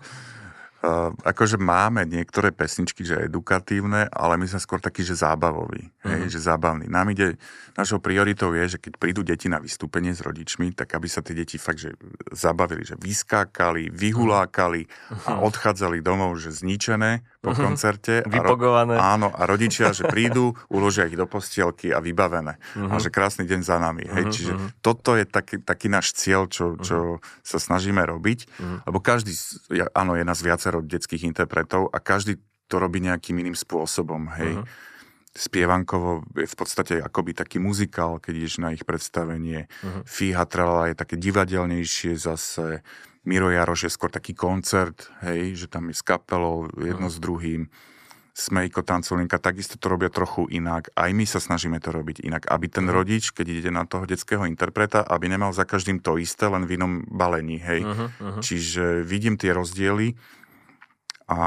Uh, 0.81 1.11
akože 1.21 1.57
máme 1.57 2.03
niektoré 2.03 2.49
pesničky, 2.49 3.01
že 3.01 3.25
edukatívne, 3.25 4.07
ale 4.07 4.35
my 4.35 4.45
sme 4.45 4.57
skôr 4.57 4.77
takí, 4.77 5.01
že 5.01 5.13
zábavoví, 5.13 5.91
hej, 6.01 6.21
Mhm. 6.21 6.29
že 6.29 6.39
zábavní. 6.39 6.85
Nám 6.87 7.09
ide, 7.09 7.35
našou 7.73 7.97
prioritou 7.97 8.51
je, 8.53 8.69
že 8.69 8.77
keď 8.77 8.93
prídu 8.95 9.21
deti 9.21 9.45
na 9.45 9.57
vystúpenie 9.57 10.11
s 10.11 10.19
rodičmi, 10.19 10.71
tak 10.71 10.91
aby 10.93 11.05
sa 11.05 11.19
tie 11.19 11.33
deti 11.33 11.55
fakt, 11.55 11.79
že 11.79 11.95
zabavili, 12.29 12.83
že 12.83 12.95
vyskákali, 12.95 13.87
vyhulákali 13.89 14.81
a 15.25 15.39
odchádzali 15.39 15.99
domov, 15.99 16.37
že 16.37 16.51
zničené 16.51 17.21
po 17.39 17.51
Mhm. 17.51 17.59
koncerte. 17.61 18.13
A 18.19 18.27
ro- 18.27 18.31
Vypogované. 18.51 18.95
Áno, 18.95 19.29
a 19.29 19.43
rodičia, 19.43 19.89
že 19.89 20.03
prídu, 20.05 20.51
uložia 20.67 21.05
ich 21.05 21.15
do 21.15 21.23
postielky 21.23 21.89
a 21.89 21.99
vybavené. 21.99 22.59
A 22.77 22.95
Mhm. 22.95 22.99
že 22.99 23.09
krásny 23.09 23.43
deň 23.43 23.61
za 23.61 23.77
nami. 23.77 24.03
Hej, 24.05 24.23
Mhm, 24.25 24.31
čiže 24.31 24.53
mhm. 24.53 24.67
toto 24.79 25.15
je 25.15 25.23
taký, 25.23 25.59
taký 25.59 25.87
náš 25.87 26.11
cieľ, 26.11 26.45
čo, 26.45 26.75
čo 26.77 26.97
sa 27.41 27.57
snažíme 27.57 28.01
robiť. 28.01 28.39
Mhm. 28.57 28.75
Lebo 28.85 28.99
každý, 28.99 29.31
áno, 29.93 30.13
je 30.13 30.23
nás 30.23 30.39
viacero 30.69 30.85
detských 30.85 31.25
interpretov 31.25 31.89
a 31.89 31.97
každý 31.97 32.37
to 32.69 32.77
robí 32.77 33.01
nejakým 33.01 33.41
iným 33.41 33.57
spôsobom. 33.57 34.29
Hej. 34.37 34.61
Mhm. 34.61 34.65
Spievankovo 35.29 36.25
je 36.37 36.49
v 36.49 36.57
podstate 36.57 36.93
akoby 37.01 37.37
taký 37.37 37.61
muzikál, 37.61 38.17
keď 38.17 38.33
ideš 38.33 38.55
na 38.61 38.73
ich 38.73 38.85
predstavenie. 38.85 39.65
Mhm. 39.81 40.05
Fíha 40.05 40.45
Trala 40.45 40.93
je 40.93 40.95
také 40.97 41.17
divadelnejšie 41.17 42.13
zase. 42.17 42.85
Miro 43.25 43.49
Jaroš 43.49 43.89
je 43.89 43.91
skôr 43.93 44.09
taký 44.09 44.33
koncert, 44.33 45.09
hej, 45.21 45.53
že 45.53 45.67
tam 45.67 45.89
je 45.89 45.95
s 45.97 46.05
kapelou 46.05 46.69
jedno 46.77 47.09
Mhm. 47.09 47.13
s 47.13 47.17
druhým. 47.17 47.61
Smejko, 48.39 48.87
tancolinka, 48.87 49.35
takisto 49.35 49.75
to 49.75 49.91
robia 49.91 50.07
trochu 50.07 50.47
inak. 50.47 50.87
Aj 50.95 51.11
my 51.11 51.27
sa 51.27 51.43
snažíme 51.43 51.75
to 51.83 51.91
robiť 51.91 52.23
inak, 52.23 52.47
aby 52.47 52.71
ten 52.71 52.87
rodič, 52.87 53.35
keď 53.35 53.45
ide 53.51 53.71
na 53.73 53.83
toho 53.83 54.07
detského 54.07 54.47
interpreta, 54.47 55.03
aby 55.03 55.27
nemal 55.27 55.51
za 55.51 55.67
každým 55.67 55.99
to 55.99 56.15
isté, 56.15 56.47
len 56.47 56.63
v 56.63 56.79
inom 56.79 57.03
balení, 57.11 57.59
hej. 57.59 57.83
Mhm, 57.83 58.05
mhm. 58.15 58.39
Čiže 58.39 59.03
vidím 59.03 59.35
tie 59.35 59.51
rozdiely 59.51 60.15
a 61.29 61.39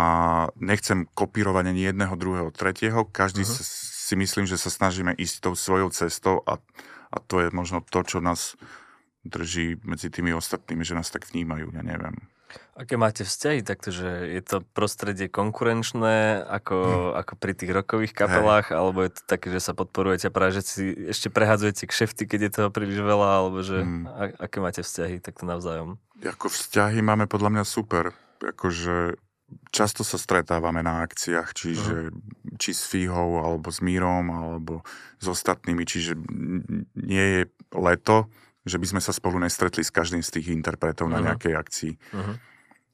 nechcem 0.63 1.11
kopírovať 1.11 1.75
ani 1.75 1.91
jedného, 1.91 2.15
druhého, 2.15 2.55
tretieho. 2.55 3.03
Každý 3.03 3.43
uh-huh. 3.43 3.67
si 3.67 4.15
myslím, 4.15 4.47
že 4.47 4.55
sa 4.55 4.71
snažíme 4.71 5.11
ísť 5.19 5.51
tou 5.51 5.55
svojou 5.59 5.91
cestou 5.91 6.39
a, 6.47 6.63
a 7.11 7.17
to 7.19 7.43
je 7.43 7.51
možno 7.51 7.83
to, 7.83 8.07
čo 8.07 8.23
nás 8.23 8.55
drží 9.27 9.83
medzi 9.83 10.07
tými 10.07 10.31
ostatnými, 10.35 10.87
že 10.87 10.95
nás 10.95 11.11
tak 11.11 11.27
vnímajú, 11.27 11.75
ja 11.75 11.83
neviem. 11.83 12.15
Aké 12.77 13.01
máte 13.01 13.25
vzťahy 13.25 13.65
takto, 13.65 13.89
že 13.89 14.29
je 14.29 14.43
to 14.45 14.61
prostredie 14.77 15.29
konkurenčné 15.33 16.45
ako, 16.45 16.77
Hm. 16.77 17.13
ako 17.25 17.33
pri 17.41 17.53
tých 17.57 17.73
rokových 17.73 18.13
kapelách, 18.13 18.77
alebo 18.77 19.03
je 19.03 19.17
to 19.17 19.23
také, 19.25 19.49
že 19.49 19.61
sa 19.61 19.73
podporujete 19.73 20.29
a 20.29 20.35
práve, 20.35 20.61
že 20.61 20.63
si 20.63 20.85
ešte 21.11 21.33
prehadzujete 21.33 21.89
kšefty, 21.89 22.29
keď 22.29 22.41
je 22.45 22.51
toho 22.53 22.69
príliš 22.69 23.01
veľa, 23.01 23.29
alebo 23.41 23.65
že 23.65 23.83
Hm. 23.83 24.05
a, 24.05 24.23
aké 24.47 24.59
máte 24.61 24.85
vzťahy 24.85 25.25
takto 25.25 25.49
navzájom? 25.49 25.97
Ako 26.23 26.53
vzťahy 26.53 27.01
máme 27.01 27.25
podľa 27.27 27.51
mňa 27.57 27.65
super. 27.65 28.13
Akože 28.43 29.17
často 29.69 30.03
sa 30.03 30.17
stretávame 30.17 30.81
na 30.81 31.01
akciách, 31.01 31.49
čiže 31.53 32.11
či 32.57 32.71
s 32.71 32.85
Fíhou, 32.85 33.39
alebo 33.39 33.69
s 33.69 33.79
Mírom, 33.79 34.29
alebo 34.29 34.85
s 35.17 35.27
ostatnými, 35.27 35.83
čiže 35.83 36.15
nie 36.95 37.27
je 37.35 37.43
leto, 37.73 38.29
že 38.63 38.77
by 38.77 38.87
sme 38.89 39.01
sa 39.01 39.11
spolu 39.11 39.39
nestretli 39.39 39.81
s 39.81 39.91
každým 39.91 40.21
z 40.21 40.31
tých 40.33 40.49
interpretov 40.51 41.07
na 41.07 41.19
Mhm. 41.19 41.25
nejakej 41.25 41.53
akcii. 41.53 41.93
Uh-huh. 42.13 42.37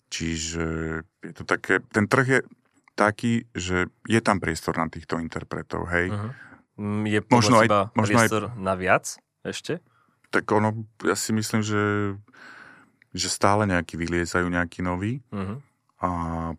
Čiže 0.08 0.64
je 1.20 1.32
to 1.32 1.44
také, 1.44 1.84
ten 1.84 2.04
trh 2.04 2.26
je 2.26 2.40
taký, 2.94 3.44
že 3.52 3.76
je 4.04 4.20
tam 4.20 4.38
priestor 4.38 4.74
na 4.74 4.86
týchto 4.86 5.18
interpretov, 5.18 5.86
hej. 5.88 6.08
Uh-huh. 6.08 6.32
Je 7.04 7.20
Možno 7.28 7.60
aj- 7.60 7.92
možno 7.92 8.16
aj- 8.16 8.30
priestor 8.30 8.42
na 8.56 8.72
viac 8.72 9.04
ešte? 9.42 9.84
Tak 10.30 10.48
ono, 10.48 10.72
ja 11.02 11.12
si 11.12 11.30
myslím, 11.30 11.60
že, 11.60 12.14
že 13.10 13.28
stále 13.28 13.64
nejakí 13.64 13.94
vyliezajú 13.94 14.46
nejakí 14.46 14.80
noví, 14.80 15.20
Uh-huh. 15.28 15.60
A 15.98 16.08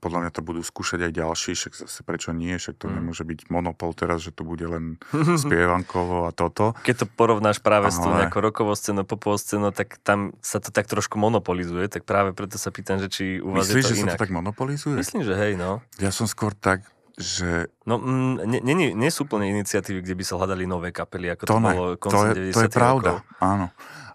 podľa 0.04 0.20
mňa 0.28 0.32
to 0.36 0.42
budú 0.44 0.60
skúšať 0.60 1.08
aj 1.08 1.14
ďalší, 1.16 1.56
však 1.56 1.74
zase 1.88 2.04
prečo 2.04 2.36
nie, 2.36 2.60
však 2.60 2.76
to 2.76 2.92
mm. 2.92 2.94
nemôže 3.00 3.24
byť 3.24 3.48
monopol 3.48 3.96
teraz, 3.96 4.20
že 4.20 4.36
to 4.36 4.44
bude 4.44 4.68
len 4.68 5.00
spievankovo 5.48 6.28
a 6.28 6.36
toto. 6.36 6.76
Keď 6.84 6.96
to 7.02 7.06
porovnáš 7.08 7.64
práve 7.64 7.88
Ale... 7.88 7.96
s 7.96 8.04
tou 8.04 8.12
nejakou 8.12 8.44
rokovou 8.44 8.76
scénou, 8.76 9.08
popovou 9.08 9.40
scénou, 9.40 9.72
tak 9.72 9.96
tam 10.04 10.36
sa 10.44 10.60
to 10.60 10.76
tak 10.76 10.92
trošku 10.92 11.16
monopolizuje, 11.16 11.88
tak 11.88 12.04
práve 12.04 12.36
preto 12.36 12.60
sa 12.60 12.68
pýtam, 12.68 13.00
že 13.00 13.08
či 13.08 13.24
u 13.40 13.56
vás 13.56 13.72
Myslíš, 13.72 13.80
je 13.80 13.88
to 13.88 13.88
že 13.88 13.96
inak. 14.04 14.12
sa 14.12 14.20
to 14.20 14.24
tak 14.28 14.34
monopolizuje? 14.36 15.00
Myslím, 15.00 15.24
že 15.24 15.34
hej, 15.40 15.56
no. 15.56 15.80
Ja 16.04 16.12
som 16.12 16.28
skôr 16.28 16.52
tak, 16.52 16.84
že... 17.16 17.72
No, 17.88 17.96
mm, 17.96 18.44
nie, 18.44 18.76
nie, 18.76 18.92
nie 18.92 19.12
sú 19.12 19.24
úplne 19.24 19.48
iniciatívy, 19.56 20.04
kde 20.04 20.20
by 20.20 20.24
sa 20.28 20.36
hľadali 20.36 20.68
nové 20.68 20.92
kapely, 20.92 21.32
ako 21.32 21.44
to, 21.48 21.56
to, 21.56 21.60
ne, 21.64 21.72
bolo 21.72 21.90
to 21.96 22.02
koncom 22.04 22.28
je, 22.28 22.52
90 22.52 22.56
to 22.56 22.60
je 22.60 22.72
pravda, 22.72 23.12
rokov. 23.24 23.40
áno. 23.40 23.68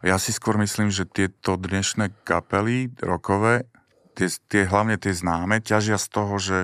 Ja 0.05 0.21
si 0.21 0.37
skôr 0.37 0.61
myslím, 0.61 0.93
že 0.93 1.09
tieto 1.09 1.57
dnešné 1.57 2.13
kapely 2.29 2.93
rokové 3.01 3.65
tie, 4.15 4.29
tie 4.49 4.63
hlavne 4.65 4.97
tie 4.97 5.13
známe, 5.13 5.61
ťažia 5.61 5.99
z 5.99 6.07
toho, 6.09 6.35
že 6.39 6.59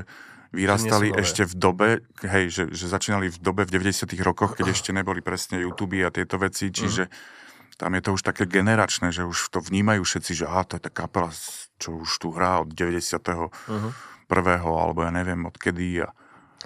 vyrastali 0.51 1.15
ešte 1.15 1.47
v 1.47 1.55
dobe, 1.55 1.89
hej, 2.27 2.51
že, 2.51 2.65
že 2.75 2.91
začínali 2.91 3.31
v 3.31 3.39
dobe 3.39 3.63
v 3.63 3.71
90 3.71 4.11
rokoch, 4.27 4.59
keď 4.59 4.75
ešte 4.75 4.91
neboli 4.91 5.23
presne 5.23 5.63
YouTube 5.63 6.03
a 6.03 6.11
tieto 6.11 6.43
veci, 6.43 6.75
čiže 6.75 7.07
uh-huh. 7.07 7.79
tam 7.79 7.95
je 7.95 8.03
to 8.03 8.11
už 8.19 8.23
také 8.27 8.51
generačné, 8.51 9.15
že 9.15 9.23
už 9.23 9.55
to 9.55 9.63
vnímajú 9.63 10.03
všetci, 10.03 10.43
že 10.43 10.47
á, 10.51 10.67
to 10.67 10.75
je 10.79 10.83
tá 10.83 10.91
kapela, 10.91 11.31
čo 11.79 12.03
už 12.03 12.11
tu 12.19 12.35
hrá 12.35 12.67
od 12.67 12.75
90. 12.75 12.99
Uh-huh. 13.23 13.95
prvého, 14.27 14.71
alebo 14.75 15.07
ja 15.07 15.15
neviem 15.15 15.39
odkedy 15.47 16.03
a, 16.03 16.11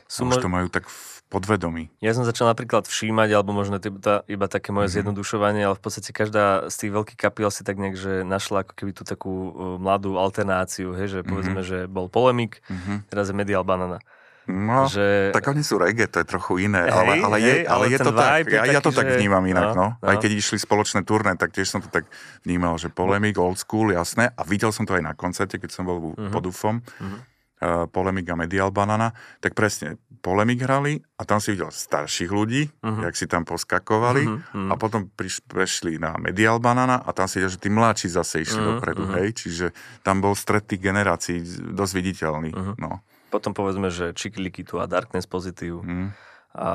Sú 0.09 0.25
a 0.25 0.33
už 0.33 0.41
to 0.41 0.49
majú 0.49 0.73
tak 0.73 0.89
v 0.89 1.14
podvedomí. 1.35 1.91
Ja 1.99 2.15
som 2.15 2.23
začal 2.23 2.47
napríklad 2.47 2.87
všímať, 2.87 3.35
alebo 3.35 3.51
možno 3.51 3.83
iba, 3.83 4.23
iba 4.31 4.47
také 4.47 4.71
moje 4.71 4.87
mm-hmm. 4.87 4.95
zjednodušovanie, 5.03 5.63
ale 5.67 5.75
v 5.75 5.83
podstate 5.83 6.15
každá 6.15 6.71
z 6.71 6.87
tých 6.87 6.93
veľkých 6.95 7.19
kapiel 7.19 7.51
si 7.51 7.67
tak 7.67 7.83
nejak, 7.83 7.99
že 7.99 8.13
našla 8.23 8.63
ako 8.63 8.73
keby 8.79 8.91
tú 8.95 9.03
takú 9.03 9.51
uh, 9.51 9.51
mladú 9.83 10.15
alternáciu, 10.15 10.95
hej, 10.95 11.11
že 11.11 11.21
povedzme, 11.27 11.67
mm-hmm. 11.67 11.89
že 11.89 11.91
bol 11.91 12.07
Polemik, 12.07 12.63
mm-hmm. 12.71 13.11
teraz 13.11 13.29
je 13.29 13.35
Medial 13.35 13.67
Banana. 13.67 13.99
No, 14.45 14.85
že... 14.85 15.33
tak 15.33 15.49
oni 15.49 15.65
sú 15.65 15.81
reggae, 15.81 16.05
to 16.05 16.21
je 16.21 16.29
trochu 16.29 16.69
iné, 16.69 16.85
hej, 16.85 16.93
ale, 16.93 17.13
ale, 17.17 17.37
je, 17.41 17.55
ale, 17.65 17.65
ale 17.65 17.85
je 17.97 17.99
to 17.99 18.13
tak, 18.13 18.45
ja, 18.53 18.63
ja 18.69 18.81
to 18.85 18.93
že... 18.93 19.01
tak 19.01 19.17
vnímam 19.17 19.41
inak, 19.49 19.73
no, 19.73 19.97
no. 19.97 20.05
Aj 20.05 20.21
keď 20.21 20.37
išli 20.37 20.61
spoločné 20.61 21.01
turné, 21.01 21.33
tak 21.41 21.57
tiež 21.57 21.65
som 21.65 21.81
to 21.81 21.89
tak 21.89 22.05
vnímal, 22.45 22.77
že 22.77 22.93
polemik, 22.93 23.41
old 23.41 23.57
school, 23.57 23.89
jasné, 23.89 24.29
a 24.37 24.45
videl 24.45 24.69
som 24.69 24.85
to 24.85 24.93
aj 24.93 25.01
na 25.01 25.17
koncerte, 25.17 25.57
keď 25.57 25.71
som 25.73 25.89
bol 25.89 26.13
uh-huh. 26.13 26.29
pod 26.29 26.45
UFom, 26.45 26.85
uh-huh 26.85 27.35
uh, 27.65 27.87
Polemik 27.89 28.29
a 28.31 28.37
Medial 28.37 28.71
Banana, 28.71 29.17
tak 29.41 29.57
presne 29.57 29.97
Polemik 30.25 30.65
hrali 30.65 31.05
a 31.21 31.29
tam 31.29 31.37
si 31.37 31.53
videl 31.53 31.69
starších 31.69 32.33
ľudí, 32.33 32.73
uh-huh. 32.81 33.05
jak 33.05 33.13
si 33.13 33.29
tam 33.29 33.45
poskakovali 33.45 34.25
uh-huh. 34.25 34.73
a 34.73 34.75
potom 34.81 35.13
priš, 35.13 35.45
prešli 35.45 36.01
na 36.01 36.17
Medial 36.17 36.57
Banana 36.65 36.97
a 37.05 37.13
tam 37.13 37.29
si 37.29 37.37
videl, 37.37 37.53
že 37.53 37.61
tí 37.61 37.69
mladší 37.69 38.09
zase 38.09 38.41
išli 38.41 38.57
uh-huh. 38.57 38.73
dopredu, 38.81 39.05
uh-huh. 39.05 39.21
hej, 39.21 39.37
čiže 39.37 39.67
tam 40.01 40.25
bol 40.25 40.33
stred 40.33 40.65
tých 40.65 40.81
generácií 40.81 41.45
dosť 41.77 41.93
viditeľný, 41.93 42.57
uh-huh. 42.57 42.75
no. 42.81 43.05
Potom 43.29 43.53
povedzme, 43.53 43.93
že 43.93 44.17
Čikiliky 44.17 44.65
tu 44.65 44.81
a 44.81 44.89
Darkness 44.89 45.29
Pozitív 45.29 45.85
uh-huh. 45.85 46.09
a 46.57 46.71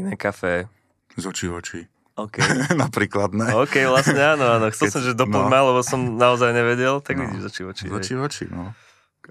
iné 0.00 0.16
kafe. 0.16 0.64
Z 1.20 1.28
očí 1.28 1.52
oči. 1.52 1.84
OK. 2.16 2.40
Napríklad, 2.80 3.36
ne? 3.36 3.52
OK, 3.60 3.76
vlastne 3.92 4.24
áno, 4.24 4.56
áno. 4.56 4.72
Chcel 4.72 4.88
Keď, 4.88 4.92
som, 4.96 5.02
že 5.04 5.12
doplň 5.12 5.52
no. 5.52 5.68
lebo 5.68 5.80
som 5.84 6.00
naozaj 6.16 6.56
nevedel, 6.56 7.04
tak 7.04 7.20
no. 7.20 7.28
vidíš 7.28 7.44
z 7.44 7.46
očí 7.52 7.62
oči. 7.68 7.84
Z 7.84 7.92
očí 7.92 8.14
oči, 8.16 8.44
no. 8.48 8.72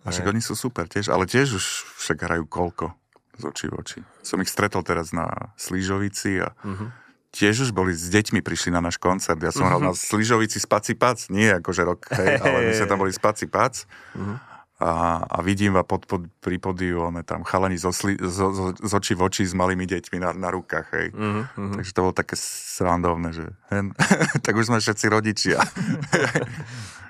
A 0.05 0.13
však 0.13 0.29
oni 0.29 0.43
sú 0.43 0.53
super 0.53 0.85
tiež, 0.85 1.09
ale 1.09 1.25
tiež 1.25 1.57
už 1.57 1.65
však 1.97 2.29
hrajú 2.29 2.45
koľko 2.45 2.93
z 3.35 3.43
očí 3.43 3.65
v 3.67 3.75
oči. 3.75 3.99
Som 4.23 4.39
ich 4.41 4.51
stretol 4.51 4.81
teraz 4.81 5.11
na 5.11 5.51
Slížovici 5.59 6.39
a 6.43 6.55
uh-huh. 6.55 6.89
tiež 7.35 7.67
už 7.67 7.71
boli 7.75 7.91
s 7.91 8.07
deťmi, 8.07 8.39
prišli 8.39 8.71
na 8.71 8.79
náš 8.79 8.97
koncert. 8.97 9.39
Ja 9.43 9.51
som 9.51 9.67
uh-huh. 9.67 9.79
hral 9.79 9.81
na 9.83 9.93
Slížovici 9.93 10.57
Spaci 10.57 10.95
Pac, 10.95 11.27
nie 11.27 11.51
akože 11.51 11.81
rok, 11.83 12.07
hej, 12.15 12.39
ale 12.39 12.71
my 12.71 12.73
sme 12.73 12.87
tam 12.87 12.99
boli 12.99 13.11
Spaci 13.11 13.45
Pac. 13.51 13.83
Uh-huh. 14.15 14.39
A, 14.75 15.23
a 15.23 15.39
vidím 15.39 15.79
a 15.79 15.87
pod, 15.87 16.03
pod, 16.03 16.27
pri 16.43 16.59
podiu, 16.59 17.07
one 17.07 17.23
tam 17.23 17.47
chalani 17.47 17.79
zo, 17.79 17.95
sli, 17.95 18.19
zo, 18.19 18.51
zo, 18.51 18.75
z 18.75 18.91
očí 18.91 19.15
v 19.15 19.23
oči 19.23 19.47
s 19.47 19.55
malými 19.55 19.87
deťmi 19.87 20.19
na, 20.19 20.35
na 20.35 20.51
rukách, 20.51 20.87
hej. 20.91 21.07
Uh-huh. 21.15 21.79
Takže 21.79 21.91
to 21.95 22.03
bolo 22.03 22.11
také 22.11 22.35
srandovné, 22.35 23.31
že 23.31 23.45
hen, 23.71 23.95
tak 24.43 24.51
už 24.51 24.67
sme 24.67 24.83
všetci 24.83 25.05
rodičia. 25.07 25.63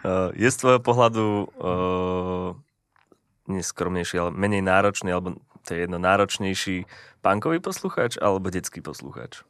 uh, 0.05 0.29
je 0.41 0.45
z 0.45 0.57
tvojho 0.61 0.77
pohľadu 0.77 1.25
uh, 1.57 2.53
neskromnejší, 3.49 4.21
ale 4.21 4.29
menej 4.29 4.61
náročný, 4.61 5.09
alebo 5.09 5.33
to 5.65 5.73
je 5.73 5.89
jedno, 5.89 5.97
náročnejší 5.97 6.85
punkový 7.25 7.57
poslucháč 7.57 8.21
alebo 8.21 8.53
detský 8.53 8.85
poslucháč? 8.85 9.41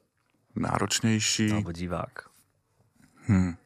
Náročnejší. 0.56 1.52
Alebo 1.52 1.76
divák. 1.76 2.32
Hm. 3.28 3.60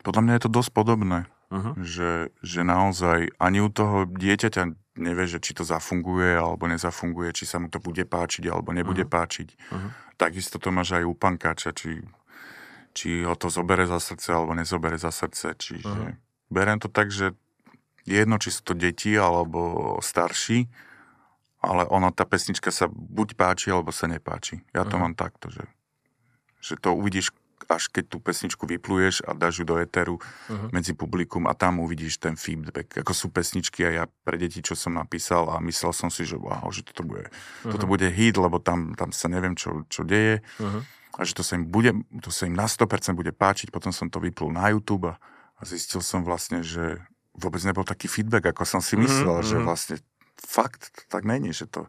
Podľa 0.00 0.22
mňa 0.24 0.32
je 0.36 0.42
to 0.48 0.50
dosť 0.52 0.70
podobné. 0.72 1.28
Uh-huh. 1.52 1.76
Že, 1.76 2.34
že 2.40 2.60
naozaj 2.64 3.36
ani 3.36 3.60
u 3.60 3.68
toho 3.68 4.08
dieťaťa 4.08 4.96
nevie, 4.98 5.26
že 5.28 5.38
či 5.38 5.52
to 5.54 5.62
zafunguje 5.62 6.34
alebo 6.34 6.64
nezafunguje, 6.66 7.36
či 7.36 7.44
sa 7.44 7.60
mu 7.60 7.68
to 7.68 7.78
bude 7.78 8.02
páčiť 8.08 8.48
alebo 8.48 8.72
nebude 8.72 9.04
uh-huh. 9.04 9.16
páčiť. 9.22 9.48
Uh-huh. 9.70 9.90
Takisto 10.16 10.56
to 10.56 10.72
máš 10.72 10.96
aj 10.98 11.04
u 11.04 11.14
pankáča, 11.14 11.76
či, 11.76 12.00
či 12.96 13.22
ho 13.22 13.36
to 13.36 13.52
zobere 13.52 13.84
za 13.84 14.00
srdce 14.00 14.34
alebo 14.34 14.56
nezobere 14.56 14.96
za 14.96 15.12
srdce. 15.12 15.54
Čiže 15.54 15.84
uh-huh. 15.84 16.16
berem 16.48 16.80
to 16.80 16.88
tak, 16.88 17.12
že 17.12 17.36
jedno, 18.08 18.40
či 18.40 18.50
sú 18.50 18.60
to 18.66 18.74
deti 18.74 19.14
alebo 19.16 19.96
starší, 20.00 20.68
ale 21.64 21.88
ona, 21.88 22.12
tá 22.12 22.28
pesnička 22.28 22.68
sa 22.70 22.86
buď 22.92 23.34
páči, 23.34 23.72
alebo 23.72 23.90
sa 23.90 24.06
nepáči. 24.06 24.62
Ja 24.76 24.84
to 24.84 24.96
uh-huh. 24.96 25.08
mám 25.08 25.14
takto, 25.16 25.48
že, 25.48 25.64
že 26.60 26.76
to 26.76 26.92
uvidíš 26.92 27.32
až 27.64 27.88
keď 27.88 28.04
tú 28.12 28.18
pesničku 28.20 28.68
vypluješ 28.68 29.24
a 29.24 29.32
dáš 29.32 29.62
ju 29.62 29.64
do 29.64 29.80
eteru 29.80 30.20
uh-huh. 30.20 30.68
medzi 30.68 30.92
publikum 30.92 31.48
a 31.48 31.56
tam 31.56 31.80
uvidíš 31.80 32.20
ten 32.20 32.36
feedback. 32.36 33.00
Ako 33.00 33.12
sú 33.16 33.26
pesničky 33.32 33.88
a 33.88 33.90
ja 33.90 34.04
pre 34.26 34.36
deti, 34.36 34.60
čo 34.60 34.76
som 34.76 34.92
napísal 34.92 35.48
a 35.48 35.56
myslel 35.64 35.92
som 35.96 36.12
si, 36.12 36.28
že 36.28 36.36
wow, 36.36 36.68
že 36.68 36.84
toto 36.84 37.08
bude, 37.08 37.28
uh-huh. 37.28 37.72
toto 37.72 37.88
bude 37.88 38.04
hit, 38.12 38.36
lebo 38.36 38.60
tam, 38.60 38.92
tam 38.92 39.10
sa 39.16 39.32
neviem, 39.32 39.56
čo, 39.56 39.88
čo 39.88 40.04
deje. 40.04 40.44
Uh-huh. 40.60 40.84
A 41.14 41.22
že 41.22 41.32
to 41.32 41.46
sa 41.46 41.54
im 41.54 41.64
bude, 41.70 41.94
to 42.20 42.28
sa 42.28 42.50
im 42.50 42.58
na 42.58 42.66
100% 42.66 43.14
bude 43.14 43.30
páčiť. 43.30 43.70
Potom 43.70 43.94
som 43.94 44.10
to 44.10 44.18
vyplul 44.18 44.50
na 44.50 44.74
YouTube 44.74 45.14
a, 45.14 45.16
a 45.56 45.62
zistil 45.62 46.02
som 46.02 46.26
vlastne, 46.26 46.60
že 46.60 47.00
vôbec 47.34 47.62
nebol 47.66 47.82
taký 47.82 48.06
feedback, 48.06 48.54
ako 48.54 48.62
som 48.66 48.80
si 48.82 48.94
myslel, 48.94 49.42
mm-hmm. 49.42 49.50
že 49.50 49.56
mhm. 49.58 49.64
vlastne 49.66 49.96
fakt 50.46 51.08
tak 51.08 51.24
není, 51.24 51.52
že 51.52 51.66
to... 51.66 51.86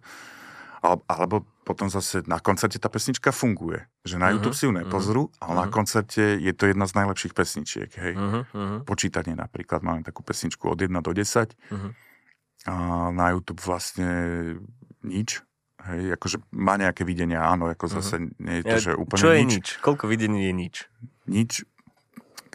Alebo 0.86 1.42
potom 1.66 1.90
zase 1.90 2.22
na 2.30 2.38
koncerte 2.38 2.78
tá 2.78 2.94
pesnička 2.94 3.34
funguje. 3.34 3.90
Že 4.06 4.22
na 4.22 4.30
YouTube 4.30 4.54
mm-hmm. 4.54 4.70
si 4.70 4.70
ju 4.70 4.74
nepozrú, 4.86 5.24
mm-hmm. 5.26 5.42
ale 5.42 5.54
na 5.58 5.66
mhm. 5.66 5.74
koncerte 5.74 6.24
je 6.38 6.54
to 6.54 6.70
jedna 6.70 6.86
z 6.86 6.94
najlepších 6.94 7.34
pesničiek. 7.34 7.90
Hej. 7.90 8.14
Mm-hmm. 8.14 8.86
Počítanie 8.86 9.34
napríklad, 9.34 9.82
máme 9.82 10.06
takú 10.06 10.22
pesničku 10.22 10.70
od 10.70 10.78
1 10.78 10.94
do 11.02 11.12
10 11.12 11.58
mm-hmm. 11.58 11.92
a 12.70 12.74
na 13.10 13.34
YouTube 13.34 13.66
vlastne 13.66 14.10
nič. 15.02 15.42
Hej, 15.86 16.18
akože 16.18 16.38
má 16.54 16.82
nejaké 16.82 17.06
videnia, 17.06 17.46
áno, 17.46 17.70
ako 17.70 17.86
zase 17.90 18.18
mm-hmm. 18.18 18.42
nie 18.42 18.56
je 18.62 18.64
to, 18.66 18.78
že 18.78 18.92
úplne 18.98 19.22
Čo 19.22 19.32
je 19.34 19.42
nič? 19.42 19.54
nič? 19.54 19.68
Koľko 19.86 20.06
videní 20.10 20.50
je 20.50 20.54
nič? 20.54 20.76
Nič, 21.26 21.52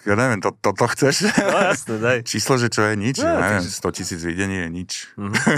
ja 0.08 0.14
neviem, 0.16 0.40
to, 0.40 0.56
to, 0.56 0.72
to 0.72 0.86
chceš? 0.96 1.28
No 1.36 1.58
jasne, 1.60 2.00
daj. 2.00 2.18
Číslo, 2.32 2.56
že 2.56 2.72
čo 2.72 2.88
je 2.88 2.96
nič? 2.96 3.20
No, 3.20 3.28
ja 3.28 3.60
neviem, 3.60 3.68
100 3.68 3.96
tisíc 3.96 4.20
videní 4.24 4.64
je 4.64 4.68
nič. 4.72 4.92
Mm-hmm. 5.20 5.56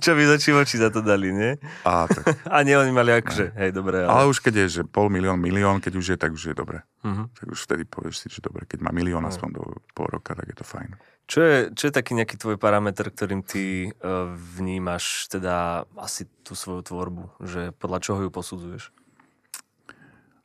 čo 0.04 0.10
by 0.16 0.22
za 0.24 0.36
oči 0.40 0.76
za 0.80 0.88
to 0.88 1.04
dali, 1.04 1.28
nie? 1.28 1.60
A, 1.84 2.08
tak. 2.08 2.24
A 2.48 2.64
nie, 2.64 2.72
oni 2.72 2.88
mali 2.88 3.12
akože, 3.12 3.52
hej, 3.52 3.70
dobre. 3.76 4.08
Ale... 4.08 4.08
ale 4.08 4.24
už 4.32 4.40
keď 4.40 4.64
je, 4.64 4.80
že 4.80 4.82
pol 4.88 5.12
milión, 5.12 5.36
milión, 5.36 5.84
keď 5.84 5.92
už 6.00 6.06
je, 6.14 6.16
tak 6.16 6.32
už 6.32 6.52
je 6.52 6.54
dobre. 6.56 6.80
Mm-hmm. 7.04 7.26
Tak 7.36 7.46
už 7.52 7.60
vtedy 7.68 7.82
povieš 7.84 8.24
si, 8.24 8.26
že 8.32 8.40
dobre, 8.40 8.64
keď 8.64 8.80
má 8.80 8.90
milión 8.96 9.20
no. 9.20 9.28
aspoň 9.28 9.60
do 9.60 9.62
pol 9.92 10.08
roka, 10.08 10.32
tak 10.32 10.48
je 10.48 10.56
to 10.56 10.64
fajn. 10.64 10.96
Čo 11.24 11.40
je, 11.40 11.58
čo 11.72 11.88
je 11.88 11.92
taký 11.92 12.12
nejaký 12.16 12.36
tvoj 12.36 12.60
parameter, 12.60 13.08
ktorým 13.08 13.40
ty 13.40 13.88
uh, 13.88 14.28
vnímaš 14.36 15.28
teda 15.32 15.88
asi 15.96 16.28
tú 16.44 16.52
svoju 16.52 16.84
tvorbu? 16.84 17.40
Že 17.40 17.72
podľa 17.76 17.98
čoho 18.04 18.20
ju 18.28 18.30
posudzuješ? 18.32 18.92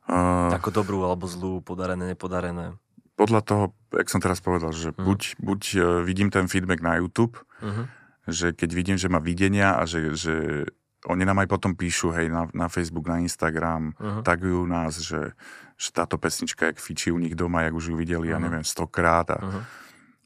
Uh, 0.10 0.50
Ako 0.58 0.74
dobrú 0.74 1.06
alebo 1.06 1.30
zlú, 1.30 1.62
podarené, 1.62 2.18
nepodarené? 2.18 2.74
Podľa 3.14 3.42
toho, 3.46 3.64
jak 3.94 4.10
som 4.10 4.18
teraz 4.18 4.42
povedal, 4.42 4.74
že 4.74 4.90
uh-huh. 4.90 5.06
buď, 5.06 5.38
buď 5.38 5.62
uh, 5.78 5.84
vidím 6.02 6.34
ten 6.34 6.50
feedback 6.50 6.82
na 6.82 6.98
YouTube, 6.98 7.38
uh-huh. 7.62 7.86
že 8.26 8.58
keď 8.58 8.70
vidím, 8.74 8.98
že 8.98 9.06
má 9.06 9.22
videnia 9.22 9.78
a 9.78 9.86
že, 9.86 10.18
že 10.18 10.66
oni 11.06 11.24
nám 11.30 11.46
aj 11.46 11.48
potom 11.54 11.78
píšu, 11.78 12.10
hej, 12.18 12.34
na, 12.34 12.50
na 12.58 12.74
Facebook, 12.74 13.06
na 13.06 13.22
Instagram, 13.22 13.94
uh-huh. 13.94 14.26
tagujú 14.26 14.66
nás, 14.66 14.98
že, 14.98 15.38
že 15.78 15.90
táto 15.94 16.18
pesnička, 16.18 16.74
jak 16.74 16.82
fičí 16.82 17.14
u 17.14 17.22
nich 17.22 17.38
doma, 17.38 17.70
jak 17.70 17.78
už 17.78 17.94
ju 17.94 17.96
videli, 17.96 18.34
uh-huh. 18.34 18.42
ja 18.42 18.44
neviem, 18.44 18.66
stokrát. 18.66 19.30
A, 19.30 19.38
uh-huh. 19.38 19.64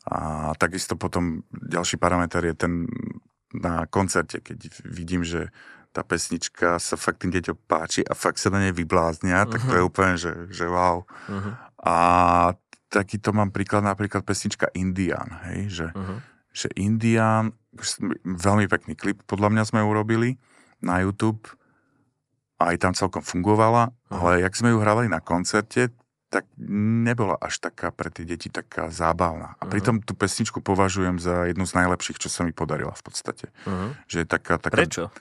a 0.08 0.18
takisto 0.56 0.96
potom 0.96 1.44
ďalší 1.52 2.00
parameter 2.00 2.40
je 2.48 2.56
ten 2.56 2.88
na 3.54 3.86
koncerte, 3.86 4.42
keď 4.42 4.82
vidím, 4.82 5.22
že 5.22 5.54
tá 5.94 6.02
pesnička 6.02 6.82
sa 6.82 6.98
fakt 6.98 7.22
tým 7.22 7.30
deťom 7.30 7.70
páči 7.70 8.02
a 8.02 8.18
fakt 8.18 8.42
sa 8.42 8.50
na 8.50 8.66
nej 8.66 8.74
vybláznia, 8.74 9.46
uh-huh. 9.46 9.52
tak 9.54 9.62
to 9.70 9.74
je 9.78 9.84
mhm. 9.86 9.90
úplne, 9.94 10.14
že, 10.18 10.34
že 10.50 10.66
wow. 10.66 11.06
Uh-huh. 11.06 11.54
A 11.86 11.96
taký 12.90 13.22
to 13.22 13.30
mám 13.30 13.54
príklad, 13.54 13.86
napríklad 13.86 14.26
pesnička 14.26 14.74
Indian, 14.74 15.30
hej, 15.54 15.62
že, 15.70 15.88
uh-huh. 15.94 16.18
že 16.50 16.68
Indian, 16.74 17.54
veľmi 18.26 18.66
pekný 18.66 18.98
klip, 18.98 19.22
podľa 19.30 19.54
mňa 19.54 19.64
sme 19.70 19.86
urobili 19.86 20.42
na 20.82 21.06
YouTube, 21.06 21.46
aj 22.58 22.76
tam 22.82 22.94
celkom 22.98 23.22
fungovala, 23.22 23.94
uh-huh. 23.94 24.18
ale 24.18 24.42
jak 24.42 24.58
sme 24.58 24.74
ju 24.74 24.82
hrávali 24.82 25.06
na 25.14 25.22
koncerte, 25.22 25.94
tak 26.34 26.50
nebola 27.06 27.38
až 27.38 27.62
taká 27.62 27.94
pre 27.94 28.10
tie 28.10 28.26
deti 28.26 28.50
taká 28.50 28.90
zábavná. 28.90 29.54
A 29.62 29.70
pritom 29.70 30.02
tú 30.02 30.18
pesničku 30.18 30.66
považujem 30.66 31.22
za 31.22 31.46
jednu 31.46 31.70
z 31.70 31.78
najlepších, 31.78 32.18
čo 32.18 32.26
sa 32.26 32.42
mi 32.42 32.50
podarila 32.50 32.90
v 32.90 33.04
podstate. 33.06 33.54
Uh-huh. 33.70 33.94
Že 34.10 34.26
je 34.26 34.28
taká, 34.28 34.58
taká 34.58 34.82
Prečo? 34.82 35.14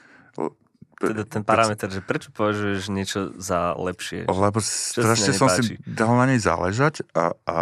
Teda 1.02 1.26
ten 1.26 1.42
parameter, 1.42 1.90
že 1.90 1.98
prečo 1.98 2.30
považuješ 2.30 2.82
niečo 2.88 3.34
za 3.34 3.74
lepšie? 3.74 4.24
Lebo 4.24 4.62
strašne 4.62 5.34
na 5.34 5.36
som 5.36 5.48
si 5.50 5.74
dal 5.82 6.14
na 6.14 6.30
nej 6.30 6.38
záležať 6.38 7.02
a, 7.10 7.34
a 7.42 7.58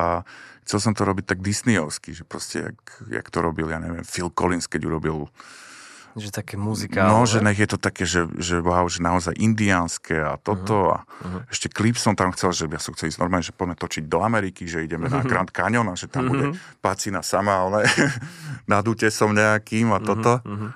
chcel 0.62 0.78
som 0.78 0.92
to 0.92 1.02
robiť 1.02 1.24
tak 1.26 1.38
disneyovsky, 1.40 2.12
že 2.12 2.22
proste 2.22 2.68
jak, 2.68 2.78
jak 3.08 3.26
to 3.26 3.40
robil, 3.40 3.66
ja 3.66 3.80
neviem, 3.80 4.04
Phil 4.04 4.28
Collins, 4.28 4.68
keď 4.68 4.86
urobil 4.86 5.32
Že 6.10 6.34
také 6.34 6.58
muzikálne. 6.58 7.06
No, 7.06 7.22
že 7.22 7.38
nech 7.38 7.54
je 7.54 7.70
to 7.70 7.78
také, 7.78 8.02
že, 8.02 8.26
že 8.34 8.58
wow, 8.58 8.82
že 8.86 8.98
naozaj 8.98 9.30
indiánske 9.34 10.18
a 10.18 10.34
toto 10.36 10.90
a 10.90 11.06
Mhm. 11.22 11.46
ešte 11.48 11.70
klip 11.70 11.94
som 11.94 12.18
tam 12.18 12.34
chcel, 12.34 12.50
že 12.50 12.64
ja 12.66 12.80
som 12.80 12.92
chcel 12.92 13.08
ísť 13.08 13.20
normálne, 13.20 13.46
že 13.46 13.54
poďme 13.54 13.76
točiť 13.76 14.04
do 14.04 14.20
Ameriky, 14.20 14.66
že 14.66 14.82
ideme 14.82 15.06
na 15.06 15.22
Grand 15.22 15.46
Canyon 15.48 15.86
a 15.86 15.94
že 15.94 16.10
tam 16.10 16.26
bude 16.26 16.58
pacina 16.80 17.22
sama, 17.22 17.62
ale 17.62 17.86
nad 18.72 18.82
útesom 18.82 19.32
nejakým 19.32 19.90
a 19.90 19.98
toto. 19.98 20.42
Mhm. 20.44 20.68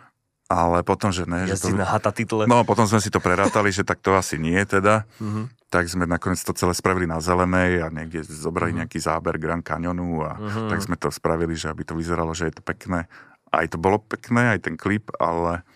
Ale 0.55 0.87
potom, 0.87 1.11
že 1.11 1.27
ne, 1.27 1.45
že 1.45 1.59
to... 1.59 1.75
Na 1.75 1.83
hata 1.83 2.15
title. 2.15 2.47
No, 2.47 2.63
potom 2.63 2.87
sme 2.87 3.03
si 3.03 3.11
to 3.11 3.19
prerátali, 3.19 3.69
že 3.69 3.83
tak 3.83 3.99
to 3.99 4.15
asi 4.15 4.39
nie 4.39 4.63
teda. 4.63 5.03
Mhm. 5.19 5.51
Tak 5.67 5.91
sme 5.91 6.07
nakoniec 6.07 6.39
to 6.39 6.55
celé 6.55 6.71
spravili 6.71 7.03
na 7.05 7.19
zelenej 7.19 7.83
a 7.83 7.91
niekde 7.91 8.23
zobrali 8.23 8.71
Mhm. 8.71 8.79
nejaký 8.87 8.99
záber 9.03 9.35
Grand 9.37 9.61
Canyonu 9.61 10.23
a 10.23 10.39
tak 10.71 10.79
sme 10.79 10.95
to 10.95 11.11
spravili, 11.11 11.59
že 11.59 11.67
aby 11.67 11.83
to 11.83 11.99
vyzeralo, 11.99 12.31
že 12.31 12.47
je 12.47 12.55
to 12.55 12.63
pekné. 12.63 13.11
Aj 13.51 13.67
to 13.67 13.75
bolo 13.75 13.99
pekné, 13.99 14.55
aj 14.55 14.71
ten 14.71 14.79
klip, 14.79 15.11
ale 15.19 15.67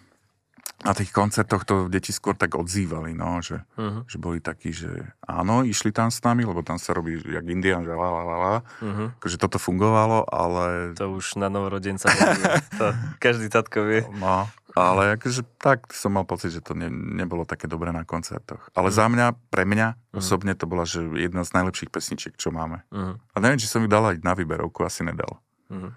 na 0.79 0.95
tých 0.95 1.11
koncertoch 1.11 1.66
to 1.66 1.91
deti 1.91 2.14
skôr 2.14 2.39
tak 2.39 2.55
odzývali, 2.55 3.11
no, 3.11 3.43
že, 3.43 3.66
Mhm. 3.74 4.07
že 4.07 4.16
boli 4.16 4.39
takí, 4.39 4.70
že 4.70 4.87
áno, 5.20 5.66
išli 5.66 5.91
tam 5.91 6.07
s 6.07 6.22
nami, 6.22 6.47
lebo 6.47 6.62
tam 6.62 6.79
sa 6.79 6.95
robí 6.95 7.18
jak 7.18 7.43
Indian, 7.45 7.83
že 7.83 7.91
la, 7.91 8.09
la, 8.09 8.22
la, 8.22 8.37
la. 8.39 8.57
Mhm. 8.79 9.05
Akože 9.18 9.37
toto 9.37 9.59
fungovalo, 9.59 10.22
ale 10.24 10.95
To 10.95 11.11
už 11.12 11.35
na 11.35 11.51
novorodenca 11.51 12.07
to 12.79 12.87
každý 13.18 13.51
tatko 13.51 13.83
vie. 13.83 14.07
No, 14.22 14.47
ale 14.72 15.18
akože 15.18 15.43
tak 15.59 15.91
som 15.91 16.14
mal 16.14 16.22
pocit, 16.22 16.55
že 16.55 16.62
to 16.62 16.79
ne, 16.79 16.87
nebolo 16.87 17.43
také 17.43 17.66
dobré 17.66 17.91
na 17.91 18.07
koncertoch. 18.07 18.70
Ale 18.79 18.95
za 18.95 19.11
mňa, 19.11 19.35
pre 19.51 19.66
mňa 19.66 20.14
osobne 20.14 20.55
to 20.55 20.70
bola 20.70 20.87
že 20.87 21.03
jedna 21.18 21.43
z 21.43 21.59
najlepších 21.59 21.91
pesničiek, 21.91 22.39
čo 22.39 22.55
máme. 22.55 22.87
Mhm. 22.95 23.12
A 23.18 23.37
neviem, 23.43 23.59
či 23.59 23.66
som 23.66 23.83
ju 23.83 23.91
dal 23.91 24.14
aj 24.14 24.22
na 24.22 24.39
výberovku, 24.39 24.87
asi 24.87 25.03
nedal. 25.03 25.43
Mhm. 25.74 25.91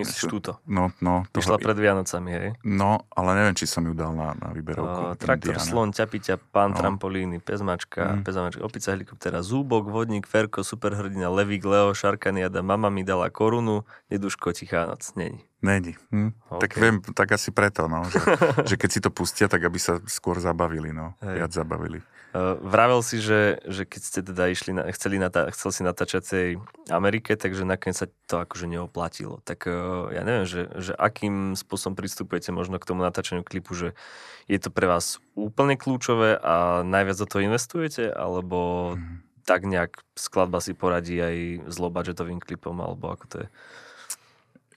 Myslíš 0.00 0.22
túto? 0.24 0.50
No, 0.64 0.94
no, 0.98 1.26
to, 1.28 1.38
Išla 1.38 1.56
pred 1.56 1.74
Vianocami, 1.74 2.30
hej? 2.30 2.48
no, 2.62 3.02
ale 3.10 3.30
neviem, 3.34 3.52
či 3.52 3.64
som 3.64 3.80
ju 3.80 3.92
dal 3.92 4.10
na, 4.10 4.32
na 4.32 4.48
Uh, 4.48 4.54
výberovku. 4.54 5.00
traktor, 5.16 5.54
Indiana. 5.54 5.64
slon, 5.64 5.90
ťapiťa, 5.90 6.34
pán, 6.48 6.70
No. 6.70 6.78
trampolíny, 6.78 7.38
pezmačka, 7.38 8.14
Mm. 8.14 8.22
pezamačka, 8.22 8.60
opica, 8.60 8.88
helikoptera, 8.90 9.38
zúbok, 9.40 9.86
vodník, 9.86 10.24
Ferko, 10.24 10.60
superhrdina, 10.60 11.28
Levík, 11.28 11.62
Leo, 11.62 11.90
Šarkaniada, 11.90 12.60
mama 12.60 12.86
mi 12.86 13.02
dala 13.02 13.28
korunu, 13.28 13.82
Neduško, 14.08 14.52
tichá 14.52 14.86
noc. 14.86 15.02
Není. 15.14 15.42
Není. 15.58 15.98
Hm? 16.08 16.30
OK. 16.48 16.60
Tak 16.60 16.70
viem, 16.76 16.94
tak 17.02 17.28
asi 17.30 17.50
preto, 17.50 17.84
no, 17.84 18.06
že, 18.06 18.20
že 18.64 18.74
keď 18.74 18.88
si 18.88 19.00
to 19.00 19.10
pustia, 19.10 19.46
tak 19.46 19.60
aby 19.60 19.76
sa 19.76 19.98
skôr 20.04 20.38
zabavili, 20.38 20.90
no, 20.90 21.18
Hej. 21.18 21.34
viac 21.34 21.50
zabavili. 21.50 21.98
Uh, 22.38 22.54
vravel 22.62 23.02
si, 23.02 23.18
že, 23.18 23.58
že 23.66 23.82
keď 23.82 24.00
ste 24.06 24.20
teda 24.22 24.46
išli, 24.46 24.70
na, 24.70 24.86
chceli 24.94 25.18
natá, 25.18 25.50
chcel 25.50 25.74
si 25.74 25.82
natáčať 25.82 26.22
tej 26.22 26.48
Amerike, 26.86 27.34
takže 27.34 27.66
nakoniec 27.66 27.98
sa 27.98 28.06
to 28.30 28.38
akože 28.38 28.70
neoplatilo. 28.70 29.42
Tak 29.42 29.66
uh, 29.66 30.14
ja 30.14 30.22
neviem, 30.22 30.46
že, 30.46 30.70
že 30.78 30.94
akým 30.94 31.58
spôsobom 31.58 31.98
pristupujete 31.98 32.54
možno 32.54 32.78
k 32.78 32.86
tomu 32.86 33.02
natáčaniu 33.02 33.42
klipu, 33.42 33.74
že 33.74 33.98
je 34.46 34.58
to 34.62 34.70
pre 34.70 34.86
vás 34.86 35.18
úplne 35.34 35.74
kľúčové 35.74 36.38
a 36.38 36.86
najviac 36.86 37.18
do 37.18 37.26
toho 37.26 37.42
investujete, 37.42 38.06
alebo 38.06 38.94
Mhm. 38.94 39.26
tak 39.48 39.64
nejak 39.64 40.04
skladba 40.12 40.60
si 40.60 40.76
poradí 40.76 41.16
aj 41.16 41.66
s 41.72 41.76
low 41.80 41.88
budgetovým 41.88 42.38
klipom, 42.38 42.76
alebo 42.84 43.10
ako 43.16 43.24
to 43.26 43.36
je? 43.40 43.48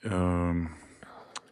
Um, 0.07 0.71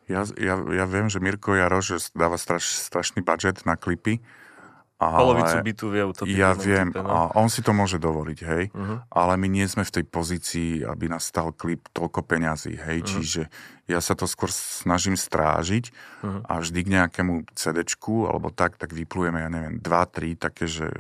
ja, 0.10 0.26
ja, 0.40 0.58
ja 0.58 0.86
viem, 0.90 1.06
že 1.06 1.22
Mirko 1.22 1.54
Jaroš 1.54 1.86
že 1.86 1.98
dáva 2.18 2.40
straš, 2.42 2.66
strašný 2.82 3.22
budget 3.22 3.62
na 3.68 3.78
klipy. 3.78 4.24
Ale... 5.00 5.16
Polovicu 5.16 5.56
bytu 5.64 5.86
vie 5.88 6.04
utopiť. 6.04 6.36
Ja 6.36 6.52
viem, 6.52 6.92
no. 6.92 7.08
a 7.08 7.18
on 7.40 7.48
si 7.48 7.64
to 7.64 7.72
môže 7.72 7.96
dovoliť, 7.98 8.40
hej, 8.44 8.64
Mhm. 8.76 8.96
ale 9.10 9.34
my 9.40 9.48
nie 9.48 9.64
sme 9.64 9.82
v 9.82 9.96
tej 9.96 10.04
pozícii, 10.04 10.84
aby 10.84 11.08
nastal 11.08 11.56
klip 11.56 11.88
toľko 11.90 12.20
peňazí, 12.22 12.76
hej, 12.76 13.00
Mhm. 13.00 13.08
čiže 13.08 13.42
ja 13.88 14.00
sa 14.00 14.12
to 14.12 14.28
skôr 14.28 14.52
snažím 14.52 15.16
strážiť 15.16 15.96
Mhm. 16.20 16.40
a 16.44 16.54
vždy 16.60 16.80
k 16.84 16.92
nejakému 16.94 17.34
CDčku 17.50 18.28
alebo 18.28 18.52
tak, 18.52 18.76
tak 18.76 18.92
vyplujeme, 18.92 19.40
ja 19.40 19.48
neviem, 19.48 19.80
dva, 19.80 20.04
tri 20.04 20.36
také, 20.36 20.68
že 20.68 20.92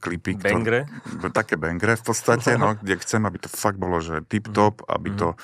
klipy, 0.00 0.34
Bangre? 0.34 0.88
také 1.30 1.54
bangre 1.54 1.94
v 1.94 2.04
podstate, 2.06 2.56
no, 2.56 2.74
kde 2.74 2.96
chcem, 2.96 3.20
aby 3.20 3.38
to 3.38 3.48
fakt 3.48 3.76
bolo, 3.76 4.00
že 4.00 4.24
tip-top, 4.24 4.82
aby 4.88 5.12
to, 5.12 5.34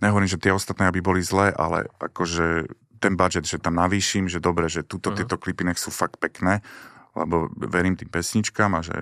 nehovorím, 0.00 0.26
že 0.26 0.40
tie 0.40 0.50
ostatné, 0.50 0.88
aby 0.88 0.98
boli 0.98 1.20
zlé, 1.20 1.52
ale 1.52 1.84
akože 2.00 2.64
ten 2.96 3.14
budget, 3.14 3.44
že 3.44 3.60
tam 3.60 3.76
navýšim, 3.76 4.26
že 4.26 4.40
dobre, 4.40 4.72
že 4.72 4.80
túto, 4.80 5.12
Mhm. 5.12 5.16
tieto 5.20 5.36
klipy 5.36 5.68
nech 5.68 5.76
sú 5.76 5.92
fakt 5.92 6.16
pekné, 6.16 6.64
lebo 7.14 7.46
verím 7.54 7.94
tým 7.94 8.10
pesničkám 8.10 8.74
a 8.74 8.80
že 8.82 8.94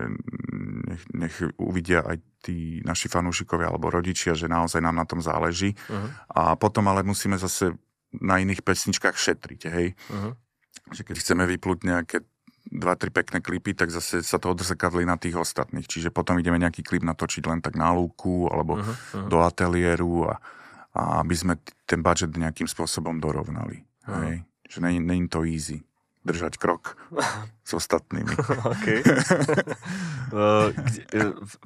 nech, 0.85 1.03
nech 1.17 1.37
uvidia 1.57 2.05
aj 2.05 2.21
tí 2.45 2.85
naši 2.85 3.09
fanúšikovia 3.09 3.73
alebo 3.73 3.89
rodičia, 3.89 4.37
že 4.37 4.53
naozaj 4.53 4.85
nám 4.85 5.01
na 5.01 5.07
tom 5.09 5.25
záleží. 5.25 5.73
Mhm. 5.89 6.09
A 6.37 6.53
potom 6.61 6.85
ale 6.93 7.01
musíme 7.03 7.41
zase 7.41 7.73
na 8.21 8.37
iných 8.37 8.61
pesničkách 8.61 9.17
šetriť, 9.17 9.61
hej. 9.73 9.97
Mhm. 10.13 10.31
Že 10.93 11.03
keď 11.09 11.17
chceme 11.25 11.45
vyplúť 11.49 11.79
nejaké 11.89 12.17
dva, 12.69 12.95
tri 13.01 13.09
pekné 13.09 13.41
klipy, 13.41 13.73
tak 13.73 13.89
zase 13.89 14.21
sa 14.21 14.37
to 14.37 14.53
odzrkadlí 14.53 15.09
na 15.09 15.17
tých 15.17 15.35
ostatných. 15.41 15.89
Čiže 15.89 16.13
potom 16.13 16.37
ideme 16.37 16.61
nejaký 16.61 16.85
klip 16.85 17.03
natočiť 17.03 17.43
len 17.49 17.65
tak 17.65 17.81
na 17.81 17.97
lúku 17.97 18.53
alebo 18.53 18.77
Mhm. 18.77 18.93
Mhm. 18.93 19.29
do 19.33 19.39
ateliéru 19.41 20.29
a, 20.29 20.37
a 20.93 21.25
aby 21.25 21.33
sme 21.33 21.55
ten 21.89 22.05
budget 22.05 22.37
nejakým 22.37 22.69
spôsobom 22.69 23.17
dorovnali. 23.17 23.89
Mhm. 24.05 24.21
Hej. 24.21 24.37
Že 24.69 24.79
není 25.01 25.29
to 25.29 25.49
easy 25.49 25.81
držať 26.23 26.55
krok 26.55 26.95
s 27.63 27.71
ostatnými. 27.73 28.31
OK. 28.73 28.87
Kde, 30.73 31.03
uh, 31.21 31.35
v- 31.37 31.59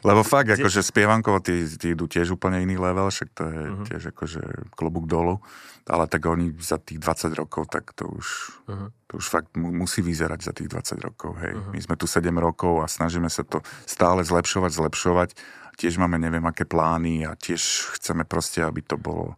Lebo 0.00 0.20
fakt, 0.22 0.48
Kde- 0.48 0.64
akože 0.64 0.80
spievankovo 0.82 1.38
tí, 1.38 1.62
tí 1.70 1.92
idú 1.92 2.04
tiež 2.04 2.32
úplne 2.32 2.58
iný 2.58 2.74
level, 2.74 3.06
však 3.06 3.28
to 3.30 3.44
je 3.44 3.60
Mhm. 3.62 3.84
tiež 3.86 4.02
akože 4.10 4.42
klobúk 4.72 5.04
dolu, 5.04 5.38
ale 5.84 6.06
tak 6.06 6.24
oni 6.24 6.50
za 6.56 6.76
tých 6.76 6.98
20 6.98 7.32
rokov, 7.34 7.68
tak 7.68 7.92
to 7.92 8.08
už, 8.08 8.26
Mhm. 8.66 8.86
to 9.06 9.12
už 9.16 9.26
fakt 9.26 9.52
mu, 9.54 9.70
musí 9.70 10.00
vyzerať 10.00 10.40
za 10.42 10.52
tých 10.52 10.68
20 10.68 10.98
rokov, 10.98 11.36
hej. 11.38 11.54
Mhm. 11.54 11.70
My 11.70 11.80
sme 11.80 11.94
tu 11.94 12.06
7 12.06 12.34
rokov 12.34 12.80
a 12.80 12.86
snažíme 12.86 13.28
sa 13.28 13.42
to 13.42 13.60
stále 13.84 14.20
zlepšovať, 14.20 14.70
zlepšovať. 14.72 15.30
Tiež 15.76 15.96
máme 15.96 16.16
neviem 16.16 16.44
aké 16.44 16.64
plány 16.64 17.24
a 17.24 17.32
tiež 17.32 17.60
chceme 17.94 18.24
proste, 18.24 18.60
aby 18.60 18.80
to 18.80 18.96
bolo 18.96 19.36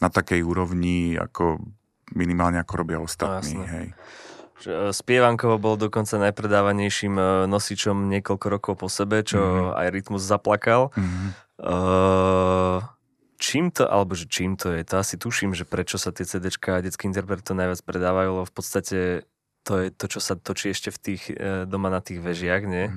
na 0.00 0.08
takej 0.08 0.40
úrovni, 0.40 1.14
ako 1.14 1.60
minimálne 2.12 2.58
ako 2.58 2.72
robia 2.76 2.98
ostatní, 2.98 3.54
No, 3.54 3.62
jasné. 3.62 3.70
hej. 3.70 3.86
uh, 4.66 4.90
Spievankovo 4.90 5.56
bol 5.56 5.74
dokonca 5.74 6.18
najpredávanejším 6.20 7.14
uh, 7.14 7.26
nosičom 7.46 8.08
niekoľko 8.10 8.46
rokov 8.48 8.74
po 8.76 8.88
sebe, 8.88 9.20
čo 9.20 9.38
Mhm. 9.38 9.64
aj 9.74 9.86
Rytmus 9.90 10.22
zaplakal. 10.22 10.90
Mhm. 10.94 11.26
Uh, 11.60 12.78
čím 13.36 13.68
to, 13.68 13.84
alebo 13.84 14.12
že 14.12 14.26
čím 14.26 14.54
to 14.54 14.70
je, 14.70 14.82
to 14.82 14.96
asi 14.96 15.14
tuším, 15.14 15.52
že 15.52 15.64
prečo 15.64 15.96
sa 15.96 16.08
tie 16.08 16.22
CDčka 16.22 16.76
a 16.76 16.82
detský 16.82 17.04
interpret 17.04 17.40
to 17.40 17.52
najviac 17.52 17.80
predávajú, 17.80 18.30
lebo 18.34 18.44
v 18.44 18.52
podstate 18.52 18.98
to 19.60 19.72
je 19.78 19.88
to, 19.90 20.06
čo 20.06 20.18
sa 20.18 20.34
točí 20.34 20.68
ešte 20.68 20.88
v 20.88 20.98
tých, 20.98 21.22
e, 21.30 21.64
doma 21.64 21.88
na 21.88 22.00
tých 22.00 22.16
vežiach, 22.18 22.64
nie? 22.64 22.88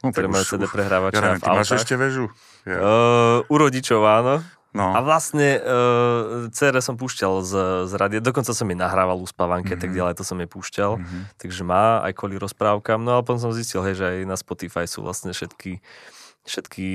No, 0.00 0.12
Ktoré 0.12 0.28
majú 0.28 0.44
CD 0.46 0.64
prehrávača 0.64 1.12
Ja 1.14 1.24
neviem, 1.26 1.40
v 1.40 1.48
autách. 1.50 1.76
ešte 1.76 1.94
väžu? 1.94 2.28
Ja. 2.64 2.76
Uh, 2.78 3.38
u 3.46 3.56
rodičov 3.58 4.00
áno. 4.00 4.40
No. 4.76 4.92
A 4.92 5.00
vlastne 5.00 5.56
uh, 5.56 6.52
CR 6.52 6.76
som 6.84 7.00
púšťal 7.00 7.40
z, 7.40 7.52
z 7.88 7.92
radia, 7.96 8.20
dokonca 8.20 8.52
som 8.52 8.68
jej 8.68 8.76
nahrával 8.76 9.16
u 9.16 9.24
spávanke, 9.24 9.72
Mhm. 9.72 9.80
tak 9.80 9.90
ďalej 9.90 10.14
to 10.14 10.24
som 10.24 10.36
jej 10.36 10.46
púšťal. 10.46 11.00
Mhm. 11.00 11.18
Takže 11.40 11.62
má 11.64 12.04
aj 12.04 12.12
kvôli 12.12 12.36
rozprávkam. 12.36 13.00
No 13.00 13.16
ale 13.16 13.24
potom 13.24 13.40
som 13.40 13.56
zistil, 13.56 13.80
hej, 13.80 13.96
že 13.96 14.04
aj 14.04 14.18
na 14.28 14.36
Spotify 14.36 14.84
sú 14.84 15.00
vlastne 15.00 15.32
všetky 15.32 15.80
všetky 16.46 16.88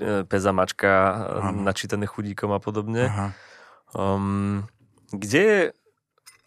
e, 0.00 0.24
pezamačka 0.24 0.88
Áno. 1.52 1.60
načítané 1.60 2.08
chudíkom 2.08 2.48
a 2.48 2.60
podobne. 2.62 3.12
Aha. 3.12 3.36
Um, 3.92 4.64
kde 5.12 5.40
je, 5.44 5.60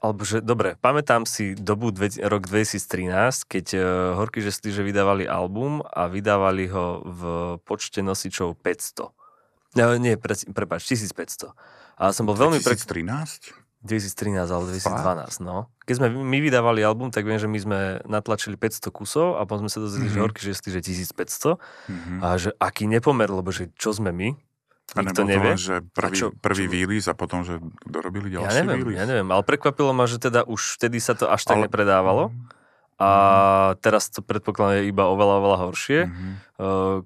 alebo 0.01 0.25
že, 0.25 0.41
dobre, 0.41 0.73
pamätám 0.81 1.29
si 1.29 1.53
dobu 1.53 1.93
dve, 1.93 2.09
rok 2.17 2.49
2013, 2.49 3.45
keď 3.45 3.65
uh, 3.77 3.83
Horky 4.17 4.41
že 4.41 4.81
vydávali 4.81 5.29
album 5.29 5.85
a 5.85 6.09
vydávali 6.09 6.65
ho 6.69 6.85
v 7.05 7.21
počte 7.61 8.01
nosičov 8.01 8.57
500. 8.57 9.13
No, 9.77 9.95
nie, 9.95 10.15
pre, 10.15 10.33
prepáč, 10.47 10.89
1500. 10.89 11.53
A 11.95 12.09
som 12.09 12.23
bol 12.23 12.33
veľmi 12.33 12.57
pre... 12.57 12.73
2013? 12.73 13.53
2013 13.79 14.41
alebo 14.43 14.65
2012, 14.67 15.37
no. 15.39 15.69
Keď 15.83 15.93
sme 15.95 16.07
my 16.09 16.37
vydávali 16.39 16.81
album, 16.81 17.07
tak 17.07 17.23
viem, 17.23 17.37
že 17.37 17.45
my 17.45 17.55
sme 17.57 17.79
natlačili 18.03 18.55
500 18.55 18.89
kusov 18.89 19.27
a 19.33 19.43
potom 19.43 19.63
sme 19.63 19.71
sa 19.71 19.79
dozvedeli, 19.79 20.09
že 20.09 20.17
Mhm. 20.17 20.23
Horky 20.23 20.41
že 20.43 20.53
1500 20.81 21.55
Mhm. 21.85 22.13
a 22.19 22.27
že 22.35 22.49
aký 22.57 22.83
nepomer, 22.85 23.29
lebo 23.29 23.47
že 23.47 23.69
čo 23.73 23.91
sme 23.91 24.09
my, 24.09 24.33
A 24.89 24.99
nikto 24.99 25.23
nevie. 25.23 25.51
len, 25.51 25.57
že 25.57 25.85
prvý, 25.87 26.15
čo- 26.17 26.33
prvý 26.33 26.65
čo- 26.65 26.73
výlis 26.73 27.05
a 27.05 27.13
potom, 27.13 27.41
že 27.41 27.59
dorobili 27.83 28.27
Ja 28.29 28.43
ďalší 28.43 28.55
neviem, 28.57 28.77
výlis? 28.81 28.95
ja 28.95 29.05
neviem, 29.05 29.29
ale 29.29 29.43
prekvapilo 29.43 29.91
ma, 29.91 30.03
že 30.03 30.17
teda 30.17 30.41
už 30.43 30.75
vtedy 30.75 30.97
sa 30.97 31.13
to 31.13 31.27
až 31.27 31.43
tak 31.43 31.55
Ale- 31.55 31.65
nepredávalo 31.67 32.33
a 32.97 33.09
teraz 33.77 34.09
to 34.09 34.19
predpokladám 34.19 34.81
je 34.81 34.89
iba 34.89 35.05
oveľa, 35.05 35.33
oveľa 35.37 35.57
horšie. 35.61 35.99
Mhm. 36.03 36.29
Uh, 36.57 36.97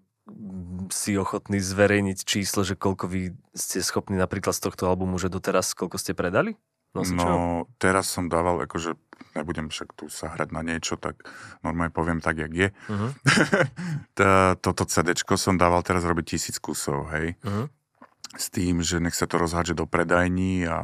si 0.94 1.18
ochotný 1.18 1.58
zverejniť 1.58 2.18
číslo, 2.24 2.62
že 2.62 2.78
koľko 2.78 3.10
vy 3.10 3.22
ste 3.58 3.82
schopní 3.82 4.16
napríklad 4.20 4.54
z 4.54 4.70
tohto 4.70 4.86
albumu, 4.88 5.18
že 5.18 5.34
doteraz 5.34 5.74
koľko 5.74 5.98
ste 5.98 6.14
predali? 6.14 6.56
Nosičov? 6.92 7.24
No, 7.24 7.66
teraz 7.80 8.12
som 8.12 8.28
dával, 8.28 8.68
akože 8.68 9.00
nebudem 9.32 9.72
však 9.72 9.96
tu 9.96 10.12
sa 10.12 10.28
hrať 10.36 10.52
na 10.52 10.62
niečo, 10.62 11.00
tak 11.00 11.24
normálne 11.64 11.94
poviem 11.94 12.20
tak, 12.20 12.38
jak 12.40 12.52
je. 12.52 12.70
Uh-huh. 12.92 13.12
Toto 14.60 14.84
CD 14.84 15.16
som 15.40 15.56
dával 15.56 15.82
teraz 15.82 16.04
robiť 16.04 16.36
tisíc 16.36 16.60
kusov, 16.60 17.08
hej. 17.16 17.40
Uh-huh. 17.42 17.72
S 18.36 18.52
tým, 18.52 18.84
že 18.84 19.00
nech 19.00 19.16
sa 19.16 19.28
to 19.28 19.40
rozhádže 19.40 19.80
do 19.80 19.88
predajní 19.88 20.68
a 20.68 20.80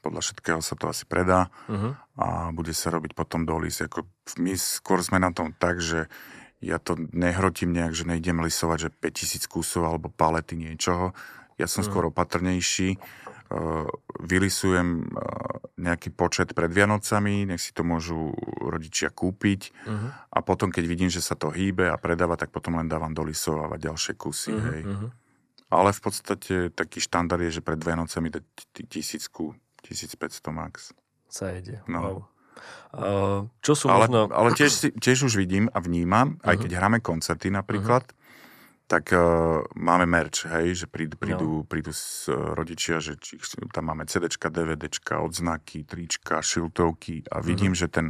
podľa 0.00 0.20
všetkého 0.24 0.60
sa 0.64 0.74
to 0.76 0.88
asi 0.88 1.04
predá 1.04 1.52
uh-huh. 1.68 1.92
a 2.16 2.26
bude 2.56 2.72
sa 2.72 2.88
robiť 2.88 3.12
potom 3.12 3.44
do 3.44 3.60
list. 3.60 3.84
Ako 3.84 4.08
my 4.40 4.56
skôr 4.56 5.04
sme 5.04 5.20
na 5.20 5.28
tom 5.30 5.52
tak, 5.52 5.84
že 5.84 6.08
ja 6.62 6.78
to 6.78 6.94
nehrotím 7.10 7.74
nejak, 7.74 7.92
že 7.92 8.06
nejdem 8.06 8.38
lisovať, 8.38 8.78
že 8.78 8.94
5000 8.94 9.50
kusov 9.50 9.82
alebo 9.84 10.08
palety 10.08 10.54
niečoho. 10.54 11.12
Ja 11.58 11.66
som 11.66 11.82
uh-huh. 11.82 11.90
skôr 11.90 12.04
opatrnejší 12.08 12.96
Eh, 13.52 13.86
vylisujem 14.22 14.88
eh, 15.04 15.08
nejaký 15.76 16.08
počet 16.16 16.56
pred 16.56 16.72
Vianocami, 16.72 17.44
nech 17.44 17.60
si 17.60 17.76
to 17.76 17.84
môžu 17.84 18.32
rodičia 18.64 19.12
kúpiť 19.12 19.60
uh-huh. 19.84 20.08
a 20.32 20.38
potom, 20.40 20.72
keď 20.72 20.84
vidím, 20.88 21.10
že 21.12 21.20
sa 21.20 21.36
to 21.36 21.52
hýbe 21.52 21.90
a 21.90 22.00
predáva, 22.00 22.40
tak 22.40 22.48
potom 22.48 22.80
len 22.80 22.88
dávam 22.88 23.12
dolisovať 23.12 23.76
ďalšie 23.76 24.14
kusy. 24.16 24.52
Uh-huh. 24.56 24.68
Hej. 24.72 24.80
Uh-huh. 24.88 25.10
Ale 25.68 25.90
v 25.92 26.00
podstate 26.00 26.54
taký 26.72 27.04
štandard 27.04 27.44
je, 27.44 27.60
že 27.60 27.62
pred 27.64 27.76
Vianocami 27.76 28.32
dať 28.32 28.44
tisícku, 28.88 29.52
1500 29.84 30.48
max. 30.48 30.96
Sa 31.28 31.52
ide. 31.52 31.84
No. 31.84 32.00
Wow. 32.00 32.31
Čo 33.64 33.72
sú 33.72 33.86
ale, 33.88 34.04
možno... 34.06 34.28
Ale 34.28 34.52
tiež, 34.52 34.92
tiež 35.00 35.32
už 35.32 35.40
vidím 35.40 35.72
a 35.72 35.80
vnímam, 35.80 36.36
uh-huh. 36.36 36.52
aj 36.52 36.56
keď 36.66 36.70
hráme 36.76 36.98
koncerty 37.00 37.48
napríklad, 37.48 38.04
uh-huh 38.04 38.20
tak 38.92 39.08
uh, 39.16 39.64
máme 39.72 40.04
merch, 40.04 40.44
hej, 40.52 40.84
že 40.84 40.86
prídu, 40.90 41.16
prídu, 41.16 41.64
no. 41.64 41.64
prídu 41.64 41.96
s, 41.96 42.28
uh, 42.28 42.52
rodičia, 42.52 43.00
že 43.00 43.16
či, 43.16 43.40
tam 43.72 43.88
máme 43.88 44.04
CDčka, 44.04 44.52
DVDčka, 44.52 45.16
odznaky, 45.24 45.88
trička, 45.88 46.44
šiltovky 46.44 47.24
a 47.32 47.40
vidím, 47.40 47.72
mm-hmm. 47.72 47.88
že 47.88 47.88
ten 47.88 48.06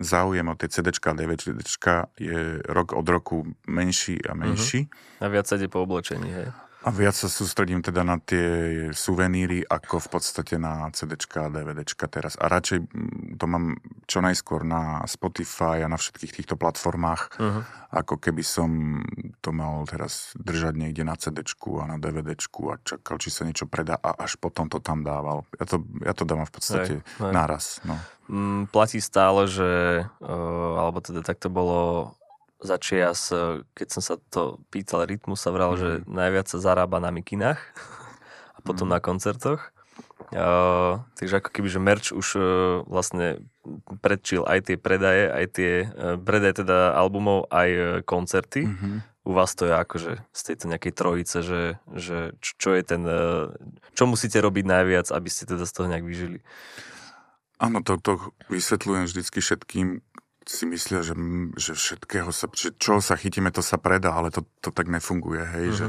záujem 0.00 0.48
o 0.48 0.56
tie 0.56 0.72
CDčka 0.72 1.12
a 1.12 1.18
DVDčka 1.20 1.94
je 2.16 2.64
rok 2.64 2.96
od 2.96 3.04
roku 3.04 3.44
menší 3.68 4.24
a 4.24 4.32
menší. 4.32 4.88
Mm-hmm. 4.88 5.20
A 5.20 5.28
viac 5.28 5.44
sa 5.44 5.60
ide 5.60 5.68
po 5.68 5.84
oblečení, 5.84 6.32
hej. 6.32 6.48
A 6.82 6.90
viac 6.90 7.14
sa 7.14 7.30
sústredím 7.30 7.78
teda 7.78 8.02
na 8.02 8.18
tie 8.18 8.90
suveníry, 8.90 9.62
ako 9.62 10.02
v 10.02 10.08
podstate 10.18 10.58
na 10.58 10.90
CDčka 10.90 11.46
a 11.46 11.52
DVDčka 11.52 12.10
teraz. 12.10 12.34
A 12.34 12.50
radšej 12.50 12.78
mm, 12.82 13.38
to 13.38 13.44
mám 13.46 13.78
čo 14.10 14.18
najskôr 14.18 14.66
na 14.66 15.06
Spotify 15.06 15.86
a 15.86 15.90
na 15.90 15.94
všetkých 15.94 16.42
týchto 16.42 16.58
platformách, 16.58 17.38
uh-huh. 17.38 17.62
ako 17.94 18.18
keby 18.18 18.42
som 18.42 18.98
to 19.38 19.54
mal 19.54 19.86
teraz 19.86 20.34
držať 20.34 20.74
niekde 20.74 21.06
na 21.06 21.14
CDčku 21.14 21.78
a 21.78 21.86
na 21.86 22.02
DVDčku 22.02 22.74
a 22.74 22.82
čakal, 22.82 23.22
či 23.22 23.30
sa 23.30 23.46
niečo 23.46 23.70
predá 23.70 23.94
a 24.02 24.18
až 24.18 24.34
potom 24.42 24.66
to 24.66 24.82
tam 24.82 25.06
dával. 25.06 25.46
Ja 25.62 25.66
to, 25.70 25.86
ja 26.02 26.12
to 26.18 26.26
dávam 26.26 26.50
v 26.50 26.54
podstate 26.58 26.94
hej, 26.98 27.06
hej. 27.22 27.30
naraz. 27.30 27.78
No. 27.86 27.94
Mm, 28.26 28.66
platí 28.66 28.98
stále, 28.98 29.46
že, 29.46 30.02
uh, 30.18 30.72
alebo 30.82 30.98
teda 30.98 31.22
tak 31.22 31.38
to 31.38 31.46
bolo 31.46 32.10
za 32.62 32.78
čias, 32.78 33.34
e, 33.34 33.66
keď 33.74 33.88
som 33.98 34.02
sa 34.02 34.14
to 34.30 34.62
pýtal 34.70 35.04
rytmu, 35.04 35.34
sa 35.34 35.50
vral, 35.50 35.74
mm. 35.74 35.78
že 35.78 35.88
mhm. 35.90 36.02
najviac 36.08 36.46
sa 36.48 36.58
zarába 36.62 37.02
na 37.02 37.10
mikinách 37.10 37.60
a 38.56 38.58
potom 38.62 38.88
mm. 38.88 38.94
na 38.94 38.98
koncertoch. 39.02 39.60
Uh, 40.32 41.04
takže 41.20 41.44
ako 41.44 41.50
keby, 41.52 41.68
že 41.68 41.80
merch 41.82 42.08
už 42.08 42.28
uh, 42.40 42.44
vlastne 42.88 43.44
predčil 44.00 44.48
aj 44.48 44.72
tie 44.72 44.76
predaje, 44.80 45.28
aj 45.28 45.46
tie 45.52 45.72
uh, 45.84 46.16
predaje 46.16 46.64
teda 46.64 46.96
albumov, 46.96 47.52
aj 47.52 47.68
uh, 47.68 47.84
koncerty. 48.00 48.64
Mm-hmm. 48.64 49.28
U 49.28 49.36
vás 49.36 49.52
to 49.52 49.68
je 49.68 49.74
akože 49.76 50.12
z 50.32 50.40
tejto 50.40 50.72
nejakej 50.72 50.92
trojice, 50.96 51.36
že, 51.44 51.62
že 51.92 52.32
čo, 52.40 52.52
čo 52.56 52.70
je 52.72 52.80
ten, 52.80 53.04
uh, 53.04 53.52
čo 53.92 54.08
musíte 54.08 54.40
robiť 54.40 54.64
najviac, 54.64 55.12
aby 55.12 55.28
ste 55.28 55.44
teda 55.44 55.68
z 55.68 55.72
toho 55.76 55.92
nejak 55.92 56.06
vyžili? 56.08 56.40
Áno, 57.60 57.84
to, 57.84 58.00
to 58.00 58.32
vysvetľujem 58.48 59.06
vždycky 59.06 59.38
všetkým, 59.44 60.00
si 60.46 60.64
myslia, 60.66 61.00
že, 61.04 61.14
že 61.54 61.72
všetkého 61.74 62.30
sa, 62.34 62.50
že 62.50 62.74
čo 62.76 62.98
sa 62.98 63.14
chytíme, 63.14 63.50
to 63.54 63.62
sa 63.62 63.78
predá, 63.78 64.14
ale 64.16 64.34
to, 64.34 64.42
to 64.58 64.74
tak 64.74 64.90
nefunguje, 64.90 65.42
hej, 65.42 65.66
uh-huh. 65.68 65.78
že, 65.78 65.86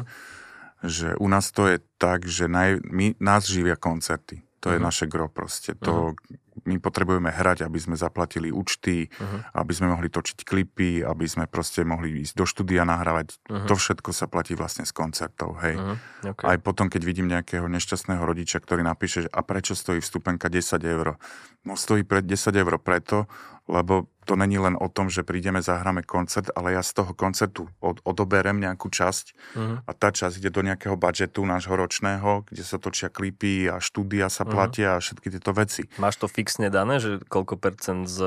že 0.84 1.08
u 1.18 1.28
nás 1.30 1.50
to 1.50 1.70
je 1.70 1.78
tak, 1.98 2.28
že 2.28 2.46
naj, 2.46 2.84
my, 2.86 3.18
nás 3.18 3.48
živia 3.50 3.80
koncerty. 3.80 4.46
To 4.64 4.72
uh-huh. 4.72 4.76
je 4.76 4.80
mhm. 4.80 4.88
naše 4.88 5.06
gro 5.12 5.28
proste. 5.28 5.76
To, 5.84 6.16
uh-huh 6.16 6.42
my 6.64 6.78
potrebujeme 6.78 7.34
hrať, 7.34 7.66
aby 7.66 7.80
sme 7.82 7.96
zaplatili 7.98 8.54
účty, 8.54 9.10
uh-huh. 9.10 9.58
aby 9.58 9.74
sme 9.74 9.90
mohli 9.90 10.08
točiť 10.08 10.46
klipy, 10.46 11.02
aby 11.02 11.26
sme 11.26 11.50
proste 11.50 11.82
mohli 11.82 12.22
ísť 12.22 12.34
do 12.38 12.46
štúdia 12.46 12.86
nahrávať. 12.86 13.42
Uh-huh. 13.50 13.66
To 13.68 13.74
všetko 13.74 14.14
sa 14.14 14.30
platí 14.30 14.54
vlastne 14.54 14.86
z 14.86 14.94
koncertov, 14.94 15.58
hej. 15.66 15.76
Uh-huh. 15.76 15.98
Okay. 16.38 16.46
Aj 16.56 16.58
potom, 16.62 16.88
keď 16.88 17.02
vidím 17.04 17.28
nejakého 17.28 17.66
nešťastného 17.66 18.22
rodiča, 18.22 18.62
ktorý 18.62 18.86
napíše, 18.86 19.28
že 19.28 19.30
a 19.34 19.42
prečo 19.42 19.74
stojí 19.74 20.00
vstupenka 20.00 20.48
10 20.48 20.78
eur? 20.86 21.18
No 21.66 21.74
stojí 21.74 22.06
pre 22.06 22.22
10 22.22 22.54
eur 22.54 22.78
preto, 22.78 23.26
lebo 23.68 24.12
to 24.24 24.40
není 24.40 24.56
len 24.56 24.80
o 24.80 24.88
tom, 24.88 25.12
že 25.12 25.28
prídeme, 25.28 25.60
zahráme 25.60 26.04
koncert, 26.04 26.48
ale 26.56 26.76
ja 26.76 26.84
z 26.84 26.96
toho 26.96 27.12
koncertu 27.12 27.68
od, 27.84 28.00
odoberem 28.08 28.56
nejakú 28.56 28.88
časť 28.88 29.26
uh-huh. 29.56 29.76
a 29.84 29.92
tá 29.92 30.16
časť 30.16 30.40
ide 30.40 30.48
do 30.48 30.64
nejakého 30.64 30.96
budžetu 30.96 31.44
nášho 31.44 31.76
ročného, 31.76 32.48
kde 32.48 32.64
sa 32.64 32.80
točia 32.80 33.12
klipy 33.12 33.68
a 33.68 33.84
štúdia 33.84 34.32
sa 34.32 34.48
platia 34.48 34.96
uh-huh. 34.96 35.00
a 35.00 35.04
všetky 35.04 35.28
tieto 35.28 35.52
veci. 35.52 35.92
Máš 36.00 36.24
to 36.24 36.32
fixne 36.32 36.72
dané, 36.72 37.04
že 37.04 37.20
koľko 37.28 37.60
percent 37.60 38.08
z, 38.08 38.20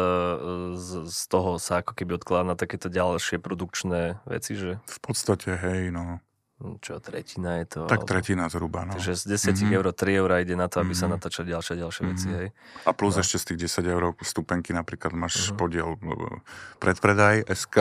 z, 0.77 0.89
z 1.09 1.21
toho 1.33 1.57
sa 1.57 1.81
ako 1.81 1.97
keby 1.97 2.21
odkladá 2.21 2.53
na 2.53 2.57
takéto 2.61 2.93
ďalšie 2.93 3.41
produkčné 3.41 4.21
veci, 4.29 4.53
že? 4.53 4.77
V 4.85 4.99
podstate, 5.01 5.57
hej, 5.57 5.97
no. 5.97 6.21
Čo, 6.57 7.05
tretina 7.05 7.61
je 7.61 7.65
to? 7.69 7.81
Tak 7.85 8.09
tretina 8.09 8.49
zhruba, 8.49 8.89
no. 8.89 8.97
Takže 8.97 9.13
z 9.13 9.37
10 9.37 9.61
mm-hmm. 9.61 9.77
eur 9.77 9.87
3 9.93 10.21
eur 10.25 10.31
ide 10.41 10.57
na 10.57 10.73
to, 10.73 10.81
aby 10.81 10.97
mm-hmm. 10.97 11.05
sa 11.05 11.07
mhm. 11.07 11.13
natáčali 11.13 11.47
ďalšie 11.53 11.75
ďalšie 11.77 12.03
mm-hmm. 12.03 12.17
veci, 12.17 12.29
hej. 12.33 12.49
A 12.89 12.91
plus 12.97 13.15
no. 13.17 13.21
ešte 13.21 13.37
z 13.37 13.45
tých 13.53 13.59
10 13.69 13.93
eur 13.93 14.05
stupenky 14.25 14.73
napríklad 14.73 15.13
máš 15.13 15.53
mm-hmm. 15.53 15.59
podiel 15.61 15.89
predpredaj 16.81 17.45
SK. 17.53 17.77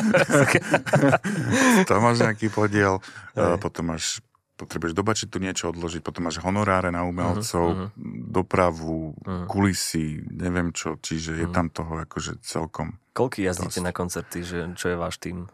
Tam 1.88 2.00
máš 2.00 2.24
nejaký 2.24 2.48
podiel. 2.48 3.04
Hej. 3.36 3.60
Potom 3.60 3.92
máš 3.92 4.24
potrebuješ 4.60 4.92
dobačiť 4.92 5.28
tu 5.32 5.40
niečo 5.40 5.72
odložiť, 5.72 6.04
potom 6.04 6.28
máš 6.28 6.44
honoráre 6.44 6.92
na 6.92 7.08
umelcov, 7.08 7.64
uh-huh. 7.72 7.88
dopravu, 8.28 9.16
uh-huh. 9.16 9.48
kulisy, 9.48 10.20
neviem 10.28 10.68
čo, 10.76 11.00
čiže 11.00 11.32
uh-huh. 11.32 11.40
je 11.40 11.46
tam 11.48 11.72
toho 11.72 12.04
akože 12.04 12.44
celkom. 12.44 13.00
Koľko 13.16 13.40
jazdíte 13.40 13.80
dosť. 13.80 13.88
na 13.88 13.92
koncerty, 13.96 14.38
že 14.44 14.58
čo 14.76 14.92
je 14.92 14.96
váš 15.00 15.16
tým? 15.16 15.48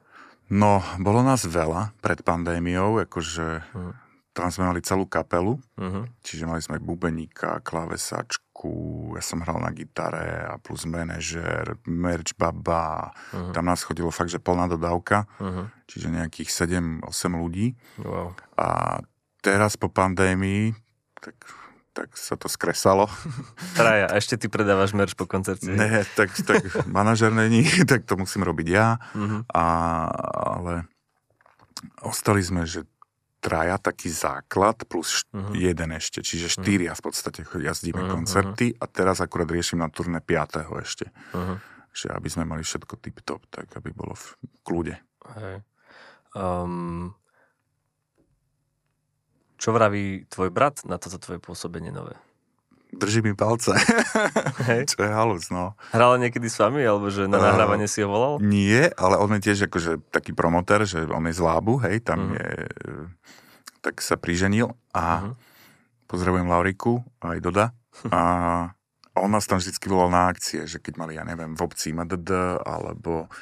No, 0.47 0.79
bolo 1.03 1.27
nás 1.27 1.43
veľa 1.43 1.91
pred 1.99 2.23
pandémiou, 2.23 3.03
akože 3.03 3.67
uh-huh. 3.67 3.93
tam 4.31 4.49
sme 4.55 4.71
mali 4.71 4.79
celú 4.79 5.03
kapelu, 5.03 5.59
uh-huh. 5.59 6.07
čiže 6.23 6.47
mali 6.47 6.63
sme 6.63 6.79
bubeníka, 6.79 7.59
klavesačku, 7.67 9.11
ja 9.19 9.23
som 9.27 9.43
hral 9.43 9.59
na 9.59 9.75
gitare 9.75 10.47
a 10.47 10.55
plus 10.63 10.87
manažer, 10.87 11.75
merch 11.91 12.39
baba, 12.39 13.11
uh-huh. 13.35 13.51
tam 13.51 13.67
nás 13.67 13.83
chodilo 13.83 14.15
fakt, 14.15 14.31
že 14.31 14.39
plná 14.39 14.71
dodávka, 14.71 15.27
uh-huh. 15.43 15.67
čiže 15.91 16.15
nejakých 16.15 16.51
7-8 16.55 17.03
ľudí. 17.35 17.75
Wow. 18.07 18.39
A 18.55 19.03
teraz 19.43 19.75
po 19.75 19.91
pandémii, 19.91 20.71
tak 21.19 21.35
tak 21.97 22.13
sa 22.13 22.37
to 22.37 22.53
skresalo. 22.53 23.09
Traja, 23.73 24.13
a 24.13 24.21
ešte 24.21 24.37
ty 24.37 24.53
predávaš 24.53 24.93
merch 24.93 25.17
po 25.17 25.25
koncerte? 25.25 25.73
Ne, 25.73 26.05
tak, 26.13 26.29
tak 26.45 26.61
manažer 26.85 27.33
není, 27.33 27.65
tak 27.91 28.05
to 28.05 28.21
musím 28.21 28.45
robiť 28.45 28.69
ja. 28.69 29.01
Uh-huh. 29.17 29.41
A, 29.49 29.65
ale 30.61 30.85
ostali 32.05 32.45
sme, 32.45 32.69
že 32.69 32.85
traja 33.41 33.81
taký 33.81 34.13
základ 34.13 34.85
plus 34.85 35.25
uh-huh. 35.33 35.57
jeden 35.57 35.97
ešte, 35.97 36.21
čiže 36.21 36.53
štyria 36.53 36.93
v 36.93 37.03
podstate 37.09 37.49
jazdíme 37.49 38.05
uh-huh. 38.05 38.21
koncerty 38.21 38.77
a 38.77 38.85
teraz 38.85 39.25
akurát 39.25 39.49
riešim 39.49 39.81
na 39.81 39.89
turné 39.89 40.21
piatého 40.21 40.77
ešte. 40.77 41.09
Uh-huh. 41.33 41.57
Že 41.97 42.13
aby 42.13 42.29
sme 42.29 42.45
mali 42.45 42.61
všetko 42.61 43.01
tip-top, 43.01 43.41
tak 43.49 43.73
aby 43.73 43.89
bolo 43.97 44.13
v 44.13 44.37
kľude. 44.61 45.01
Hej. 45.41 45.65
Um, 46.37 47.17
čo 49.57 49.73
vraví 49.73 50.29
tvoj 50.29 50.53
brat 50.53 50.85
na 50.85 51.01
toto 51.01 51.21
tvoje 51.21 51.41
pôsobenie 51.41 51.93
nové? 51.93 52.17
Drží 52.97 53.21
mi 53.21 53.35
palce. 53.35 53.75
Hej. 54.71 54.87
Čo 54.95 55.05
je 55.05 55.11
halus, 55.11 55.51
no. 55.51 55.75
Hral 55.91 56.17
niekedy 56.23 56.47
s 56.47 56.57
vami, 56.63 56.87
alebo 56.87 57.11
že 57.11 57.27
na 57.27 57.37
nahrávanie 57.37 57.85
uh, 57.85 57.93
si 57.93 58.01
ho 58.01 58.09
volal? 58.09 58.39
Nie, 58.41 58.95
ale 58.95 59.19
on 59.19 59.37
je 59.37 59.53
tiež 59.53 59.69
akože 59.69 60.07
taký 60.15 60.33
promoter, 60.33 60.87
že 60.87 61.05
on 61.11 61.27
je 61.27 61.35
z 61.35 61.43
Lábu, 61.43 61.83
hej, 61.83 62.01
tam 62.07 62.33
uh-huh. 62.33 62.39
je, 62.39 62.49
tak 63.83 64.01
sa 64.01 64.15
priženil 64.15 64.71
a 64.95 65.05
uh-huh. 65.19 65.35
pozdravujem 66.09 66.47
Lauriku 66.47 67.03
aj 67.21 67.39
Doda 67.43 67.75
a 68.09 68.21
on 69.17 69.31
nás 69.33 69.49
tam 69.49 69.57
vždy 69.57 69.73
volal 69.89 70.13
na 70.13 70.29
akcie, 70.29 70.69
že 70.69 70.77
keď 70.77 70.95
mali, 71.01 71.17
ja 71.17 71.25
neviem, 71.25 71.57
v 71.57 71.65
obci 71.65 71.97
MDD, 71.97 72.61
alebo 72.61 73.33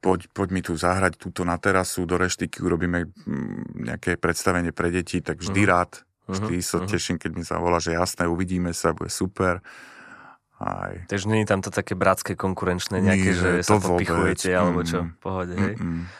poď, 0.00 0.30
poď 0.30 0.48
mi 0.54 0.60
tu 0.62 0.78
zahrať 0.78 1.18
túto 1.18 1.42
na 1.42 1.58
terasu, 1.58 2.06
do 2.06 2.16
reštiky 2.18 2.62
urobíme 2.62 3.06
mm, 3.06 3.84
nejaké 3.86 4.18
predstavenie 4.18 4.70
pre 4.70 4.90
deti, 4.94 5.18
tak 5.20 5.42
vždy 5.42 5.62
uh-huh. 5.66 5.74
rád 5.74 5.92
Vždy 6.28 6.60
uh-huh, 6.60 6.68
sa 6.68 6.76
uh-huh. 6.78 6.92
teším, 6.92 7.16
keď 7.16 7.30
mi 7.32 7.42
zavolá, 7.42 7.80
že 7.80 7.96
jasné, 7.96 8.28
uvidíme 8.28 8.76
sa, 8.76 8.92
bude 8.92 9.08
super. 9.08 9.64
Aj. 10.58 11.06
Takže 11.06 11.30
nie 11.30 11.46
je 11.46 11.48
tam 11.48 11.62
to 11.62 11.70
také 11.70 11.94
bratské 11.94 12.34
konkurenčné 12.34 12.98
nejaké, 12.98 13.30
Nie, 13.30 13.38
že 13.38 13.50
to 13.62 13.78
sa 13.78 13.94
popichujete, 13.94 14.50
vôbec. 14.50 14.58
alebo 14.58 14.80
čo, 14.82 14.98
Mm, 15.06 15.10
pohode, 15.22 15.54
hej? 15.54 15.74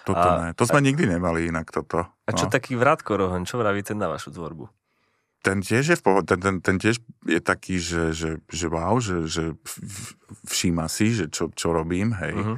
Toto 0.06 0.28
A- 0.30 0.38
ne. 0.38 0.48
To 0.54 0.64
sme 0.64 0.80
nikdy 0.80 1.10
nemali 1.10 1.50
inak 1.50 1.68
toto. 1.74 2.06
A 2.06 2.30
čo 2.32 2.46
no. 2.46 2.50
taký 2.54 2.78
Vrátko 2.78 3.18
Rohoň, 3.18 3.42
čo 3.44 3.58
vraví 3.58 3.82
ten 3.82 3.98
na 3.98 4.06
vašu 4.06 4.30
tvorbu? 4.30 4.70
Ten 5.42 5.58
tiež 5.58 5.84
je 5.90 5.96
v 5.98 6.02
pohode, 6.02 6.30
ten, 6.30 6.38
ten, 6.38 6.62
ten 6.62 6.76
tiež 6.78 7.02
je 7.26 7.40
taký, 7.42 7.82
že, 7.82 8.14
že, 8.14 8.38
že 8.46 8.66
wow, 8.70 9.02
že, 9.02 9.26
že 9.26 9.58
všíma 10.46 10.86
si, 10.86 11.18
že 11.18 11.26
čo, 11.30 11.50
čo 11.50 11.74
robím, 11.74 12.14
hej. 12.14 12.38
Mhm. 12.38 12.54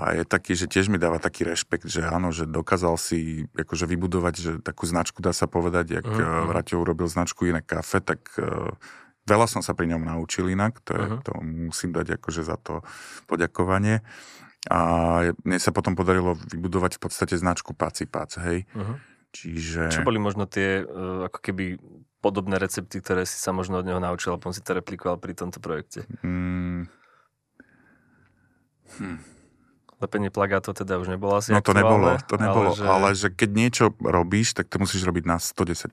A 0.00 0.16
je 0.16 0.24
taký, 0.24 0.56
že 0.56 0.64
tiež 0.64 0.88
mi 0.88 0.96
dáva 0.96 1.20
taký 1.20 1.44
rešpekt, 1.44 1.84
že 1.84 2.00
áno, 2.00 2.32
že 2.32 2.48
dokázal 2.48 2.96
si 2.96 3.44
akože 3.52 3.84
vybudovať, 3.84 4.34
že 4.40 4.50
takú 4.64 4.88
značku 4.88 5.20
dá 5.20 5.36
sa 5.36 5.44
povedať, 5.44 6.00
jak 6.00 6.04
Mhm, 6.08 6.16
mm-hmm. 6.16 6.40
mhm. 6.40 6.48
Vraťo 6.48 6.74
urobil 6.80 7.06
značku 7.06 7.44
iné 7.44 7.60
kafe, 7.60 8.00
tak 8.00 8.32
uh, 8.40 8.72
veľa 9.28 9.46
som 9.46 9.60
sa 9.60 9.76
pri 9.76 9.92
ňom 9.92 10.02
naučil 10.08 10.48
inak, 10.48 10.80
to, 10.80 10.96
je, 10.96 11.04
Mhm. 11.04 11.16
to 11.20 11.32
musím 11.68 11.90
dať 11.92 12.16
akože 12.16 12.42
za 12.42 12.56
to 12.56 12.80
poďakovanie. 13.28 14.00
A 14.68 14.78
mne 15.44 15.56
sa 15.56 15.72
potom 15.72 15.96
podarilo 15.96 16.36
vybudovať 16.36 16.96
v 16.96 17.00
podstate 17.00 17.36
značku 17.36 17.72
Paci 17.72 18.04
Pac, 18.08 18.36
hej. 18.40 18.64
Mhm. 18.72 18.94
Čiže... 19.30 19.82
Čo 19.94 20.02
boli 20.02 20.18
možno 20.18 20.44
tie 20.48 20.82
uh, 20.82 21.30
ako 21.30 21.38
keby 21.38 21.78
podobné 22.20 22.60
recepty, 22.60 23.00
ktoré 23.00 23.24
si 23.24 23.40
sa 23.40 23.54
možno 23.54 23.80
od 23.80 23.86
neho 23.88 24.02
naučil 24.02 24.34
a 24.34 24.36
potom 24.36 24.52
si 24.52 24.60
to 24.60 24.76
replikoval 24.76 25.16
pri 25.16 25.32
tomto 25.32 25.62
projekte? 25.62 26.04
Mm, 26.20 26.84
Lepenie 30.00 30.32
plagátov 30.32 30.72
teda 30.72 30.96
už 30.96 31.12
nebolo 31.12 31.36
asi 31.36 31.52
no 31.52 31.60
to 31.60 31.76
nebolo, 31.76 32.16
to 32.24 32.40
nebolo, 32.40 32.72
ale 32.72 32.76
že... 32.76 32.84
ale 32.88 33.08
že 33.12 33.28
keď 33.28 33.50
niečo 33.52 33.84
robíš, 34.00 34.56
tak 34.56 34.72
to 34.72 34.80
musíš 34.80 35.04
robiť 35.04 35.24
na 35.28 35.36
110%. 35.36 35.92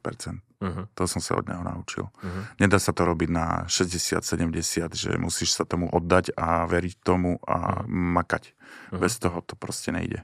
Uh-huh, 0.58 0.88
To 0.96 1.04
som 1.06 1.20
sa 1.20 1.36
od 1.38 1.46
neho 1.46 1.60
naučil. 1.60 2.08
uh-huh. 2.08 2.44
Nedá 2.58 2.80
sa 2.80 2.96
to 2.96 3.04
robiť 3.04 3.30
na 3.30 3.68
60-70, 3.68 4.96
že 4.96 5.12
musíš 5.20 5.60
sa 5.60 5.68
tomu 5.68 5.92
oddať 5.92 6.32
a 6.40 6.64
veriť 6.66 7.04
tomu 7.04 7.38
a 7.44 7.84
makať. 7.86 8.56
Mhm. 8.96 9.00
Bez 9.04 9.20
toho 9.20 9.44
to 9.44 9.60
proste 9.60 9.92
nejde. 9.92 10.24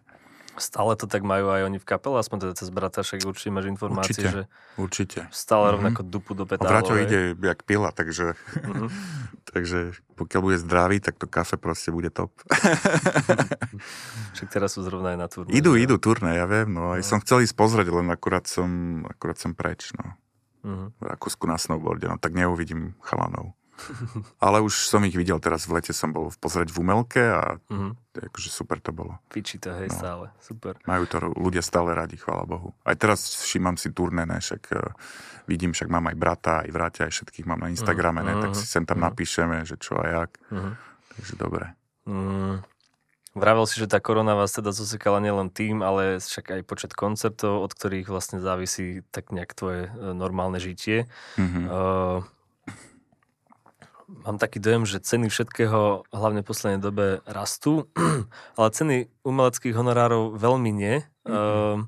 Stále 0.53 0.93
to 0.93 1.05
tak 1.05 1.21
majú 1.21 1.49
aj 1.49 1.65
oni 1.65 1.77
v 1.77 1.87
kapele, 1.87 2.15
aspoň 2.15 2.37
teda 2.39 2.53
cez 2.53 2.69
brata, 2.69 3.01
však 3.01 3.23
určite 3.23 3.49
máš 3.49 3.65
informácie, 3.67 4.13
Určite. 4.13 4.29
že 4.29 4.41
Určite. 4.75 5.19
stále 5.29 5.65
Mhm. 5.65 5.73
rovnako 5.73 6.01
dupu 6.03 6.31
do 6.31 6.43
A 6.43 6.47
petálov. 6.47 6.71
Vraťo 6.71 6.93
ide 6.99 7.19
jak 7.33 7.59
pila, 7.63 7.89
takže, 7.89 8.37
Mhm. 8.59 8.87
takže 9.49 9.79
pokiaľ 10.13 10.41
bude 10.43 10.57
zdravý, 10.59 10.97
tak 10.99 11.15
to 11.15 11.25
kafe 11.25 11.55
proste 11.55 11.89
bude 11.89 12.09
top. 12.09 12.29
Však 14.33 14.47
teraz 14.47 14.71
sú 14.71 14.81
zrovna 14.81 15.09
aj 15.09 15.19
na 15.19 15.27
turné. 15.27 15.49
idú, 15.51 15.73
že? 15.73 15.83
idú 15.83 15.95
turné, 15.97 16.35
ja 16.35 16.45
viem, 16.45 16.67
no 16.67 16.93
aj 16.93 17.01
som 17.01 17.17
chcel 17.17 17.41
ísť 17.41 17.53
pozrieť, 17.53 17.89
len 17.89 18.07
akurát 18.07 18.45
som, 18.45 18.69
akurát 19.05 19.35
som 19.35 19.51
preč, 19.51 19.89
no. 19.93 20.05
Mhm. 20.63 20.85
V 20.93 21.03
Rakúsku 21.03 21.43
na 21.43 21.57
snowboarde, 21.57 22.07
no 22.07 22.15
tak 22.15 22.31
neuvidím 22.31 22.93
chalanov. 23.01 23.57
Ale 24.45 24.61
už 24.61 24.87
som 24.87 25.01
ich 25.03 25.15
videl 25.17 25.37
teraz 25.41 25.65
v 25.65 25.79
lete, 25.79 25.93
som 25.93 26.13
bol 26.13 26.29
pozrieť 26.39 26.69
v 26.71 26.77
Umelke 26.79 27.23
a 27.23 27.57
Mhm. 27.69 27.97
akože 28.13 28.49
super 28.53 28.77
to 28.79 28.93
bolo. 28.93 29.17
Fičí 29.33 29.57
to, 29.57 29.73
hej, 29.73 29.89
No. 29.89 29.97
stále. 29.97 30.25
Super. 30.39 30.77
Majú 30.85 31.03
to 31.09 31.17
ľudia 31.33 31.65
stále 31.65 31.93
radi, 31.97 32.15
chvála 32.15 32.45
Bohu. 32.45 32.71
Aj 32.85 32.93
teraz 32.93 33.37
všímam 33.41 33.75
si 33.75 33.89
turné, 33.89 34.25
ne, 34.29 34.37
však 34.37 34.63
uh, 34.73 34.93
vidím, 35.49 35.73
však 35.73 35.89
mám 35.89 36.07
aj 36.13 36.15
brata, 36.15 36.53
aj 36.63 36.69
vráťa, 36.69 37.01
aj 37.09 37.13
všetkých 37.17 37.45
mám 37.49 37.61
na 37.65 37.73
Instagrame, 37.73 38.21
ne, 38.21 38.37
tak 38.39 38.53
si 38.53 38.65
sem 38.69 38.85
tam 38.85 39.01
mhm. 39.01 39.05
napíšeme, 39.09 39.57
že 39.65 39.75
čo 39.81 39.97
a 39.97 40.05
jak. 40.07 40.31
Mhm. 40.53 40.71
Takže 41.13 41.33
dobre. 41.37 41.65
Mm. 42.09 42.65
Vravel 43.33 43.65
si, 43.65 43.81
že 43.81 43.89
tá 43.89 43.97
korona 43.97 44.37
vás 44.37 44.53
teda 44.53 44.69
zosekala 44.69 45.17
nielen 45.17 45.49
tým, 45.49 45.81
ale 45.81 46.21
však 46.21 46.53
aj 46.53 46.61
počet 46.69 46.91
koncertov, 46.93 47.65
od 47.65 47.73
ktorých 47.73 48.05
vlastne 48.05 48.37
závisí 48.37 49.01
tak 49.09 49.33
nejak 49.33 49.57
tvoje 49.57 49.89
e, 49.89 49.91
normálne 50.13 50.61
žitie. 50.61 51.09
Mhm. 51.41 51.61
Uh, 51.65 52.21
mám 54.21 54.37
taký 54.37 54.61
dojem, 54.61 54.85
že 54.85 55.01
ceny 55.01 55.27
všetkého, 55.33 56.05
hlavne 56.13 56.45
v 56.45 56.49
poslednej 56.49 56.81
dobe, 56.81 57.25
rastú, 57.25 57.89
ale 58.57 58.67
ceny 58.69 58.95
umeleckých 59.25 59.73
honorárov 59.73 60.37
veľmi 60.37 60.71
nie. 60.71 61.01
Uh, 61.25 61.87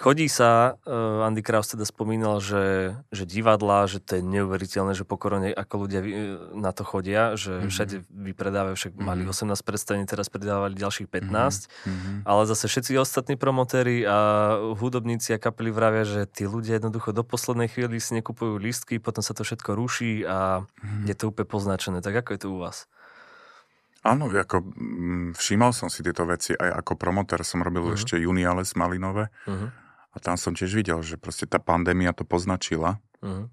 chodí 0.00 0.26
sa, 0.26 0.80
uh, 0.80 1.28
Andy 1.28 1.44
Kraus 1.44 1.68
teda 1.68 1.84
spomínal, 1.84 2.40
že, 2.40 2.96
že 3.12 3.22
divadlá, 3.22 3.84
že 3.84 4.00
to 4.00 4.16
je 4.16 4.22
neuveriteľné, 4.24 4.96
že 4.96 5.04
po 5.04 5.14
korone 5.14 5.52
ako 5.52 5.84
ľudia 5.84 6.00
vy- 6.00 6.16
na 6.56 6.72
to 6.72 6.82
chodia, 6.82 7.36
že 7.36 7.60
Mhm. 7.60 7.68
všade 7.68 7.96
vypredávajú, 8.08 8.74
však 8.74 8.92
mali 8.96 9.22
Mhm. 9.22 9.28
18 9.28 9.60
predstavení, 9.60 10.08
teraz 10.08 10.26
predávali 10.26 10.72
ďalších 10.74 11.06
15. 11.06 11.68
Mhm. 11.84 12.24
Ale 12.24 12.42
zase 12.48 12.64
všetci 12.64 12.96
ostatní 12.96 13.36
promotéri 13.36 14.08
a 14.08 14.18
hudobníci 14.74 15.30
a 15.30 15.38
kapely 15.38 15.68
vravia, 15.68 16.08
že 16.08 16.24
tí 16.24 16.48
ľudia 16.48 16.80
jednoducho 16.80 17.12
do 17.12 17.20
poslednej 17.20 17.68
chvíli 17.68 18.00
si 18.00 18.16
nekupujú 18.16 18.56
lístky, 18.56 18.96
potom 18.96 19.20
sa 19.20 19.36
to 19.36 19.44
všetko 19.44 19.76
ruší 19.76 20.24
a 20.24 20.64
Mhm. 20.80 21.06
je 21.06 21.14
to 21.14 21.28
úplne 21.28 21.44
poznačené. 21.46 22.00
Tak 22.00 22.24
ako 22.24 22.30
je 22.32 22.40
to 22.40 22.48
u 22.48 22.58
vás? 22.58 22.88
Áno, 24.00 24.32
ako, 24.32 24.64
mm, 24.64 25.36
všímal 25.36 25.76
som 25.76 25.92
si 25.92 26.00
tieto 26.00 26.24
veci 26.24 26.56
aj 26.56 26.72
ako 26.80 26.96
promotér. 26.96 27.44
Som 27.44 27.60
robil 27.60 27.84
Mhm. 27.84 27.94
ešte 27.94 28.16
Juniales 28.16 28.72
Malinové 28.72 29.28
Uh-huh. 29.44 29.68
A 30.10 30.16
tam 30.18 30.34
som 30.34 30.52
tiež 30.54 30.74
videl, 30.74 30.98
že 31.06 31.14
proste 31.14 31.46
tá 31.46 31.62
pandémia 31.62 32.10
to 32.10 32.26
poznačila. 32.26 32.98
Uh-huh. 33.22 33.46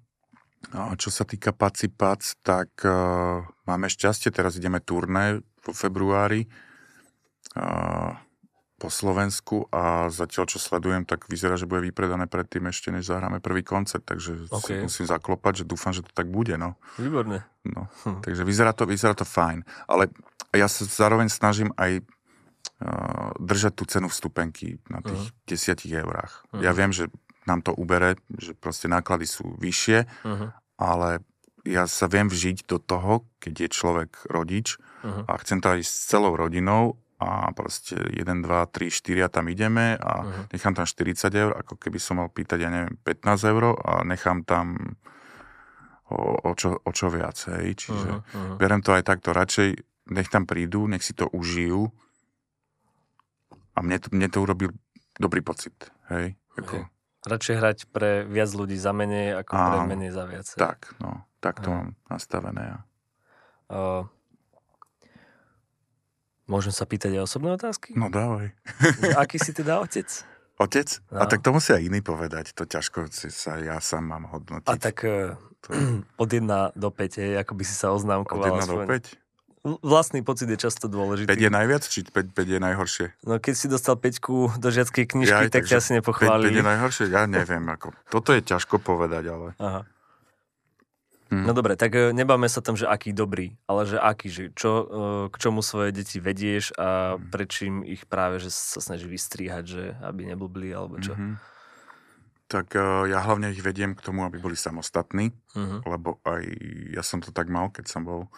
A 0.74 0.98
čo 0.98 1.14
sa 1.14 1.22
týka 1.22 1.54
Paci 1.54 1.86
Pac, 1.86 2.22
tak 2.42 2.82
uh, 2.82 3.46
máme 3.62 3.86
šťastie, 3.86 4.34
teraz 4.34 4.58
ideme 4.58 4.82
turné 4.82 5.38
vo 5.62 5.70
februári 5.70 6.50
uh, 7.54 8.18
po 8.78 8.90
Slovensku 8.90 9.66
a 9.74 10.06
zatiaľ, 10.10 10.46
čo 10.46 10.58
sledujem, 10.62 11.02
tak 11.02 11.26
vyzerá, 11.26 11.58
že 11.58 11.66
bude 11.66 11.82
vypredané 11.82 12.30
predtým 12.30 12.70
ešte, 12.70 12.94
než 12.94 13.10
zahráme 13.10 13.42
prvý 13.42 13.66
koncert, 13.66 14.06
takže 14.06 14.50
OK. 14.50 14.70
si 14.70 14.72
musím 14.78 15.06
zaklopať, 15.10 15.62
že 15.62 15.64
dúfam, 15.66 15.90
že 15.90 16.06
to 16.06 16.14
tak 16.14 16.30
bude, 16.30 16.54
no. 16.54 16.78
Výborné. 16.98 17.42
no. 17.66 17.90
Hm. 18.06 18.22
Takže 18.22 18.42
vyzerá 18.46 18.70
to, 18.70 18.86
vyzerá 18.86 19.18
to 19.18 19.26
fajn. 19.26 19.66
Ale 19.90 20.10
ja 20.54 20.70
sa 20.70 20.86
zároveň 20.86 21.26
snažím 21.26 21.74
aj 21.74 22.06
držať 23.38 23.72
tú 23.74 23.84
cenu 23.90 24.06
vstupenky 24.06 24.78
na 24.86 25.02
tých 25.02 25.34
Mhm. 25.34 25.34
desiatich 25.50 25.92
eurách. 25.92 26.46
Mhm. 26.54 26.62
Ja 26.62 26.70
viem, 26.70 26.94
že 26.94 27.10
nám 27.42 27.64
to 27.64 27.72
ubere, 27.74 28.14
že 28.38 28.54
proste 28.54 28.86
náklady 28.86 29.24
sú 29.24 29.56
vyššie, 29.56 30.04
Uh-huh. 30.22 30.52
ale 30.76 31.24
ja 31.64 31.88
sa 31.88 32.06
viem 32.06 32.28
vžiť 32.28 32.68
do 32.68 32.78
toho, 32.78 33.24
keď 33.40 33.54
je 33.66 33.68
človek 33.72 34.10
rodič 34.30 34.76
Uh-huh. 35.02 35.24
a 35.26 35.32
chcem 35.42 35.58
to 35.58 35.74
aj 35.74 35.80
s 35.82 36.06
celou 36.06 36.36
rodinou 36.36 37.00
a 37.18 37.50
proste 37.50 37.98
1, 38.14 38.46
2, 38.46 38.68
3, 38.70 38.92
4 38.94 39.26
tam 39.26 39.48
ideme 39.50 39.98
a 39.98 40.22
Mhm. 40.22 40.42
nechám 40.54 40.74
tam 40.78 40.86
40 40.86 41.34
eur, 41.34 41.56
ako 41.56 41.74
keby 41.74 41.98
som 41.98 42.22
mal 42.22 42.30
pýtať, 42.30 42.58
ja 42.62 42.70
neviem, 42.70 42.94
15 43.02 43.42
eur 43.42 43.74
a 43.74 44.04
nechám 44.06 44.44
tam 44.46 44.94
o, 46.08 46.20
o, 46.46 46.50
čo, 46.54 46.78
o 46.78 46.90
čo 46.94 47.10
viac, 47.10 47.36
hej. 47.58 47.74
Čiže 47.74 48.10
Uh-huh. 48.22 48.56
berem 48.56 48.80
to 48.80 48.94
aj 48.94 49.02
takto, 49.02 49.32
radšej 49.32 49.76
nech 50.08 50.28
tam 50.30 50.46
prídu, 50.46 50.86
nech 50.86 51.02
si 51.02 51.12
to 51.12 51.28
užijú 51.28 51.90
a 53.78 53.80
mne 53.80 54.02
to, 54.02 54.10
mne 54.10 54.26
to 54.26 54.42
urobil 54.42 54.74
dobrý 55.22 55.38
pocit, 55.38 55.74
hej. 56.10 56.34
Ako, 56.58 56.82
Hej. 56.82 56.84
Radšej 57.22 57.54
hrať 57.54 57.78
pre 57.94 58.26
viac 58.26 58.50
ľudí 58.50 58.74
za 58.74 58.90
menej, 58.90 59.38
ako 59.38 59.52
pre 59.54 59.78
Áno. 59.78 59.86
menej 59.86 60.10
za 60.10 60.24
viac. 60.26 60.46
tak, 60.58 60.90
no, 60.98 61.22
tak 61.38 61.62
to 61.62 61.70
Hej. 61.70 61.76
mám 61.78 61.88
nastavené. 62.10 62.62
Ja. 62.62 62.78
Uh, 63.70 64.02
môžem 66.50 66.74
sa 66.74 66.82
pýtať 66.88 67.14
aj 67.20 67.22
osobné 67.30 67.54
otázky? 67.54 67.94
No 67.94 68.10
dávaj. 68.10 68.50
Aký 69.22 69.38
si 69.38 69.54
teda 69.54 69.78
otec? 69.78 70.08
Otec? 70.58 70.88
No. 71.14 71.22
A 71.22 71.30
tak 71.30 71.46
to 71.46 71.54
musia 71.54 71.78
iní 71.78 72.02
povedať. 72.02 72.50
To 72.58 72.66
ťažko 72.66 73.06
si 73.14 73.30
sa 73.30 73.62
ja 73.62 73.78
sám 73.78 74.10
mám 74.10 74.26
hodnotiť. 74.26 74.66
A 74.66 74.74
tak 74.74 75.06
uh, 75.06 75.38
od 76.22 76.28
1 76.32 76.48
do 76.74 76.88
5, 76.90 77.22
hej, 77.22 77.32
ako 77.38 77.52
by 77.54 77.62
si 77.62 77.74
sa 77.78 77.94
Od 77.94 78.02
oznámkoval. 78.02 78.58
1 78.58 78.66
do 78.66 78.82
aspoň. 78.82 78.86
5? 79.14 79.27
Vlastný 79.62 80.20
pocit 80.20 80.46
je 80.46 80.56
často 80.56 80.86
5 80.86 80.90
dôležitý. 80.90 81.30
je 81.30 81.48
najviac, 81.48 81.82
či 81.82 82.02
5, 82.02 82.30
5 82.30 82.46
je 82.48 82.58
najhoršie? 82.58 83.06
No 83.22 83.36
keď 83.36 83.54
si 83.54 83.66
dostal 83.66 83.94
5 83.94 84.18
do 84.56 84.68
žiackej 84.68 85.04
knižky, 85.06 85.44
Jaj, 85.46 85.50
tak 85.50 85.64
ťa 85.64 85.76
asi 85.76 85.92
5, 85.92 85.94
5 85.94 85.98
nepochválili. 85.98 86.54
je 86.54 86.64
najhoršie? 86.64 87.04
Ja 87.08 87.24
neviem. 87.24 87.64
Ako, 87.64 87.90
toto 88.06 88.30
je 88.30 88.40
ťažko 88.40 88.78
povedať, 88.78 89.24
ale... 89.26 89.48
Aha. 89.58 89.82
Hm. 91.28 91.44
No 91.44 91.52
dobre, 91.52 91.76
tak 91.76 91.92
e, 91.92 92.08
nebáme 92.10 92.48
sa 92.48 92.58
tam, 92.58 92.72
že 92.72 92.88
aký 92.88 93.12
dobrý, 93.12 93.52
ale 93.64 93.84
že 93.84 94.00
aký, 94.00 94.28
že 94.28 94.44
čo, 94.56 94.70
e, 94.72 94.84
k 95.28 95.36
čomu 95.36 95.60
svoje 95.60 95.92
deti 95.92 96.16
vedieš 96.18 96.72
a 96.74 97.14
Hm. 97.14 97.28
prečím 97.28 97.74
ich 97.82 98.04
práve, 98.04 98.38
že 98.38 98.48
sa 98.48 98.80
snaží 98.80 99.04
vystriehať, 99.04 99.64
že 99.64 99.82
aby 100.00 100.24
neblbli, 100.26 100.72
alebo 100.72 100.96
čo. 100.96 101.12
Mhm. 101.12 101.36
Tak 102.48 102.72
eh, 102.72 102.80
ja 103.06 103.20
hlavne 103.20 103.52
ich 103.52 103.60
vediem 103.60 103.92
k 103.92 104.00
tomu, 104.00 104.24
aby 104.24 104.40
boli 104.40 104.56
samostatní, 104.56 105.36
Mhm. 105.52 105.84
lebo 105.84 106.16
aj 106.24 106.42
ja 106.90 107.04
som 107.04 107.20
to 107.20 107.28
tak 107.28 107.44
mal, 107.46 107.68
keď 107.68 107.84
som 107.86 108.08
bol 108.08 108.32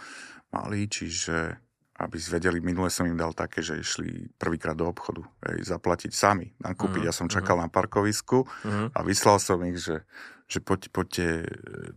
malý, 0.50 0.86
čiže 0.86 1.56
aby 2.00 2.16
vedeli, 2.16 2.64
minule 2.64 2.88
som 2.88 3.04
im 3.04 3.12
dal 3.12 3.36
také, 3.36 3.60
že 3.60 3.76
išli 3.76 4.32
prvýkrát 4.40 4.72
do 4.72 4.88
obchodu, 4.88 5.20
hej, 5.44 5.68
zaplatiť 5.68 6.08
sami, 6.10 6.48
nakúpiť. 6.56 7.04
Mhm, 7.04 7.06
Ja 7.06 7.12
som 7.12 7.28
čakal 7.28 7.60
na 7.60 7.68
parkovisku 7.68 8.48
Mhm. 8.64 8.96
a 8.96 8.98
vyslal 9.04 9.36
som 9.36 9.60
ich, 9.68 9.76
že, 9.76 10.00
že 10.48 10.64
poď, 10.64 10.88
poďte, 10.88 11.26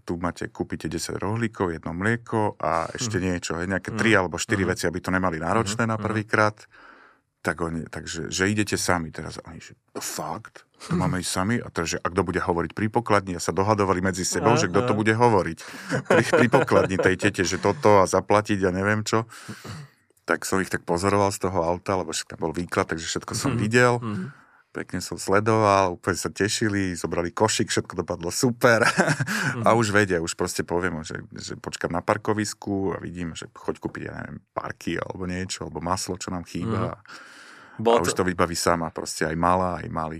tu 0.04 0.20
máte, 0.20 0.51
kúpite 0.51 0.91
10 0.91 1.16
rohlíkov, 1.16 1.72
jedno 1.72 1.95
mlieko 1.95 2.60
a 2.60 2.91
ešte 2.91 3.24
niečo, 3.24 3.56
hej, 3.56 3.72
nejaké 3.72 3.95
3 3.95 4.12
alebo 4.12 4.36
4 4.36 4.68
Mhm. 4.68 4.70
veci, 4.76 4.84
aby 4.91 4.99
to 4.99 5.08
nemali 5.10 5.39
náročné 5.39 5.88
na 5.88 5.95
Mhm. 5.95 6.04
prvýkrát. 6.04 6.56
Tak 7.43 7.59
oni, 7.59 7.83
takže, 7.91 8.31
že 8.31 8.47
idete 8.47 8.79
sami 8.79 9.11
teraz. 9.11 9.35
Oni, 9.43 9.59
že 9.59 9.75
to 9.91 9.99
fakt? 9.99 10.63
To 10.87 10.95
máme 10.95 11.19
ísť 11.19 11.31
sami? 11.31 11.55
A 11.59 11.67
teraz, 11.67 11.91
že 11.91 11.99
a 11.99 12.07
kto 12.07 12.23
bude 12.23 12.39
hovoriť 12.39 12.71
pri 12.71 12.87
pokladni? 12.87 13.35
A 13.35 13.43
sa 13.43 13.51
dohadovali 13.51 13.99
medzi 13.99 14.23
sebou, 14.23 14.55
že 14.55 14.71
kto 14.71 14.87
to 14.87 14.93
bude 14.95 15.11
hovoriť. 15.11 15.57
Pri, 16.07 16.23
pri 16.23 16.47
pokladni 16.47 16.95
tej 16.95 17.19
tete, 17.19 17.43
že 17.43 17.59
toto 17.59 17.99
a 17.99 18.07
zaplatiť 18.07 18.63
a 18.63 18.71
neviem 18.71 19.03
čo. 19.03 19.27
Tak 20.23 20.47
som 20.47 20.63
ich 20.63 20.71
tak 20.71 20.87
pozoroval 20.87 21.35
z 21.35 21.43
toho 21.43 21.67
auta, 21.67 21.99
lebo 21.99 22.15
však 22.15 22.35
tam 22.35 22.47
bol 22.47 22.55
výklad, 22.55 22.87
takže 22.87 23.11
všetko 23.11 23.35
som 23.35 23.59
videl. 23.59 23.99
Pekne 24.74 25.05
som 25.05 25.21
sledoval, 25.21 26.01
úplne 26.01 26.17
sa 26.17 26.34
tešili, 26.34 26.97
zobrali 26.97 27.30
košik, 27.30 27.69
všetko 27.69 28.01
dopadlo 28.01 28.34
super. 28.34 28.82
a 29.67 29.69
už 29.78 29.93
vedia, 29.93 30.17
už 30.17 30.34
proste 30.34 30.65
poviem, 30.65 31.05
že, 31.05 31.21
že 31.30 31.53
počkám 31.53 31.93
na 31.93 32.01
parkovisku 32.01 32.97
a 32.97 32.97
vidím, 32.97 33.38
že 33.38 33.45
choď 33.53 33.78
kúpiť, 33.78 34.01
ja 34.09 34.13
neviem, 34.17 34.41
parky 34.57 34.97
alebo 34.97 35.30
niečo, 35.30 35.69
alebo 35.69 35.78
maslo, 35.78 36.17
čo 36.17 36.34
nám 36.34 36.41
chýba. 36.49 36.97
Bol 37.78 38.01
a 38.01 38.05
už 38.05 38.17
to 38.17 38.26
vybaví 38.26 38.57
sama, 38.57 38.89
proste 38.89 39.30
aj 39.30 39.38
malá, 39.38 39.78
aj 39.86 39.89
malý. 39.93 40.19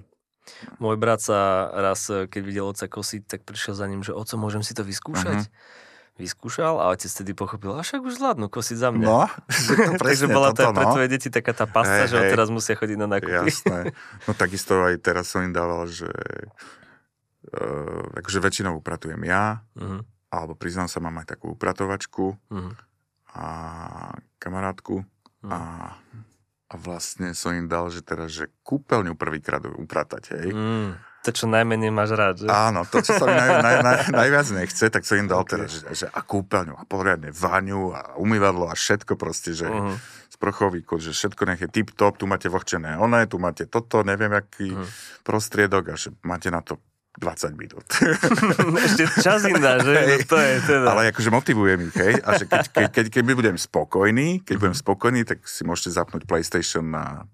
Môj 0.78 1.02
brat 1.02 1.24
sa 1.24 1.72
raz, 1.74 2.06
keď 2.06 2.42
videl 2.46 2.66
oca 2.70 2.86
kosiť, 2.86 3.22
tak 3.26 3.42
prišiel 3.50 3.74
za 3.74 3.90
ním, 3.90 4.06
že 4.06 4.14
oco, 4.14 4.38
môžem 4.38 4.62
si 4.62 4.78
to 4.78 4.86
vyskúšať? 4.86 5.50
Uh-huh. 5.50 5.83
Vyskúšal 6.14 6.78
a 6.78 6.94
otec 6.94 7.10
tedy 7.10 7.34
pochopil, 7.34 7.74
a 7.74 7.82
však 7.82 8.06
už 8.06 8.22
zvládnu 8.22 8.46
kosiť 8.46 8.78
za 8.78 8.90
mňa. 8.94 9.08
No, 9.08 9.26
Takže 10.06 10.30
bola 10.38 10.54
to 10.54 10.70
pre 10.70 10.86
no. 10.86 10.94
tvoje 10.94 11.08
deti 11.10 11.34
taká 11.34 11.58
tá 11.58 11.66
pasta, 11.66 12.06
hey, 12.06 12.12
že 12.12 12.18
hey. 12.22 12.30
teraz 12.30 12.54
musia 12.54 12.78
chodiť 12.78 12.98
na 13.02 13.08
nákupy. 13.18 13.50
Jasné. 13.50 13.98
No 14.30 14.38
takisto 14.38 14.78
aj 14.86 15.02
teraz 15.02 15.34
som 15.34 15.42
im 15.42 15.50
dával, 15.50 15.90
že 15.90 16.14
uh, 17.50 18.14
akože 18.14 18.40
väčšinou 18.46 18.78
upratujem 18.78 19.26
ja, 19.26 19.66
uh-huh. 19.74 20.06
alebo 20.30 20.54
priznám 20.54 20.86
sa, 20.86 21.02
mám 21.02 21.18
aj 21.18 21.34
takú 21.34 21.58
upratovačku 21.58 22.38
uh-huh. 22.38 22.74
a 23.34 23.46
kamarátku 24.38 25.02
uh-huh. 25.02 25.50
a 25.50 25.60
a 26.74 26.76
vlastne 26.82 27.38
som 27.38 27.54
im 27.54 27.70
dal, 27.70 27.94
že 27.94 28.02
teraz, 28.02 28.34
že 28.34 28.50
kúpeľňu 28.66 29.14
prvýkrát 29.14 29.62
upratať, 29.62 30.24
hej. 30.34 30.50
Mm, 30.50 30.98
to, 31.24 31.32
čo 31.32 31.48
najmenej 31.48 31.88
máš 31.88 32.12
rád, 32.20 32.36
že? 32.44 32.48
Áno, 32.52 32.84
to, 32.84 33.00
čo 33.00 33.16
sa 33.16 33.24
mi 33.24 33.32
naj, 33.32 33.50
naj, 33.64 33.76
naj, 33.80 33.98
najviac 34.12 34.48
nechce, 34.60 34.86
tak 34.92 35.08
som 35.08 35.16
im 35.24 35.32
dal 35.32 35.48
okay. 35.48 35.56
teraz, 35.56 35.72
že, 35.72 35.88
že 36.04 36.06
a 36.12 36.20
kúpeľňu, 36.20 36.76
a 36.76 36.84
poriadne 36.84 37.32
vaňu, 37.32 37.96
a 37.96 38.20
umývadlo, 38.20 38.68
a 38.68 38.76
všetko 38.76 39.16
proste, 39.16 39.56
že 39.56 39.72
uh-huh. 39.72 39.96
sprchový 40.28 40.84
kód, 40.84 41.00
že 41.00 41.16
všetko 41.16 41.42
nech 41.48 41.64
je 41.64 41.70
tip-top, 41.72 42.20
tu 42.20 42.28
máte 42.28 42.52
vohčené 42.52 43.00
oné, 43.00 43.24
tu 43.32 43.40
máte 43.40 43.64
toto, 43.72 44.04
neviem, 44.04 44.36
aký 44.36 44.76
uh-huh. 44.76 44.84
prostriedok, 45.24 45.84
a 45.92 45.96
že 45.96 46.12
máte 46.28 46.52
na 46.52 46.60
to 46.60 46.76
20 47.22 47.56
minút. 47.56 47.86
Ešte 48.90 49.06
čas 49.22 49.46
im 49.46 49.62
dá, 49.62 49.78
že? 49.78 49.94
No 49.94 50.18
to 50.26 50.38
je 50.42 50.54
teda. 50.66 50.88
Ale 50.98 51.14
akože 51.14 51.30
motivujem 51.30 51.80
ich, 51.88 51.96
hej. 51.96 52.14
A 52.26 52.42
že 52.42 52.50
keď, 52.50 52.64
keď, 52.74 52.88
keď, 52.90 53.06
keď 53.14 53.24
budem 53.38 53.58
spokojný, 53.58 54.42
keď 54.42 54.56
budem 54.58 54.76
spokojný, 54.76 55.22
tak 55.22 55.46
si 55.46 55.62
môžete 55.62 55.94
zapnúť 55.94 56.26
PlayStation 56.26 56.90
na 56.90 57.30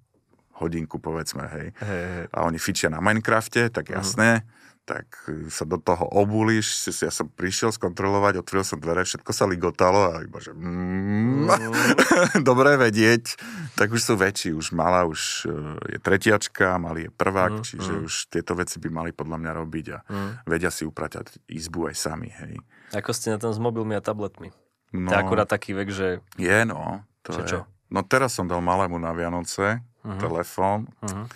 hodinku, 0.60 1.00
povedzme, 1.00 1.48
hej. 1.48 1.68
Hey, 1.80 2.04
hey. 2.04 2.26
A 2.36 2.46
oni 2.46 2.60
fičia 2.60 2.92
na 2.92 3.00
Minecrafte, 3.00 3.72
tak 3.72 3.90
jasné. 3.92 4.44
Uh-huh 4.44 4.58
tak 4.90 5.06
sa 5.54 5.70
do 5.70 5.78
toho 5.78 6.02
obulíš, 6.10 6.90
ja 6.90 7.14
som 7.14 7.30
prišiel 7.30 7.70
skontrolovať, 7.70 8.42
otvoril 8.42 8.66
som 8.66 8.82
dvere, 8.82 9.06
všetko 9.06 9.30
sa 9.30 9.46
ligotalo 9.46 10.18
a 10.18 10.26
iba, 10.26 10.42
že 10.42 10.50
mm, 10.50 11.46
mm. 11.46 12.42
dobré 12.42 12.74
vedieť, 12.74 13.38
tak 13.78 13.94
už 13.94 14.02
sú 14.02 14.14
väčší, 14.18 14.50
už 14.58 14.74
malá 14.74 15.06
už 15.06 15.46
e, 15.46 15.94
je 15.94 16.00
tretiačka, 16.02 16.82
malý 16.82 17.06
je 17.06 17.12
prvák, 17.14 17.62
mm, 17.62 17.66
čiže 17.70 17.94
mm. 17.94 18.02
už 18.10 18.14
tieto 18.34 18.58
veci 18.58 18.82
by 18.82 18.90
mali 18.90 19.12
podľa 19.14 19.38
mňa 19.38 19.52
robiť 19.62 19.86
a 19.94 19.98
mm. 20.02 20.30
vedia 20.50 20.74
si 20.74 20.90
upratať 20.90 21.38
izbu 21.46 21.94
aj 21.94 21.96
sami, 21.96 22.34
hej. 22.34 22.58
Ako 22.98 23.14
ste 23.14 23.30
na 23.30 23.38
tom 23.38 23.54
s 23.54 23.62
mobilmi 23.62 23.94
a 23.94 24.02
tabletmi? 24.02 24.50
No, 24.90 25.14
to 25.14 25.14
je 25.14 25.22
akurát 25.22 25.46
taký 25.46 25.78
vek, 25.78 25.94
že... 25.94 26.26
Je, 26.42 26.66
no. 26.66 27.06
To 27.30 27.38
je. 27.38 27.46
Čo? 27.46 27.70
No 27.94 28.02
teraz 28.02 28.34
som 28.34 28.50
dal 28.50 28.66
malému 28.66 28.98
na 28.98 29.14
Vianoce 29.14 29.86
uh-huh. 30.04 30.20
telefón. 30.20 30.88
Uh-huh 31.04 31.28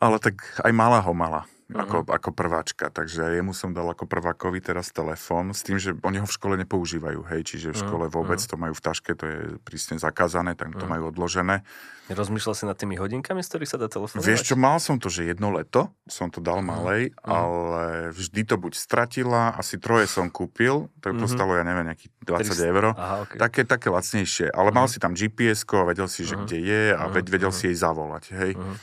ale 0.00 0.16
tak 0.20 0.36
aj 0.60 0.72
malá 0.72 1.00
ho 1.00 1.12
mala. 1.16 1.48
Uh-huh. 1.66 1.82
Ako, 1.82 2.06
ako 2.06 2.30
prváčka, 2.30 2.94
takže 2.94 3.26
jemu 3.42 3.50
som 3.50 3.74
dal 3.74 3.90
ako 3.90 4.06
prvákovi 4.06 4.62
teraz 4.62 4.94
telefón 4.94 5.50
s 5.50 5.66
tým, 5.66 5.82
že 5.82 5.98
oni 6.06 6.22
ho 6.22 6.26
v 6.26 6.30
škole 6.30 6.54
nepoužívajú, 6.62 7.26
hej, 7.26 7.42
čiže 7.42 7.74
v 7.74 7.82
škole 7.82 8.06
vôbec 8.06 8.38
uh-huh. 8.38 8.54
to 8.54 8.54
majú 8.54 8.70
v 8.70 8.82
taške, 8.86 9.18
to 9.18 9.24
je 9.26 9.38
prísne 9.66 9.98
zakázané, 9.98 10.54
tak 10.54 10.78
to 10.78 10.86
uh-huh. 10.86 10.94
majú 10.94 11.10
odložené. 11.10 11.66
Rozmýšľal 12.06 12.54
si 12.54 12.64
nad 12.70 12.78
tými 12.78 12.94
hodinkami, 12.94 13.42
z 13.42 13.50
ktorých 13.50 13.66
sa 13.66 13.82
dá 13.82 13.90
telefonovať? 13.90 14.30
Vieš 14.30 14.46
čo, 14.46 14.54
mal 14.54 14.78
som 14.78 15.02
to, 15.02 15.10
že 15.10 15.26
jedno 15.26 15.50
leto 15.50 15.90
som 16.06 16.30
to 16.30 16.38
dal 16.38 16.62
malej, 16.62 17.10
uh-huh. 17.18 17.34
ale 17.34 17.84
vždy 18.14 18.46
to 18.46 18.54
buď 18.62 18.78
stratila, 18.78 19.58
asi 19.58 19.74
troje 19.82 20.06
som 20.06 20.30
kúpil, 20.30 20.86
tak 21.02 21.18
to 21.18 21.26
uh-huh. 21.26 21.34
stalo, 21.34 21.58
ja 21.58 21.66
neviem, 21.66 21.90
nejakých 21.90 22.14
20 22.30 22.62
eur. 22.62 22.84
Aha, 22.94 23.26
okay. 23.26 23.42
Také, 23.42 23.60
také 23.66 23.90
lacnejšie, 23.90 24.54
ale 24.54 24.70
uh-huh. 24.70 24.78
mal 24.78 24.86
si 24.86 25.02
tam 25.02 25.18
GPS-ko 25.18 25.82
a 25.82 25.90
vedel 25.90 26.06
si, 26.06 26.22
že 26.22 26.38
uh-huh. 26.38 26.46
kde 26.46 26.58
je 26.62 26.82
a 26.94 27.10
uh-huh. 27.10 27.26
vedel 27.26 27.50
si 27.50 27.74
jej 27.74 27.76
zavolať, 27.82 28.30
hej. 28.38 28.54
Uh-huh 28.54 28.78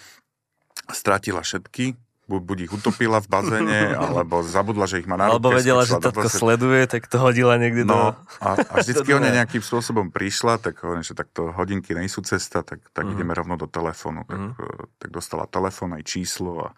stratila 0.92 1.40
všetky, 1.40 1.96
buď 2.28 2.58
ich 2.68 2.72
utopila 2.72 3.20
v 3.20 3.28
bazéne, 3.28 3.80
alebo 4.08 4.40
zabudla, 4.44 4.88
že 4.88 5.04
ich 5.04 5.08
má 5.08 5.20
na 5.20 5.28
Alebo 5.28 5.52
vedela, 5.52 5.84
že 5.84 6.00
tatko 6.00 6.32
sleduje, 6.32 6.88
tak 6.88 7.12
to 7.12 7.20
hodila 7.20 7.60
niekde 7.60 7.84
no, 7.84 7.94
do... 7.94 8.00
A, 8.40 8.56
a 8.56 8.74
vždycky 8.80 9.12
ona 9.18 9.28
nejakým 9.32 9.60
spôsobom 9.60 10.08
prišla, 10.08 10.64
tak 10.64 10.80
hovorím, 10.80 11.04
že 11.04 11.18
takto 11.18 11.52
hodinky 11.52 11.92
nejsú 11.92 12.24
cesta, 12.24 12.64
tak, 12.64 12.80
tak 12.96 13.04
uh-huh. 13.04 13.16
ideme 13.20 13.36
rovno 13.36 13.60
do 13.60 13.68
telefónu. 13.68 14.24
Tak, 14.24 14.40
uh-huh. 14.40 14.88
tak 15.00 15.10
dostala 15.12 15.52
telefón 15.52 16.00
aj 16.00 16.04
číslo 16.08 16.64
a, 16.64 16.70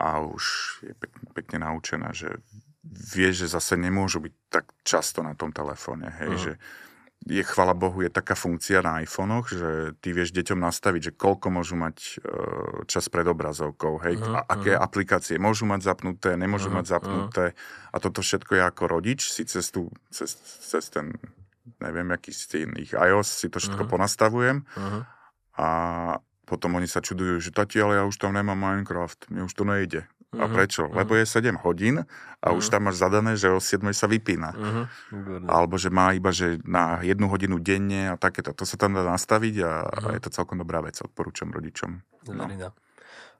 a 0.00 0.24
už 0.24 0.44
je 0.80 0.94
pekne, 0.96 1.24
pekne 1.36 1.56
naučená, 1.68 2.16
že 2.16 2.40
vie, 2.84 3.32
že 3.32 3.48
zase 3.48 3.76
nemôžu 3.76 4.20
byť 4.24 4.34
tak 4.48 4.64
často 4.84 5.20
na 5.20 5.36
tom 5.36 5.52
telefóne, 5.52 6.08
hej, 6.24 6.30
uh-huh. 6.32 6.40
že 6.40 6.52
je, 7.24 7.40
chvala 7.40 7.72
Bohu, 7.72 8.04
je 8.04 8.12
taká 8.12 8.36
funkcia 8.36 8.84
na 8.84 9.00
iPhonech, 9.00 9.48
že 9.48 9.70
ty 10.04 10.12
vieš 10.12 10.36
deťom 10.36 10.60
nastaviť, 10.60 11.00
že 11.10 11.12
koľko 11.16 11.48
môžu 11.48 11.72
mať 11.76 11.96
e, 11.96 12.12
čas 12.84 13.08
pred 13.08 13.24
obrazovkou, 13.24 13.96
hej, 14.04 14.20
uh-huh, 14.20 14.44
a 14.44 14.44
aké 14.44 14.76
uh-huh. 14.76 14.84
aplikácie 14.84 15.40
môžu 15.40 15.64
mať 15.64 15.88
zapnuté, 15.88 16.36
nemôžu 16.36 16.68
uh-huh, 16.68 16.84
mať 16.84 16.86
zapnuté 17.00 17.44
uh-huh. 17.56 17.92
a 17.92 17.96
toto 17.96 18.20
všetko 18.20 18.60
je 18.60 18.62
ako 18.68 18.82
rodič, 18.92 19.32
si 19.32 19.48
cez, 19.48 19.64
tú, 19.72 19.88
cez, 20.12 20.36
cez 20.68 20.84
ten, 20.92 21.16
neviem, 21.80 22.12
aký 22.12 22.28
z 22.28 22.68
ich 22.76 22.92
iOS 22.92 23.40
si 23.40 23.48
to 23.48 23.56
všetko 23.56 23.88
uh-huh. 23.88 23.94
ponastavujem 23.96 24.68
uh-huh. 24.76 25.02
a 25.56 25.68
potom 26.44 26.76
oni 26.76 26.84
sa 26.84 27.00
čudujú, 27.00 27.40
že 27.40 27.56
tati, 27.56 27.80
ale 27.80 27.96
ja 27.96 28.04
už 28.04 28.20
tam 28.20 28.36
nemám 28.36 28.60
Minecraft, 28.60 29.32
mne 29.32 29.48
už 29.48 29.54
to 29.56 29.64
nejde. 29.64 30.04
Uh-huh. 30.34 30.42
A 30.42 30.50
mhm, 30.50 30.54
prečo? 30.58 30.82
Uh-huh. 30.90 30.98
Lebo 30.98 31.14
je 31.14 31.24
7 31.24 31.54
hodín 31.62 32.02
a 32.02 32.04
uh-huh. 32.50 32.58
už 32.58 32.66
tam 32.66 32.90
máš 32.90 32.98
zadané, 32.98 33.38
že 33.38 33.54
o 33.54 33.62
7 33.62 33.86
sa 33.94 34.10
vypína. 34.10 34.50
Uh-huh. 34.50 34.84
Alebo 35.46 35.78
že 35.78 35.94
má 35.94 36.10
iba, 36.10 36.34
že 36.34 36.58
na 36.66 36.98
jednu 37.06 37.30
hodinu 37.30 37.62
denne 37.62 38.12
a 38.12 38.18
takéto. 38.18 38.50
To 38.50 38.66
sa 38.66 38.74
tam 38.74 38.98
dá 38.98 39.06
nastaviť 39.06 39.54
a, 39.62 39.72
uh-huh. 39.86 40.06
a 40.10 40.14
je 40.18 40.20
to 40.26 40.34
celkom 40.34 40.58
dobrá 40.58 40.82
vec. 40.82 40.98
Odporúčam 40.98 41.54
rodičom. 41.54 42.02
No. 42.34 42.50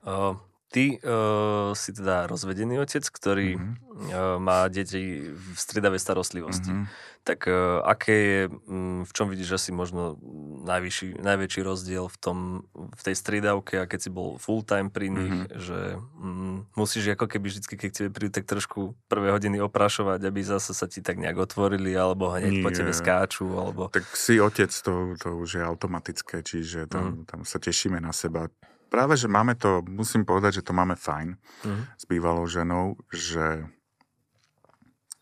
Uh, 0.05 0.39
ty 0.75 0.99
uh, 0.99 1.71
si 1.71 1.95
teda 1.95 2.27
rozvedený 2.27 2.83
otec, 2.83 3.07
ktorý 3.07 3.55
uh-huh. 3.55 3.63
uh, 3.63 4.35
má 4.43 4.67
deti 4.67 5.31
v 5.31 5.55
stredavej 5.55 6.03
starostlivosti. 6.03 6.75
Uh-huh 6.75 7.15
tak 7.25 7.49
uh, 7.49 7.81
aké 7.81 8.13
je, 8.13 8.41
um, 8.69 9.01
v 9.01 9.11
čom 9.11 9.25
vidíš 9.33 9.57
asi 9.57 9.69
možno 9.73 10.21
najvyšší, 10.61 11.25
najväčší 11.25 11.61
rozdiel 11.65 12.05
v 12.05 12.17
tom, 12.21 12.37
v 12.77 13.01
tej 13.01 13.15
striedavke 13.17 13.81
a 13.81 13.89
keď 13.89 13.99
si 14.05 14.09
bol 14.13 14.37
full 14.37 14.61
time 14.61 14.93
pri 14.93 15.09
nich, 15.09 15.33
mm-hmm. 15.33 15.57
že 15.57 15.97
um, 16.21 16.69
musíš 16.77 17.17
ako 17.17 17.25
keby 17.25 17.49
vždy, 17.49 17.65
keď 17.65 17.89
tebe 17.89 18.09
prídu, 18.13 18.31
tak 18.37 18.45
trošku 18.45 18.93
prvé 19.09 19.33
hodiny 19.33 19.57
oprašovať, 19.57 20.21
aby 20.21 20.41
zase 20.45 20.77
sa 20.77 20.85
ti 20.85 21.01
tak 21.01 21.17
nejak 21.17 21.49
otvorili, 21.49 21.97
alebo 21.97 22.29
hneď 22.29 22.61
Nie. 22.61 22.63
po 22.63 22.69
tebe 22.69 22.93
skáču, 22.93 23.49
alebo... 23.57 23.89
Tak 23.89 24.05
si 24.13 24.37
otec, 24.37 24.69
to, 24.69 25.17
to 25.17 25.33
už 25.33 25.49
je 25.57 25.63
automatické, 25.65 26.45
čiže 26.45 26.85
tam, 26.85 27.25
mm. 27.25 27.33
tam 27.33 27.41
sa 27.41 27.57
tešíme 27.57 27.97
na 27.97 28.13
seba. 28.13 28.53
Práve, 28.95 29.19
že 29.19 29.27
máme 29.27 29.59
to, 29.59 29.83
musím 29.91 30.23
povedať, 30.23 30.63
že 30.63 30.65
to 30.65 30.71
máme 30.71 30.95
fajn 30.95 31.35
mm. 31.35 31.99
s 31.99 32.03
bývalou 32.07 32.47
ženou, 32.47 32.95
že 33.11 33.67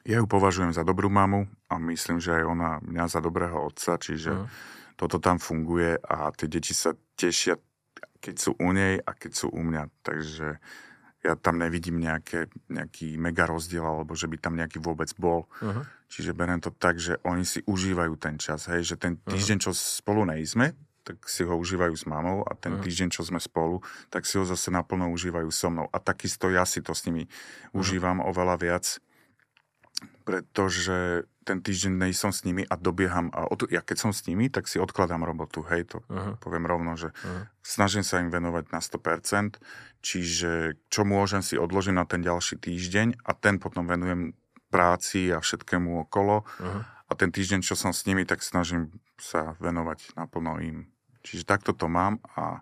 ja 0.05 0.21
ju 0.21 0.30
považujem 0.30 0.78
za 0.78 0.86
dobrú 0.86 1.09
mamu 1.09 1.49
a 1.74 1.82
myslím, 1.82 2.21
že 2.21 2.38
aj 2.38 2.43
ona 2.45 2.69
mňa 2.86 3.05
za 3.09 3.17
dobrého 3.17 3.65
otca, 3.65 3.97
čiže 3.97 4.30
uh. 4.30 4.45
toto 4.93 5.17
tam 5.17 5.41
funguje 5.41 5.97
a 6.05 6.30
tie 6.38 6.45
deti 6.45 6.78
sa 6.78 6.93
tešia, 7.17 7.57
keď 8.21 8.36
sú 8.38 8.51
u 8.61 8.69
nej 8.69 9.01
a 9.01 9.09
keď 9.17 9.32
sú 9.41 9.49
u 9.49 9.65
mňa. 9.65 9.89
Takže 10.05 10.61
ja 11.26 11.34
tam 11.34 11.57
nevidím 11.57 11.97
nejaké, 11.97 12.53
nejaký 12.69 13.17
mega 13.17 13.49
rozdiel, 13.49 13.82
alebo 13.82 14.13
že 14.13 14.30
by 14.30 14.38
tam 14.38 14.53
nejaký 14.53 14.78
vôbec 14.84 15.09
bol. 15.17 15.49
Uh-huh. 15.63 15.82
Čiže 16.13 16.38
beriem 16.38 16.61
to 16.61 16.69
tak, 16.69 17.01
že 17.01 17.17
oni 17.26 17.41
si 17.41 17.65
užívajú 17.65 18.21
ten 18.21 18.38
čas, 18.38 18.69
hej, 18.69 18.86
že 18.86 19.01
ten 19.01 19.17
týždeň, 19.17 19.57
čo 19.65 19.71
spolu 19.74 20.30
nejsme, 20.30 20.78
tak 21.04 21.28
si 21.28 21.43
ho 21.43 21.54
užívajú 21.56 21.93
s 21.93 22.08
mamou 22.08 22.47
a 22.47 22.56
ten 22.56 22.80
týždeň, 22.80 23.12
čo 23.12 23.28
sme 23.28 23.43
spolu, 23.43 23.84
tak 24.08 24.24
si 24.24 24.39
ho 24.39 24.47
zase 24.47 24.72
naplno 24.72 25.12
užívajú 25.12 25.51
so 25.51 25.68
mnou. 25.68 25.91
A 25.91 25.99
takisto 25.99 26.47
ja 26.47 26.64
si 26.64 26.80
to 26.80 26.95
s 26.95 27.04
nimi 27.06 27.28
uh-huh. 27.28 27.80
užívam 27.80 28.24
oveľa 28.24 28.56
viac 28.56 28.86
pretože 30.24 31.28
ten 31.43 31.60
týždeň 31.60 32.08
nejsom 32.08 32.32
s 32.32 32.47
nimi 32.47 32.64
a 32.64 32.80
dobieham 32.80 33.28
a 33.36 33.51
od, 33.51 33.68
ja 33.68 33.84
keď 33.84 34.08
som 34.08 34.12
s 34.16 34.24
nimi, 34.24 34.47
tak 34.47 34.72
si 34.72 34.80
odkladám 34.80 35.28
robotu, 35.28 35.60
hej, 35.68 35.91
to 35.91 35.97
uh-huh. 36.08 36.39
poviem 36.39 36.64
rovno, 36.64 36.95
že 36.95 37.12
uh-huh. 37.12 37.51
snažím 37.60 38.08
sa 38.08 38.24
im 38.24 38.32
venovať 38.32 38.72
na 38.72 38.80
100%, 38.80 39.60
čiže 39.99 40.80
čo 40.88 41.01
môžem 41.04 41.43
si 41.43 41.60
odložiť 41.60 41.91
na 41.91 42.08
ten 42.08 42.24
ďalší 42.24 42.64
týždeň 42.64 43.28
a 43.28 43.32
ten 43.36 43.60
potom 43.60 43.84
venujem 43.84 44.32
práci 44.72 45.36
a 45.36 45.43
všetkému 45.43 46.08
okolo 46.08 46.47
uh-huh. 46.47 46.82
a 46.88 47.12
ten 47.20 47.28
týždeň, 47.28 47.60
čo 47.60 47.76
som 47.76 47.91
s 47.91 48.08
nimi, 48.08 48.24
tak 48.24 48.39
snažím 48.39 48.95
sa 49.20 49.60
venovať 49.60 50.16
naplno 50.16 50.64
im. 50.64 50.88
Čiže 51.24 51.47
takto 51.47 51.71
to 51.71 51.88
mám 51.88 52.19
a 52.36 52.61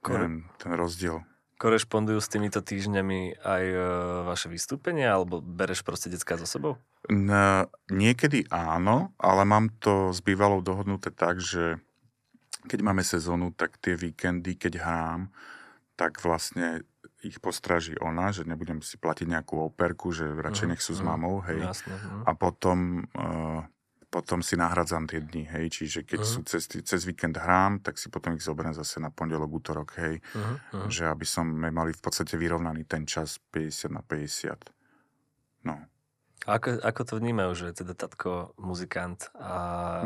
Kore- 0.00 0.24
neviem, 0.24 0.48
ten 0.56 0.72
rozdiel. 0.72 1.20
Korešpondujú 1.60 2.16
s 2.24 2.32
týmito 2.32 2.64
týždňami 2.64 3.44
aj 3.44 3.64
e, 3.68 3.78
vaše 4.24 4.48
vystúpenia, 4.48 5.12
alebo 5.12 5.44
bereš 5.44 5.84
proste 5.84 6.08
decka 6.08 6.40
so 6.40 6.48
sebou? 6.48 6.80
N- 7.12 7.68
niekedy 7.92 8.48
áno, 8.48 9.12
ale 9.20 9.44
mám 9.44 9.68
to 9.76 10.08
s 10.08 10.24
bývalou 10.24 10.64
dohodnuté 10.64 11.12
tak, 11.12 11.36
že 11.44 11.76
keď 12.64 12.80
máme 12.80 13.04
sezónu, 13.04 13.52
tak 13.52 13.76
tie 13.76 13.92
víkendy, 13.92 14.56
keď 14.56 14.80
hrám, 14.80 15.20
tak 16.00 16.20
vlastne 16.24 16.84
ich 17.20 17.36
postraží 17.44 17.96
ona, 18.00 18.32
že 18.32 18.48
nebudem 18.48 18.80
si 18.80 18.96
platiť 18.96 19.28
nejakú 19.28 19.60
operku, 19.60 20.12
že 20.12 20.32
radšej 20.32 20.64
Mhm, 20.64 20.72
nech 20.72 20.82
sú 20.84 20.92
s 20.96 21.04
mhm. 21.04 21.08
mamou, 21.12 21.44
hej. 21.44 21.60
Jasne. 21.60 21.92
mhm. 21.92 22.20
A 22.24 22.30
potom, 22.32 22.78
uh, 23.12 23.60
potom 24.10 24.42
si 24.42 24.58
nahradzam 24.58 25.06
tie 25.06 25.22
dni, 25.22 25.46
hej. 25.46 25.70
Čiže 25.70 26.02
keď 26.02 26.20
Mhm. 26.20 26.28
sú 26.28 26.38
cez, 26.42 26.66
cez 26.66 27.00
víkend 27.06 27.38
hrám, 27.38 27.78
tak 27.78 27.94
si 27.94 28.10
potom 28.10 28.34
ich 28.34 28.42
zoberiem 28.42 28.74
zase 28.74 28.98
na 28.98 29.08
pondelok, 29.08 29.50
útorok, 29.54 29.94
hej. 29.96 30.18
Mhm. 30.34 30.90
Že 30.90 31.02
aby 31.08 31.24
som 31.24 31.46
mali 31.46 31.94
v 31.94 32.02
podstate 32.02 32.34
vyrovnaný 32.34 32.84
ten 32.84 33.06
čas 33.06 33.38
50 33.54 33.94
na 33.94 34.02
50. 34.02 34.58
No. 35.62 35.78
A 36.48 36.56
Ako, 36.56 36.80
ako 36.80 37.00
to 37.04 37.14
vnímajú, 37.20 37.52
že 37.52 37.84
teda 37.84 37.92
tatko 37.92 38.56
muzikant 38.56 39.28
a 39.36 39.52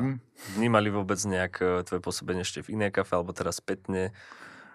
Hm. 0.03 0.19
vnímali 0.59 0.91
vôbec 0.91 1.17
nejak 1.23 1.55
e, 1.63 1.67
tvoje 1.87 2.03
pôsobenie 2.03 2.43
ešte 2.43 2.59
v 2.61 2.75
iné 2.75 2.91
kafe, 2.91 3.15
alebo 3.15 3.31
teraz 3.31 3.63
spätne? 3.63 4.11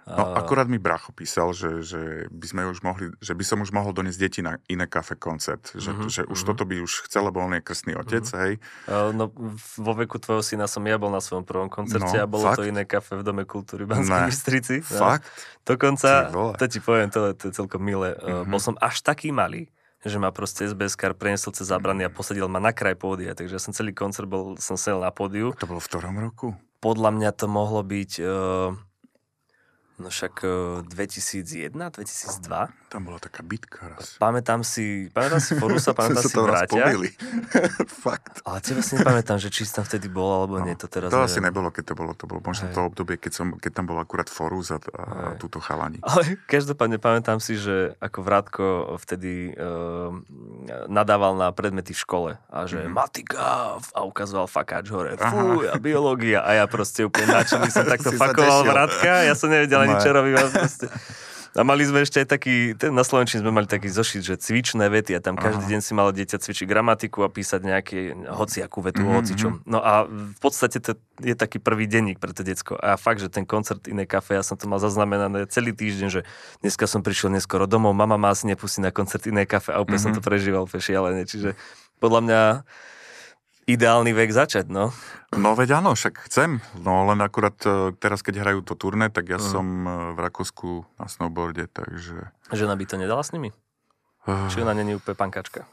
No, 0.05 0.23
A- 0.25 0.41
akurát 0.41 0.65
mi 0.65 0.77
bracho 0.77 1.11
písal, 1.11 1.53
že, 1.53 1.81
že, 1.81 2.01
by 2.27 2.45
sme 2.45 2.61
už 2.65 2.81
mohli, 2.81 3.11
že 3.19 3.33
by 3.33 3.43
som 3.43 3.59
už 3.59 3.69
mohol 3.69 3.91
doniesť 3.91 4.19
deti 4.19 4.41
na 4.41 4.57
iné 4.65 4.85
kafe 4.85 5.13
koncert. 5.13 5.69
Že, 5.71 5.91
Mhm, 5.91 6.03
že 6.09 6.21
už 6.25 6.39
mhm. 6.41 6.47
toto 6.47 6.63
by 6.63 6.75
už 6.79 7.05
chcel, 7.05 7.25
lebo 7.25 7.39
on 7.39 7.53
je 7.53 7.61
krstný 7.61 7.93
otec, 7.93 8.25
hej. 8.25 8.51
E, 8.85 8.97
No, 9.11 9.29
vo 9.77 9.93
veku 9.93 10.17
tvojho 10.17 10.41
syna 10.41 10.65
som 10.65 10.81
ja 10.81 10.95
bol 10.95 11.09
na 11.09 11.21
svojom 11.21 11.43
prvom 11.43 11.67
koncerte 11.67 12.17
No, 12.17 12.23
a 12.23 12.27
bolo 12.27 12.49
to 12.51 12.61
fakt? 12.61 12.69
iné 12.69 12.83
kafe 12.83 13.17
v 13.17 13.23
Dome 13.23 13.43
kultúry 13.45 13.85
Banskej 13.85 14.25
Bystrici. 14.25 14.75
No. 14.81 14.97
Fakt? 15.13 15.29
Dokonca, 15.63 16.33
to 16.57 16.65
ti 16.65 16.79
poviem, 16.79 17.09
to, 17.09 17.37
to 17.37 17.49
je 17.49 17.53
celkom 17.53 17.79
milé. 17.79 18.17
Mhm. 18.17 18.25
Uh, 18.25 18.43
bol 18.45 18.57
som 18.57 18.73
až 18.81 19.05
taký 19.05 19.29
malý, 19.29 19.69
že 19.99 20.15
ma 20.15 20.31
proste 20.31 20.63
SBS 20.63 20.95
kar 20.95 21.13
preniesol 21.13 21.51
cez 21.51 21.67
zábrany 21.67 22.01
a 22.01 22.09
posadil 22.09 22.47
ma 22.47 22.57
na 22.57 22.71
kraj 22.71 22.95
pódia, 22.95 23.35
takže 23.35 23.55
ja 23.55 23.61
som 23.61 23.75
celý 23.75 23.93
koncert 23.93 24.25
bol, 24.25 24.57
som 24.57 24.73
sedel 24.73 25.03
na 25.03 25.11
pódiu. 25.11 25.51
To 25.59 25.67
bolo 25.67 25.77
v 25.77 25.85
ktorom 25.85 26.15
roku? 26.17 26.55
Podľa 26.79 27.11
mňa 27.11 27.29
to 27.35 27.45
mohlo 27.45 27.83
byť, 27.83 28.11
uh, 28.23 28.71
no 29.99 30.09
však 30.09 30.43
uh, 30.43 30.81
2001, 30.81 31.89
2002. 31.89 32.67
Tam 32.89 33.05
bola 33.05 33.17
taká 33.17 33.39
bitka 33.39 33.85
raz. 33.87 34.17
Pamätám 34.17 34.65
si, 34.65 35.07
pamätám 35.09 35.37
si 35.37 35.53
Forusa, 35.53 35.93
pamätám 35.97 36.25
si 36.25 36.33
pobili. 36.65 37.09
Fakt. 38.01 38.41
ale 38.41 38.57
teba 38.59 38.81
si 38.81 38.97
nepamätám, 38.97 39.37
že 39.37 39.47
či 39.47 39.61
tam 39.63 39.85
vtedy 39.85 40.09
bol, 40.09 40.25
alebo 40.25 40.57
No, 40.57 40.65
nie, 40.65 40.73
to 40.73 40.85
teraz 40.85 41.07
To 41.07 41.21
neviem. 41.21 41.29
asi 41.29 41.39
nebolo, 41.39 41.69
keď 41.69 41.83
to 41.85 41.93
bolo. 41.93 42.11
To 42.13 42.25
bolo 42.25 42.41
možno 42.41 42.65
Hej. 42.65 42.73
to 42.73 42.81
obdobie, 42.83 43.15
keď, 43.15 43.31
som, 43.31 43.47
keď 43.53 43.71
tam 43.71 43.85
bol 43.85 43.97
akurát 43.97 44.25
Forus 44.25 44.69
a, 44.69 44.81
a 44.81 45.03
Hej. 45.31 45.37
túto 45.37 45.57
chalani. 45.59 46.01
Ale 46.01 46.41
každopádne 46.43 46.97
pamätám 46.97 47.37
si, 47.37 47.55
že 47.55 47.93
ako 47.99 48.19
Vrátko 48.19 48.65
vtedy 48.97 49.53
uh, 49.53 50.09
nadával 50.85 51.33
na 51.35 51.49
predmety 51.49 51.93
v 51.93 51.99
škole 51.99 52.31
a 52.43 52.57
že 52.63 52.81
Mhm. 52.81 52.81
mm-hmm. 52.81 52.95
matika 52.95 53.45
a 53.91 53.99
ukazoval 54.01 54.45
fakáč 54.45 54.89
hore, 54.89 55.13
fuj, 55.13 55.69
a 55.69 55.77
biológia 55.77 56.41
a 56.41 56.55
ja 56.55 56.65
proste 56.65 57.03
úplne 57.03 57.29
nadšený 57.29 57.69
som 57.69 57.85
takto 57.93 58.09
fakoval. 58.11 58.65
Vrátka, 58.65 59.21
ja 59.21 59.33
som 59.33 59.47
nevedel 59.47 59.77
ani 59.79 59.93
No. 59.93 60.01
čo 60.01 60.09
robím. 60.09 60.41
proste. 60.41 60.89
A 61.57 61.65
mali 61.65 61.81
sme 61.81 62.01
ešte 62.01 62.21
aj 62.21 62.27
taký, 62.29 62.55
ten, 62.77 62.93
na 62.93 63.01
Slovenčine 63.01 63.41
sme 63.41 63.49
mali 63.49 63.65
taký 63.65 63.89
zošit, 63.89 64.21
že 64.21 64.35
cvičné 64.35 64.85
vety 64.85 65.17
a 65.17 65.19
tam 65.19 65.33
každý 65.33 65.65
Aha. 65.65 65.71
deň 65.73 65.81
si 65.81 65.91
malo 65.93 66.13
dieťa 66.13 66.37
cvičiť 66.37 66.65
gramatiku 66.65 67.25
a 67.25 67.29
písať 67.29 67.61
nejaké 67.61 67.97
hociakú 68.29 68.79
vetu 68.79 69.01
Mhm, 69.01 69.09
o 69.09 69.13
hocičom. 69.17 69.51
No 69.65 69.81
a 69.81 70.05
v 70.05 70.37
podstate 70.37 70.77
to 70.77 70.93
je 71.19 71.33
taký 71.33 71.57
prvý 71.57 71.89
denník 71.89 72.17
pre 72.17 72.29
to 72.31 72.41
decko. 72.41 72.77
A 72.77 72.95
fakt, 72.95 73.17
že 73.17 73.27
ten 73.27 73.43
koncert 73.43 73.81
iné 73.85 74.05
kafe, 74.05 74.37
ja 74.37 74.43
som 74.45 74.55
to 74.55 74.69
mal 74.69 74.77
zaznamenané 74.77 75.49
celý 75.49 75.73
týždeň, 75.73 76.07
že 76.09 76.21
dneska 76.61 76.85
som 76.85 77.01
prišiel 77.01 77.33
neskoro 77.33 77.65
domov, 77.65 77.97
mama 77.97 78.13
ma 78.15 78.29
asi 78.29 78.45
nepustí 78.45 78.79
na 78.79 78.93
koncert 78.93 79.25
iné 79.25 79.43
kafe 79.43 79.73
a 79.73 79.81
úplne 79.81 79.97
som 79.97 80.13
Mhm. 80.13 80.17
to 80.17 80.21
prežíval 80.21 80.63
úplne 80.63 80.85
šialene. 80.85 81.23
Čiže 81.25 81.57
podľa 81.97 82.21
mňa 82.21 82.41
ideálny 83.69 84.11
vek 84.11 84.29
začať, 84.29 84.65
no. 84.67 84.89
No 85.31 85.53
veď 85.53 85.77
áno, 85.77 85.93
však 85.93 86.25
chcem. 86.25 86.57
No 86.75 87.05
len 87.05 87.21
akurát 87.21 87.53
e, 87.61 87.93
teraz, 87.95 88.19
keď 88.19 88.41
hrajú 88.41 88.65
to 88.65 88.73
turné, 88.73 89.07
tak 89.07 89.29
ja 89.29 89.37
Mhm. 89.37 89.45
som 89.45 89.65
e, 89.79 89.91
v 90.13 90.19
Rakúsku 90.19 90.69
na 90.95 91.05
snowboarde, 91.05 91.69
takže... 91.69 92.33
Žena 92.49 92.73
by 92.73 92.83
to 92.83 92.95
nedala 92.97 93.21
s 93.21 93.29
nimi? 93.29 93.53
Uh, 94.27 94.49
Či 94.51 94.61
ona 94.61 94.73
není 94.73 94.93
úplne 94.93 95.15
pankačka? 95.15 95.63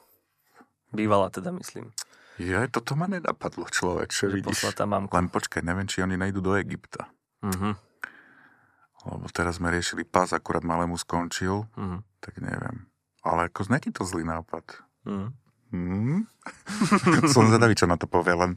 Bývala 0.88 1.28
teda, 1.28 1.50
myslím. 1.50 1.90
je, 2.36 2.56
toto 2.68 2.94
ma 2.94 3.04
nenapadlo, 3.04 3.66
človeče, 3.66 4.28
Že 4.28 4.34
vidíš. 4.34 4.60
mamku. 4.78 5.10
Len 5.10 5.26
počkaj, 5.26 5.60
neviem, 5.60 5.84
či 5.84 6.00
oni 6.00 6.14
nejdu 6.14 6.38
do 6.38 6.54
Egypta. 6.54 7.08
Mhm, 7.42 7.74
Lebo 9.06 9.26
teraz 9.30 9.56
sme 9.56 9.70
riešili 9.70 10.02
pás, 10.02 10.30
akurát 10.30 10.62
malému 10.62 10.94
skončil, 10.94 11.64
mhm, 11.74 12.02
tak 12.18 12.38
neviem. 12.38 12.86
Ale 13.22 13.48
ako 13.48 13.66
ti 13.78 13.90
to 13.90 14.04
zlý 14.04 14.22
nápad. 14.22 14.62
mhm. 15.04 15.45
Hmm? 15.70 16.26
som 17.34 17.46
zvedavý, 17.46 17.74
čo 17.74 17.84
na 17.84 17.96
to 17.96 18.06
povie, 18.06 18.32
len 18.32 18.54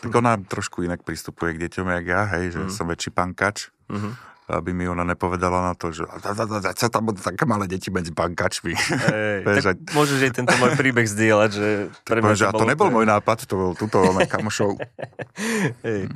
tak 0.00 0.12
ona 0.12 0.36
trošku 0.36 0.80
inak 0.80 1.02
pristupuje 1.02 1.56
k 1.56 1.68
deťom, 1.68 1.86
jak 1.90 2.06
ja, 2.06 2.22
hej, 2.36 2.52
že 2.52 2.60
Mm. 2.64 2.72
som 2.72 2.86
väčší 2.86 3.10
pankač, 3.10 3.68
Mhm. 3.88 4.10
aby 4.46 4.70
mi 4.70 4.86
ona 4.86 5.02
nepovedala 5.02 5.58
na 5.60 5.74
to, 5.74 5.90
že 5.90 6.06
co 6.06 6.86
tam 6.86 7.02
budú 7.02 7.18
také 7.18 7.42
malé 7.44 7.66
deti 7.66 7.90
medzi 7.90 8.14
pankačmi. 8.14 8.72
Ej, 8.72 9.38
Vieš, 9.46 9.64
tak 9.66 9.76
môžeš 9.90 10.18
aj 10.22 10.32
tento 10.32 10.54
môj 10.56 10.72
príbeh 10.78 11.02
zdieľať, 11.04 11.50
že 11.50 11.68
pre 12.06 12.22
mňa 12.22 12.30
Poviem, 12.30 12.38
že 12.38 12.46
a 12.46 12.52
to 12.54 12.62
bolo 12.62 12.70
nebol 12.70 12.88
môj 12.92 13.06
nápad, 13.10 13.38
to 13.44 13.54
bol 13.58 13.70
tuto 13.74 13.98
kamošov. 14.30 14.78
Hej. 15.86 16.08
No, 16.08 16.14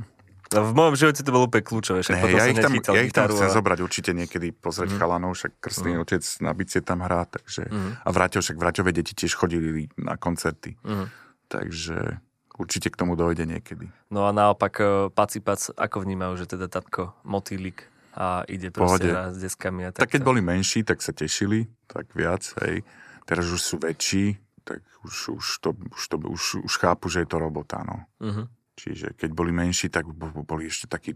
v 0.50 0.72
mojom 0.72 0.94
živote 0.94 1.20
to 1.20 1.30
bolo 1.30 1.46
úplne 1.46 1.62
kľúčové, 1.62 2.02
však 2.02 2.12
Ne, 2.12 2.20
potom 2.20 2.34
ja, 2.34 2.42
som 2.42 2.50
ich 2.50 2.58
tam, 2.58 2.72
ja 2.90 3.02
ich 3.02 3.14
tam 3.14 3.26
chcem 3.28 3.46
a... 3.46 3.54
zobrať 3.54 3.78
určite 3.80 4.10
niekedy 4.10 4.50
pozrieť 4.50 4.90
Mhm. 4.90 4.98
chalanov, 4.98 5.30
však 5.32 5.52
krstný 5.56 5.92
Mhm. 5.92 6.00
otec 6.00 6.22
na 6.40 6.50
bicie 6.50 6.80
tam 6.80 6.98
hrá, 7.00 7.22
takže... 7.24 7.62
Mhm, 7.64 7.90
A 8.00 8.08
Vráťo, 8.10 8.38
však 8.40 8.56
Vráťové 8.56 8.90
deti 8.90 9.14
tiež 9.14 9.32
chodili 9.32 9.86
na 9.94 10.14
koncerty, 10.14 10.74
mhm. 10.82 11.06
takže 11.46 12.18
určite 12.56 12.88
k 12.88 12.96
tomu 12.96 13.14
dojde 13.14 13.44
niekedy. 13.44 13.88
No 14.08 14.24
a 14.24 14.30
naopak 14.30 14.74
e, 14.76 14.84
Paci 15.08 15.38
Pac, 15.38 15.70
ako 15.70 15.96
vnímajú, 16.00 16.34
že 16.36 16.46
teda 16.48 16.66
tatko 16.66 17.14
motýlik 17.22 17.86
a 18.12 18.42
ide 18.44 18.68
proste 18.68 19.06
Pohode. 19.06 19.32
s 19.32 19.38
deskami 19.38 19.80
a 19.84 19.90
Tak 19.90 20.04
tak. 20.04 20.10
keď 20.12 20.22
boli 20.24 20.40
menší, 20.40 20.82
tak 20.82 20.98
sa 20.98 21.10
tešili, 21.10 21.70
tak 21.86 22.10
viac, 22.10 22.42
hej. 22.60 22.82
Teraz 23.22 23.46
už 23.46 23.56
sú 23.56 23.78
väčší, 23.78 24.34
tak 24.60 24.82
už, 25.00 25.14
už, 25.32 25.46
to, 25.58 25.70
už, 25.72 26.02
to, 26.04 26.16
už, 26.20 26.42
už 26.60 26.72
chápu, 26.76 27.06
že 27.06 27.22
je 27.22 27.28
to 27.28 27.38
robota, 27.38 27.80
no. 27.80 28.02
Mhm. 28.20 28.44
Čiže 28.80 29.12
keď 29.12 29.30
boli 29.36 29.52
menší, 29.52 29.92
tak 29.92 30.08
bo- 30.08 30.32
bo- 30.32 30.46
boli 30.46 30.72
ešte 30.72 30.88
takí, 30.88 31.12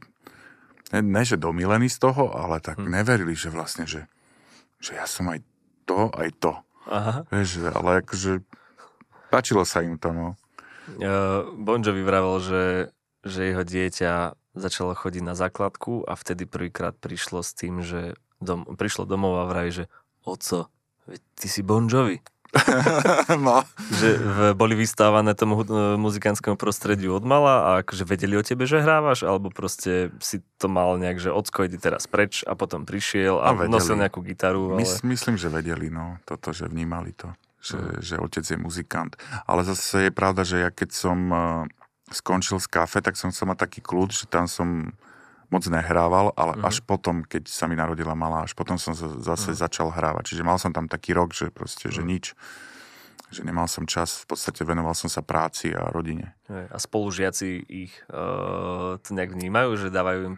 ne, 0.92 1.00
ne 1.00 1.22
že 1.24 1.40
domilení 1.40 1.88
z 1.88 1.96
toho, 1.96 2.28
ale 2.28 2.60
tak 2.60 2.76
Hm. 2.76 2.92
neverili, 2.92 3.32
že 3.32 3.48
vlastne, 3.48 3.88
že, 3.88 4.04
že 4.78 5.00
ja 5.00 5.08
som 5.08 5.32
aj 5.32 5.40
to, 5.88 6.12
aj 6.12 6.28
to. 6.36 6.52
Aha. 6.92 7.24
Vieš, 7.32 7.48
že- 7.64 7.72
ale 7.72 8.04
akože 8.04 8.44
páčilo 9.32 9.64
sa 9.64 9.80
im 9.80 9.96
to, 9.96 10.12
no. 10.12 10.36
Uh, 11.00 11.48
bon 11.56 11.80
Jovi 11.80 12.04
vravel, 12.04 12.44
že, 12.44 12.64
že 13.24 13.48
jeho 13.48 13.64
dieťa 13.64 14.36
začalo 14.52 14.92
chodiť 14.92 15.24
na 15.24 15.32
základku 15.32 16.04
a 16.04 16.12
vtedy 16.12 16.44
prvýkrát 16.44 16.92
prišlo 16.92 17.40
s 17.40 17.56
tým, 17.56 17.80
že 17.80 18.20
dom, 18.44 18.68
prišlo 18.76 19.08
domov 19.08 19.40
a 19.40 19.48
vraví, 19.48 19.72
že 19.72 19.84
oco, 20.28 20.68
veď 21.08 21.20
ty 21.40 21.46
si 21.48 21.64
Bon 21.64 21.88
Jovi. 21.88 22.20
no. 23.46 23.66
Že 23.98 24.08
v, 24.18 24.38
boli 24.54 24.74
vystávané 24.78 25.34
tomu 25.34 25.60
uh, 25.60 25.98
muzikánskému 25.98 26.54
prostrediu 26.54 27.14
od 27.18 27.24
mala 27.26 27.54
a 27.62 27.70
akože 27.82 28.04
vedeli 28.06 28.38
o 28.38 28.44
tebe, 28.46 28.64
že 28.64 28.80
hrávaš, 28.80 29.26
alebo 29.26 29.50
proste 29.50 30.14
si 30.22 30.40
to 30.58 30.70
mal 30.70 30.96
nejak, 30.96 31.18
že 31.18 31.30
ocko, 31.34 31.66
idi 31.66 31.76
teraz 31.78 32.06
preč 32.06 32.46
a 32.46 32.54
potom 32.54 32.86
prišiel 32.86 33.42
a, 33.42 33.52
vedeli. 33.54 33.74
nosil 33.74 33.96
nejakú 33.98 34.22
gitaru. 34.22 34.78
Ale... 34.78 34.86
Mys, 34.86 35.02
myslím, 35.02 35.34
že 35.36 35.50
vedeli, 35.50 35.90
no, 35.90 36.18
toto, 36.22 36.54
že 36.54 36.70
vnímali 36.70 37.12
to, 37.14 37.30
že, 37.60 37.76
Mm. 37.80 38.00
že 38.00 38.14
otec 38.20 38.44
je 38.44 38.58
muzikant. 38.60 39.12
Ale 39.48 39.64
zase 39.64 40.08
je 40.08 40.12
pravda, 40.12 40.44
že 40.44 40.62
ja 40.62 40.70
keď 40.70 40.90
som 40.94 41.18
uh, 41.32 41.40
skončil 42.12 42.60
z 42.60 42.68
kafe, 42.68 43.00
tak 43.00 43.16
som 43.16 43.32
chcel 43.32 43.50
mať 43.50 43.58
taký 43.66 43.80
kľud, 43.80 44.12
že 44.12 44.28
tam 44.28 44.46
som 44.46 44.94
moc 45.54 45.62
nehrával, 45.64 46.34
ale 46.34 46.58
Mhm. 46.58 46.64
až 46.66 46.82
potom, 46.82 47.22
keď 47.22 47.46
sa 47.46 47.64
mi 47.64 47.78
narodila 47.78 48.12
malá, 48.12 48.42
až 48.42 48.52
potom 48.52 48.74
som 48.74 48.90
za- 48.92 49.22
zase 49.22 49.54
Mhm. 49.54 49.58
začal 49.62 49.88
hrávať. 49.88 50.34
Čiže 50.34 50.42
mal 50.42 50.58
som 50.58 50.74
tam 50.74 50.90
taký 50.90 51.14
rok, 51.14 51.30
že 51.30 51.48
proste, 51.48 51.88
že 51.88 52.02
Mhm. 52.02 52.08
nič. 52.10 52.34
Že 53.30 53.50
nemal 53.50 53.66
som 53.66 53.82
čas, 53.82 54.22
v 54.22 54.30
podstate 54.30 54.62
venoval 54.62 54.94
som 54.94 55.10
sa 55.10 55.18
práci 55.18 55.74
a 55.74 55.90
rodine. 55.90 56.38
A 56.46 56.78
spolužiaci 56.78 57.66
ich 57.66 57.90
uh, 58.06 58.94
to 59.02 59.10
nejak 59.10 59.34
vnímajú, 59.34 59.74
že 59.74 59.86
dávajú 59.90 60.20
im, 60.30 60.36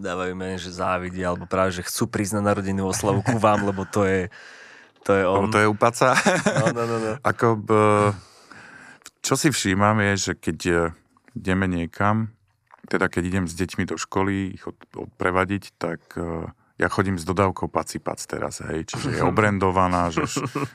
dávajú 0.00 0.30
im 0.32 0.56
že 0.56 0.72
závidia, 0.72 1.28
alebo 1.28 1.44
práve, 1.44 1.76
že 1.76 1.84
chcú 1.84 2.08
na 2.32 2.40
narodenú 2.40 2.88
oslavu 2.88 3.20
ku 3.20 3.36
vám, 3.36 3.68
lebo 3.68 3.84
to 3.84 4.08
je, 4.08 4.32
to 5.04 5.12
je 5.12 5.24
Lebo 5.26 5.48
on. 5.48 5.52
to 5.52 5.60
je 5.60 5.68
upaca. 5.68 6.16
No, 6.64 6.66
no, 6.72 6.82
no, 6.88 6.96
no. 6.96 7.12
Ako, 7.30 7.60
b, 7.60 7.70
čo 9.20 9.36
si 9.36 9.52
všímam 9.52 10.00
je, 10.00 10.12
že 10.16 10.32
keď 10.32 10.58
e, 10.64 10.74
ideme 11.36 11.68
niekam, 11.68 12.32
teda 12.90 13.06
keď 13.06 13.22
idem 13.22 13.44
s 13.46 13.54
deťmi 13.54 13.86
do 13.86 13.94
školy, 13.94 14.58
ich 14.58 14.66
od, 14.66 14.74
odprevadiť, 14.98 15.78
tak 15.78 16.02
e, 16.18 16.50
ja 16.82 16.88
chodím 16.90 17.22
s 17.22 17.24
dodávkou 17.28 17.70
pacipac 17.70 18.18
teraz, 18.26 18.58
hej, 18.66 18.90
čiže 18.90 19.20
je 19.20 19.22
obrendovaná, 19.30 20.10
že, 20.10 20.26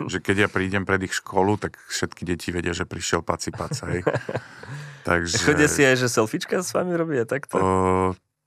že 0.07 0.23
keď 0.23 0.47
ja 0.47 0.49
prídem 0.49 0.87
pred 0.87 1.03
ich 1.03 1.13
školu, 1.19 1.59
tak 1.59 1.75
všetky 1.91 2.23
deti 2.23 2.55
vedia, 2.55 2.71
že 2.71 2.87
prišiel 2.87 3.19
pacipac, 3.19 3.75
hej. 3.91 4.07
Takže... 5.07 5.43
Chodia 5.43 5.69
si 5.69 5.85
aj, 5.85 6.01
že 6.01 6.07
selfiečka 6.09 6.63
s 6.63 6.73
vami 6.73 6.95
robia 6.95 7.27
takto? 7.27 7.59
O, 7.59 7.69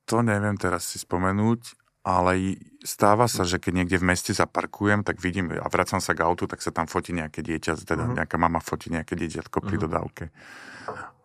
to 0.08 0.24
neviem 0.24 0.58
teraz 0.58 0.90
si 0.90 0.98
spomenúť, 0.98 1.76
ale 2.08 2.56
stáva 2.80 3.28
sa, 3.28 3.44
že 3.44 3.60
keď 3.60 3.84
niekde 3.84 4.00
v 4.00 4.08
meste 4.10 4.32
zaparkujem, 4.32 5.04
tak 5.04 5.20
vidím 5.20 5.52
a 5.52 5.68
vracam 5.68 6.00
sa 6.00 6.16
k 6.16 6.24
autu, 6.24 6.48
tak 6.48 6.64
sa 6.64 6.72
tam 6.72 6.88
fotí 6.88 7.12
nejaké 7.12 7.44
dieťa, 7.44 7.84
teda 7.84 8.08
uh-huh. 8.08 8.16
nejaká 8.16 8.40
mama 8.40 8.64
fotí 8.64 8.88
nejaké 8.88 9.12
dieťatko 9.12 9.60
pri 9.60 9.76
uh-huh. 9.76 9.84
dodávke. 9.86 10.24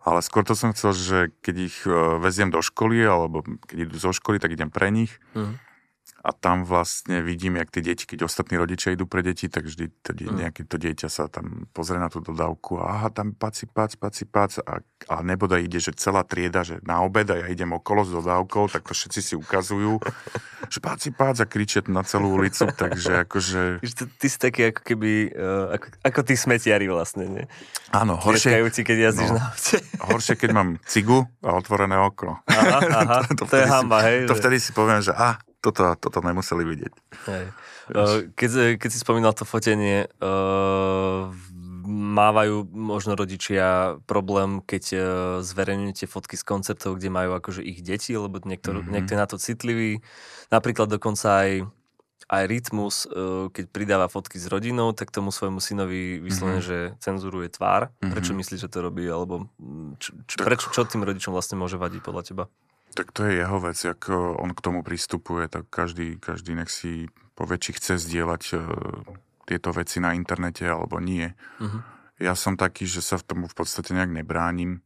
Ale 0.04 0.20
skôr 0.20 0.44
to 0.44 0.52
som 0.52 0.76
chcel, 0.76 0.92
že 0.92 1.18
keď 1.40 1.56
ich 1.64 1.76
e, 1.88 2.20
veziem 2.20 2.52
do 2.52 2.60
školy, 2.60 3.00
alebo 3.08 3.40
keď 3.40 3.88
idú 3.88 3.96
zo 3.96 4.12
školy, 4.12 4.36
tak 4.36 4.52
idem 4.52 4.68
pre 4.68 4.92
nich. 4.92 5.16
Uh-huh 5.32 5.56
a 6.24 6.32
tam 6.32 6.64
vlastne 6.64 7.20
vidím, 7.20 7.60
jak 7.60 7.68
tie 7.68 7.84
deti, 7.84 8.08
keď 8.08 8.24
ostatní 8.24 8.56
rodičia 8.56 8.96
idú 8.96 9.04
pre 9.04 9.20
deti, 9.20 9.52
tak 9.52 9.68
vždy 9.68 9.92
to, 10.00 10.16
mm. 10.16 10.40
nejaké 10.40 10.64
to 10.64 10.80
dieťa 10.80 11.12
sa 11.12 11.28
tam 11.28 11.68
pozrie 11.76 12.00
na 12.00 12.08
tú 12.08 12.24
dodávku 12.24 12.80
a 12.80 12.96
aha, 12.96 13.08
tam 13.12 13.36
paci, 13.36 13.68
pac, 13.68 13.92
paci, 14.00 14.24
pac 14.24 14.56
a, 14.64 14.80
a 15.12 15.14
neboda 15.20 15.60
ide, 15.60 15.76
že 15.76 15.92
celá 15.92 16.24
trieda, 16.24 16.64
že 16.64 16.80
na 16.80 17.04
obed 17.04 17.28
a 17.28 17.44
ja 17.44 17.46
idem 17.52 17.76
okolo 17.76 18.08
s 18.08 18.10
dodávkou, 18.16 18.72
tak 18.72 18.88
to 18.88 18.96
všetci 18.96 19.20
si 19.20 19.34
ukazujú, 19.36 20.00
že 20.72 20.80
paci, 20.80 21.12
pac 21.12 21.36
a 21.36 21.44
kričia 21.44 21.84
na 21.92 22.00
celú 22.00 22.40
ulicu, 22.40 22.72
takže 22.72 23.28
akože... 23.28 23.84
Ty, 23.84 24.04
ty 24.08 24.26
si 24.32 24.38
taký 24.40 24.72
ako 24.72 24.80
keby, 24.80 25.28
uh, 25.36 25.76
ako, 25.76 25.86
ako 26.08 26.20
tí 26.24 26.34
smetiari 26.40 26.88
vlastne, 26.88 27.28
nie? 27.28 27.44
Áno, 27.92 28.16
horšie... 28.16 28.64
keď 28.80 29.12
jazdíš 29.12 29.28
no, 29.28 29.36
na 29.36 29.52
aute. 29.52 29.76
horšie, 30.08 30.34
keď 30.40 30.50
mám 30.56 30.80
cigu 30.88 31.28
a 31.44 31.52
otvorené 31.52 32.00
okno. 32.00 32.40
Aha, 32.48 32.80
aha, 33.04 33.18
to, 33.28 33.44
to, 33.44 33.52
to 33.52 33.56
je 33.60 33.66
hamba, 33.68 34.00
hej? 34.08 34.24
To 34.24 34.32
vtedy 34.32 34.56
si 34.56 34.72
poviem, 34.72 35.04
že 35.04 35.12
ah, 35.12 35.36
toto, 35.64 35.96
toto 35.96 36.20
nemuseli 36.20 36.60
vidieť. 36.68 36.94
Hej. 37.32 37.44
Keď, 38.36 38.50
keď 38.76 38.90
si 38.92 38.98
spomínal 39.00 39.32
to 39.32 39.48
fotenie, 39.48 40.04
uh, 40.20 41.32
mávajú 41.88 42.68
možno 42.72 43.12
rodičia 43.12 44.00
problém, 44.08 44.64
keď 44.64 44.84
zverejňujete 45.44 46.08
fotky 46.08 46.36
z 46.36 46.44
koncertov, 46.44 46.96
kde 46.96 47.12
majú 47.12 47.36
akože 47.36 47.60
ich 47.60 47.84
deti, 47.84 48.16
lebo 48.16 48.40
niektor, 48.40 48.80
mm-hmm. 48.80 48.92
niekto 48.92 49.12
je 49.16 49.20
na 49.20 49.28
to 49.28 49.36
citlivý. 49.36 50.00
Napríklad 50.48 50.88
dokonca 50.88 51.44
aj 51.44 51.68
aj 52.24 52.48
Rytmus, 52.48 53.04
keď 53.52 53.64
pridáva 53.68 54.08
fotky 54.08 54.40
s 54.40 54.48
rodinou, 54.48 54.96
tak 54.96 55.12
tomu 55.12 55.28
svojmu 55.28 55.60
synovi 55.60 56.24
vyslovene, 56.24 56.64
mm-hmm. 56.64 56.96
že 56.96 57.04
cenzuruje 57.04 57.52
tvár. 57.52 57.92
Mm-hmm. 57.92 58.10
Prečo 58.16 58.32
myslíš, 58.32 58.64
že 58.64 58.72
to 58.72 58.80
robí? 58.80 59.04
Alebo 59.04 59.52
čo, 60.00 60.16
čo, 60.24 60.36
prečo, 60.40 60.72
čo 60.72 60.88
tým 60.88 61.04
rodičom 61.04 61.36
vlastne 61.36 61.60
môže 61.60 61.76
vadiť 61.76 62.00
podľa 62.00 62.22
teba? 62.24 62.44
Tak 62.94 63.10
to 63.10 63.26
je 63.26 63.42
jeho 63.42 63.58
vec, 63.58 63.74
ako 63.74 64.38
on 64.38 64.54
k 64.54 64.62
tomu 64.62 64.86
pristupuje, 64.86 65.50
tak 65.50 65.66
každý, 65.66 66.14
každý 66.22 66.54
nech 66.54 66.70
si 66.70 67.10
povie, 67.34 67.58
či 67.58 67.74
chce 67.74 67.98
zdieľať 67.98 68.42
uh, 68.54 68.62
tieto 69.50 69.74
veci 69.74 69.98
na 69.98 70.14
internete 70.14 70.62
alebo 70.62 71.02
nie. 71.02 71.26
Uh-huh. 71.58 71.82
Ja 72.22 72.38
som 72.38 72.54
taký, 72.54 72.86
že 72.86 73.02
sa 73.02 73.18
v 73.18 73.26
tomu 73.26 73.44
v 73.50 73.54
podstate 73.58 73.90
nejak 73.90 74.14
nebránim. 74.14 74.78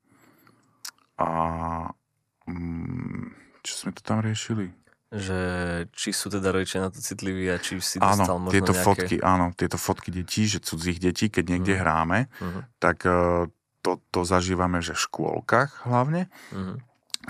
A 1.20 1.28
um, 2.48 3.28
čo 3.60 3.74
sme 3.76 3.92
to 3.92 4.00
tam 4.00 4.24
riešili? 4.24 4.72
Že 5.12 5.40
či 5.92 6.08
sú 6.16 6.32
teda 6.32 6.48
rodičia 6.52 6.80
na 6.80 6.88
to 6.88 7.04
citliví 7.04 7.44
a 7.52 7.60
či 7.60 7.76
si 7.84 8.00
dostal 8.00 8.40
áno, 8.40 8.48
možno 8.48 8.56
tieto 8.56 8.72
nejaké... 8.72 8.84
fotky, 8.84 9.16
áno, 9.20 9.46
tieto 9.52 9.76
fotky 9.76 10.08
detí, 10.08 10.48
že 10.48 10.64
cudzích 10.64 10.96
detí, 10.96 11.28
keď 11.28 11.44
niekde 11.44 11.76
uh-huh. 11.76 11.84
hráme, 11.84 12.18
uh-huh. 12.40 12.62
tak 12.80 13.04
uh, 13.04 13.44
to, 13.84 14.00
to 14.08 14.24
zažívame, 14.24 14.80
že 14.80 14.96
v 14.96 15.04
škôlkach 15.04 15.84
hlavne. 15.84 16.32
Uh-huh 16.56 16.80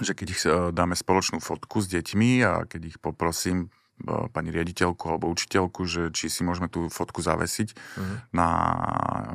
že 0.00 0.12
keď 0.14 0.26
ich 0.30 0.42
e, 0.46 0.70
dáme 0.70 0.94
spoločnú 0.94 1.42
fotku 1.42 1.82
s 1.82 1.90
deťmi 1.90 2.30
a 2.44 2.52
keď 2.66 2.94
ich 2.94 2.98
poprosím 2.98 3.68
e, 4.04 4.28
pani 4.30 4.50
riaditeľku 4.54 5.04
alebo 5.08 5.30
učiteľku, 5.30 5.84
že 5.84 6.10
či 6.14 6.30
si 6.30 6.46
môžeme 6.46 6.70
tú 6.70 6.86
fotku 6.88 7.22
zavesiť 7.22 7.68
uh-huh. 7.74 8.16
na, 8.34 8.50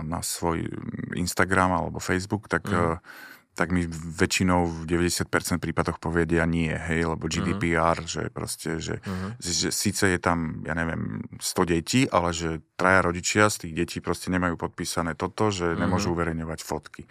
na 0.03 0.19
svoj 0.23 0.67
Instagram 1.15 1.75
alebo 1.75 1.99
Facebook, 1.99 2.47
tak, 2.47 2.67
uh-huh. 2.67 2.99
tak 3.53 3.75
mi 3.75 3.85
väčšinou 3.91 4.65
v 4.65 4.89
90% 4.89 5.27
prípadoch 5.59 5.99
povedia 5.99 6.47
nie, 6.47 6.71
hej, 6.71 7.07
lebo 7.07 7.27
GDPR, 7.27 7.99
uh-huh. 7.99 8.07
že 8.07 8.21
proste, 8.31 8.79
že, 8.79 9.03
uh-huh. 9.03 9.39
že 9.39 9.69
síce 9.69 10.09
je 10.09 10.19
tam, 10.19 10.63
ja 10.63 10.73
neviem, 10.75 11.23
100 11.39 11.73
detí, 11.73 12.01
ale 12.07 12.31
že 12.31 12.63
traja 12.79 13.03
rodičia 13.03 13.51
z 13.51 13.67
tých 13.67 13.73
detí 13.75 13.97
proste 13.99 14.31
nemajú 14.31 14.55
podpísané 14.55 15.13
toto, 15.13 15.51
že 15.51 15.75
uh-huh. 15.75 15.81
nemôžu 15.83 16.15
uverejňovať 16.15 16.59
fotky. 16.63 17.03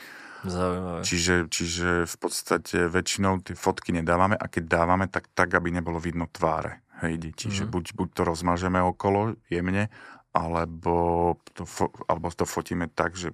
Zaujímavé. 0.42 1.00
Čiže, 1.06 1.46
čiže 1.46 1.90
v 2.06 2.16
podstate 2.18 2.90
väčšinou 2.90 3.46
tie 3.46 3.54
fotky 3.54 3.94
nedávame 3.94 4.34
a 4.34 4.50
keď 4.50 4.64
dávame, 4.66 5.06
tak 5.06 5.30
tak, 5.30 5.54
aby 5.54 5.70
nebolo 5.70 6.02
vidno 6.02 6.26
tváre 6.26 6.82
hej, 7.02 7.18
detí. 7.18 7.46
Mm-hmm. 7.50 7.58
Že 7.62 7.64
buď, 7.70 7.84
buď 7.94 8.08
to 8.14 8.22
rozmažeme 8.26 8.78
okolo 8.82 9.38
jemne, 9.50 9.90
alebo 10.32 11.36
to, 11.52 11.62
fo- 11.62 11.92
alebo 12.08 12.32
to 12.32 12.48
fotíme 12.48 12.88
tak, 12.90 13.14
že 13.14 13.30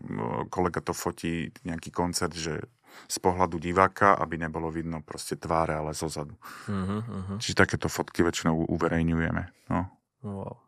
kolega 0.52 0.82
to 0.82 0.92
fotí 0.92 1.52
nejaký 1.62 1.94
koncert, 1.94 2.34
že 2.34 2.66
z 3.06 3.16
pohľadu 3.22 3.62
diváka, 3.62 4.16
aby 4.18 4.40
nebolo 4.40 4.72
vidno 4.72 5.04
proste 5.04 5.38
tváre, 5.38 5.76
ale 5.76 5.94
zozadu. 5.94 6.34
Mm-hmm. 6.66 7.38
Čiže 7.38 7.54
takéto 7.54 7.86
fotky 7.86 8.26
väčšinou 8.26 8.66
uverejňujeme. 8.66 9.70
No. 9.70 9.86
Wow. 10.24 10.58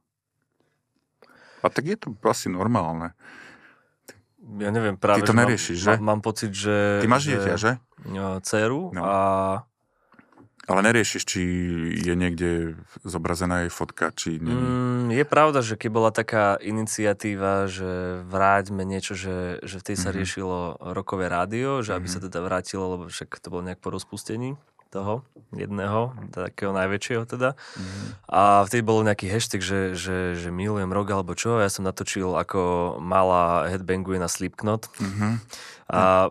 A 1.61 1.69
tak 1.69 1.91
je 1.91 1.97
to 1.99 2.15
asi 2.25 2.49
normálne 2.49 3.13
ja 4.41 4.71
neviem, 4.73 4.97
práve... 4.97 5.23
Ty 5.23 5.31
to 5.31 5.37
neriešiš, 5.37 5.79
mám, 5.81 5.85
že? 5.85 5.93
Mám 6.01 6.21
pocit, 6.25 6.53
že... 6.53 6.77
Ty 7.05 7.09
máš 7.09 7.25
dieťa, 7.29 7.55
že? 7.61 7.73
No, 8.09 8.41
dceru 8.41 8.91
no. 8.97 9.03
a... 9.05 9.17
Ale 10.71 10.87
neriešiš, 10.87 11.23
či 11.27 11.43
je 11.99 12.15
niekde 12.15 12.79
zobrazená 13.03 13.67
jej 13.67 13.73
fotka, 13.75 14.15
či 14.15 14.39
nie. 14.39 14.55
Mm, 14.55 15.11
je 15.11 15.25
pravda, 15.27 15.67
že 15.67 15.75
keď 15.75 15.91
bola 15.91 16.11
taká 16.15 16.63
iniciatíva, 16.63 17.67
že 17.67 18.23
vráťme 18.31 18.87
niečo, 18.87 19.19
že, 19.19 19.59
že 19.67 19.83
v 19.83 19.87
tej 19.91 19.97
sa 19.99 20.15
mm-hmm. 20.15 20.19
riešilo 20.23 20.59
rokové 20.95 21.27
rádio, 21.27 21.83
že 21.83 21.91
mm-hmm. 21.91 21.99
aby 21.99 22.07
sa 22.07 22.19
mhm. 22.23 22.25
teda 22.31 22.39
vrátilo, 22.47 22.85
lebo 22.87 23.05
však 23.11 23.43
to 23.43 23.51
bolo 23.51 23.67
nejak 23.67 23.83
po 23.83 23.91
rozpustení 23.91 24.55
toho 24.91 25.23
jedného, 25.55 26.15
takého 26.35 26.75
najväčšieho 26.75 27.23
teda. 27.27 27.55
Mm-hmm. 27.55 28.07
A 28.27 28.67
vtedy 28.67 28.83
bol 28.83 29.07
nejaký 29.07 29.31
hashtag, 29.31 29.63
že, 29.63 29.81
že, 29.95 30.35
že 30.35 30.51
milujem 30.51 30.91
rok 30.91 31.11
alebo 31.11 31.35
čo. 31.39 31.63
Ja 31.63 31.71
som 31.71 31.87
natočil, 31.87 32.35
ako 32.35 32.95
malá 32.99 33.71
headbanguje 33.71 34.19
na 34.19 34.27
Slipknot. 34.27 34.91
Mm-hmm. 34.99 35.33
A 35.95 36.31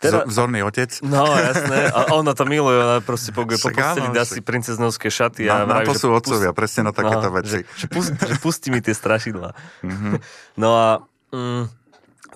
teda, 0.00 0.24
Vzorný 0.24 0.64
otec. 0.64 0.88
No, 1.04 1.28
jasné. 1.28 1.92
A 1.92 2.16
ona 2.16 2.32
to 2.32 2.48
miluje, 2.48 2.80
ona 2.80 3.04
proste 3.04 3.36
poguje 3.36 3.60
po 3.60 3.68
posteli, 3.68 4.08
dá 4.16 4.24
si 4.24 4.40
princeznovské 4.40 5.12
šaty. 5.12 5.44
A 5.44 5.68
na, 5.68 5.84
vraví, 5.84 5.84
na 5.84 5.88
to 5.92 5.92
sú 5.92 6.08
otcovia, 6.08 6.56
pust... 6.56 6.56
presne 6.56 6.88
na 6.88 6.92
takéto 6.96 7.28
no, 7.28 7.36
veci. 7.36 7.60
Že, 7.60 7.84
že, 7.84 7.86
pust, 7.92 8.10
že 8.16 8.34
pustí 8.40 8.68
mi 8.72 8.80
tie 8.80 8.96
strašidla. 8.96 9.52
Mm-hmm. 9.84 10.12
No 10.56 10.68
a... 10.72 10.88
Mm, 11.36 11.68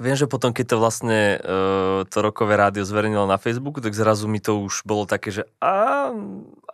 Viem, 0.02 0.16
že 0.18 0.26
potom, 0.26 0.50
keď 0.50 0.74
to 0.74 0.76
vlastne 0.82 1.38
uh, 1.38 2.02
to 2.10 2.18
rokové 2.18 2.58
rádio 2.58 2.82
zverejnilo 2.82 3.30
na 3.30 3.38
Facebooku, 3.38 3.78
tak 3.78 3.94
zrazu 3.94 4.26
mi 4.26 4.42
to 4.42 4.58
už 4.58 4.82
bolo 4.82 5.06
také, 5.06 5.30
že 5.30 5.42
a 5.62 6.10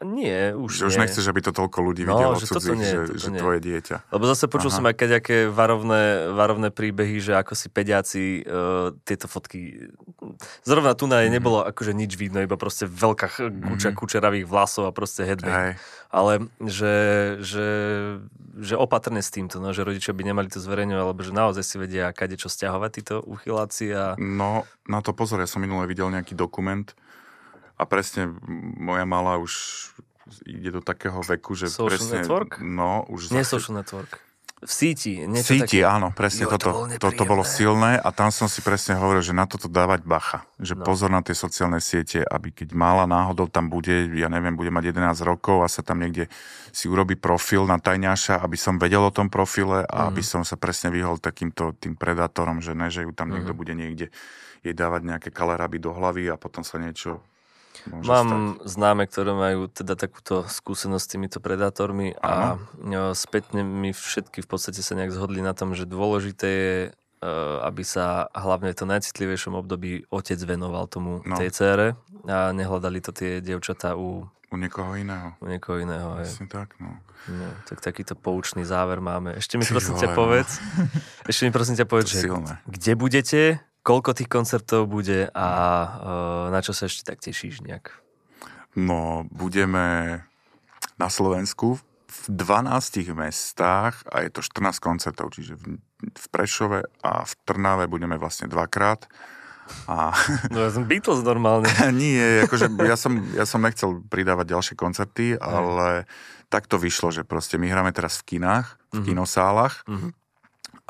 nie, 0.01 0.57
už 0.57 0.81
Že 0.81 0.85
už 0.89 0.97
nechceš, 0.97 1.25
aby 1.29 1.45
to 1.45 1.53
toľko 1.53 1.79
ľudí 1.85 2.09
no, 2.09 2.17
videlo 2.17 2.33
že 2.41 2.49
cudzích, 2.49 2.73
nie, 2.73 2.89
že, 2.89 3.21
že 3.21 3.29
nie. 3.29 3.37
tvoje 3.37 3.61
dieťa. 3.61 4.09
Lebo 4.09 4.25
zase 4.25 4.49
počul 4.49 4.73
Aha. 4.73 4.77
som 4.81 4.89
aj 4.89 4.97
nejaké 4.97 5.37
varovné, 5.53 6.33
varovné 6.33 6.69
príbehy, 6.73 7.21
že 7.21 7.37
ako 7.37 7.53
si 7.53 7.69
pediaci 7.69 8.41
uh, 8.41 8.97
tieto 9.05 9.29
fotky... 9.29 9.93
Zrovna 10.65 10.97
tu 10.97 11.05
na 11.05 11.21
mm. 11.21 11.29
nebolo 11.29 11.61
akože 11.69 11.93
nič 11.93 12.17
vidno, 12.17 12.41
iba 12.41 12.57
proste 12.57 12.89
veľká 12.89 13.29
kuča 13.45 13.93
mm. 13.93 13.97
kučeravých 14.01 14.49
vlasov 14.49 14.89
a 14.89 14.93
proste 14.97 15.29
headbang. 15.29 15.53
Hej. 15.53 15.73
Ale 16.09 16.33
že, 16.65 16.97
že, 17.45 17.69
že 18.57 18.75
opatrne 18.81 19.21
s 19.21 19.29
týmto, 19.29 19.61
no, 19.61 19.77
že 19.77 19.85
rodičia 19.85 20.17
by 20.17 20.25
nemali 20.25 20.49
to 20.49 20.65
zverejňovať, 20.65 21.03
alebo 21.05 21.21
že 21.21 21.33
naozaj 21.37 21.63
si 21.63 21.77
vedia, 21.77 22.17
kade 22.17 22.41
čo 22.41 22.49
stiahovať 22.49 22.91
títo 22.97 23.15
uchyláci. 23.21 23.93
A... 23.93 24.17
No, 24.17 24.65
na 24.89 25.05
to 25.05 25.13
pozor, 25.13 25.45
ja 25.45 25.47
som 25.47 25.61
minule 25.61 25.85
videl 25.85 26.09
nejaký 26.09 26.33
dokument, 26.33 26.89
a 27.81 27.89
presne 27.89 28.29
moja 28.77 29.09
malá 29.09 29.41
už 29.41 29.53
ide 30.47 30.71
do 30.71 30.81
takého 30.81 31.21
veku, 31.21 31.55
že 31.59 31.69
social 31.69 31.99
presne... 31.99 32.23
network? 32.23 32.63
No, 32.63 33.05
už... 33.11 33.35
Nie 33.35 33.45
social 33.45 33.77
network. 33.77 34.31
V 34.61 34.69
síti. 34.69 35.25
V 35.25 35.41
síti, 35.41 35.81
také... 35.81 35.89
áno, 35.89 36.13
presne 36.13 36.45
jo, 36.45 36.53
toto. 36.53 36.85
To, 36.85 37.09
to, 37.09 37.09
to 37.17 37.25
bolo 37.25 37.41
silné 37.41 37.97
a 37.97 38.13
tam 38.13 38.29
som 38.29 38.45
si 38.45 38.61
presne 38.61 38.93
hovoril, 38.93 39.25
že 39.25 39.33
na 39.33 39.49
toto 39.49 39.73
dávať 39.73 40.05
bacha. 40.05 40.45
Že 40.61 40.77
no. 40.77 40.85
pozor 40.85 41.09
na 41.09 41.25
tie 41.25 41.33
sociálne 41.33 41.81
siete, 41.81 42.21
aby 42.21 42.53
keď 42.53 42.77
mala 42.77 43.09
náhodou 43.09 43.49
tam 43.49 43.73
bude, 43.73 44.13
ja 44.13 44.29
neviem, 44.29 44.53
bude 44.53 44.69
mať 44.69 44.93
11 44.93 45.17
rokov 45.25 45.65
a 45.65 45.69
sa 45.73 45.81
tam 45.81 46.05
niekde 46.05 46.29
si 46.77 46.93
urobí 46.93 47.17
profil 47.17 47.65
na 47.65 47.81
tajňaša, 47.81 48.45
aby 48.45 48.61
som 48.61 48.77
vedel 48.77 49.01
o 49.01 49.09
tom 49.09 49.33
profile 49.33 49.81
a 49.89 50.05
mm. 50.05 50.09
aby 50.13 50.21
som 50.21 50.45
sa 50.45 50.61
presne 50.61 50.93
vyhol 50.93 51.17
takýmto 51.17 51.73
tým 51.81 51.97
predátorom, 51.97 52.61
že 52.61 52.77
ne, 52.77 52.93
že 52.93 53.09
ju 53.09 53.17
tam 53.17 53.33
mm. 53.33 53.41
niekto 53.41 53.53
bude 53.57 53.73
niekde 53.73 54.13
jej 54.61 54.75
dávať 54.77 55.09
nejaké 55.09 55.29
kaleraby 55.33 55.81
do 55.81 55.97
hlavy 55.97 56.29
a 56.29 56.37
potom 56.37 56.61
sa 56.61 56.77
niečo 56.77 57.25
Môže 57.89 58.09
Mám 58.09 58.29
stať. 58.29 58.69
známe, 58.69 59.03
ktoré 59.09 59.33
majú 59.33 59.61
teda 59.71 59.97
takúto 59.97 60.45
skúsenosť 60.45 61.05
s 61.05 61.11
týmito 61.11 61.39
predátormi 61.41 62.13
a 62.21 62.61
no, 62.77 63.17
spätne 63.17 63.65
mi 63.65 63.97
všetky 63.97 64.45
v 64.45 64.49
podstate 64.49 64.85
sa 64.85 64.93
nejak 64.99 65.15
zhodli 65.15 65.41
na 65.41 65.57
tom, 65.57 65.73
že 65.73 65.89
dôležité 65.89 66.49
je, 66.49 66.75
e, 67.25 67.31
aby 67.65 67.83
sa 67.87 68.29
hlavne 68.37 68.75
v 68.75 68.79
tom 68.79 68.89
najcitlivejšom 68.93 69.57
období 69.57 70.05
otec 70.13 70.39
venoval 70.45 70.91
tomu 70.91 71.25
no. 71.25 71.37
tej 71.39 71.51
cére 71.55 71.87
a 72.29 72.53
nehľadali 72.53 73.01
to 73.01 73.17
tie 73.17 73.41
dievčatá 73.41 73.97
u... 73.97 74.29
U 74.51 74.59
niekoho 74.59 74.99
iného. 74.99 75.39
U 75.39 75.47
niekoho 75.47 75.79
iného, 75.79 76.19
Vlastne 76.19 76.51
tak, 76.51 76.75
no. 76.83 76.99
no. 77.31 77.49
Tak 77.71 77.79
takýto 77.81 78.19
poučný 78.19 78.67
záver 78.67 78.99
máme. 78.99 79.39
Ešte 79.39 79.55
mi 79.57 79.63
Ty 79.63 79.79
prosím 79.79 79.95
ťa 79.95 80.11
no. 80.11 80.17
povedz, 80.19 80.51
ešte 81.31 81.43
mi 81.47 81.51
prosím 81.55 81.75
ťa 81.79 81.87
povedz, 81.87 82.09
že 82.11 82.27
kde 82.67 82.93
budete, 82.99 83.41
koľko 83.81 84.17
tých 84.17 84.31
koncertov 84.31 84.87
bude 84.89 85.29
a 85.33 85.49
uh, 85.49 86.47
na 86.53 86.61
čo 86.61 86.77
sa 86.77 86.87
ešte 86.87 87.07
tak 87.09 87.21
tešíš 87.25 87.65
nejak? 87.65 87.97
No, 88.79 89.27
budeme 89.33 90.21
na 91.01 91.09
Slovensku 91.11 91.81
v 92.11 92.21
12 92.29 93.15
mestách 93.15 94.03
a 94.11 94.27
je 94.27 94.31
to 94.31 94.43
14 94.43 94.83
koncertov, 94.83 95.31
čiže 95.35 95.57
v, 95.57 95.79
v 96.03 96.27
Prešove 96.31 96.87
a 97.03 97.23
v 97.23 97.33
Trnave 97.47 97.87
budeme 97.87 98.19
vlastne 98.19 98.51
dvakrát. 98.51 99.07
A... 99.87 100.11
No 100.51 100.67
ja 100.67 100.71
som 100.75 100.87
Beatles 100.87 101.23
normálne. 101.23 101.71
Nie, 101.95 102.47
akože 102.47 102.75
ja 102.83 102.99
som, 102.99 103.23
ja 103.33 103.47
som 103.47 103.63
nechcel 103.63 104.03
pridávať 104.11 104.55
ďalšie 104.55 104.75
koncerty, 104.75 105.39
ale 105.39 106.11
tak 106.51 106.67
to 106.67 106.83
vyšlo, 106.83 107.15
že 107.15 107.23
proste 107.23 107.57
my 107.57 107.71
hráme 107.71 107.95
teraz 107.95 108.19
v 108.23 108.37
kinách, 108.37 108.75
v 108.91 108.99
mm-hmm. 108.99 109.07
kinosálach 109.07 109.87
mm-hmm. 109.87 110.11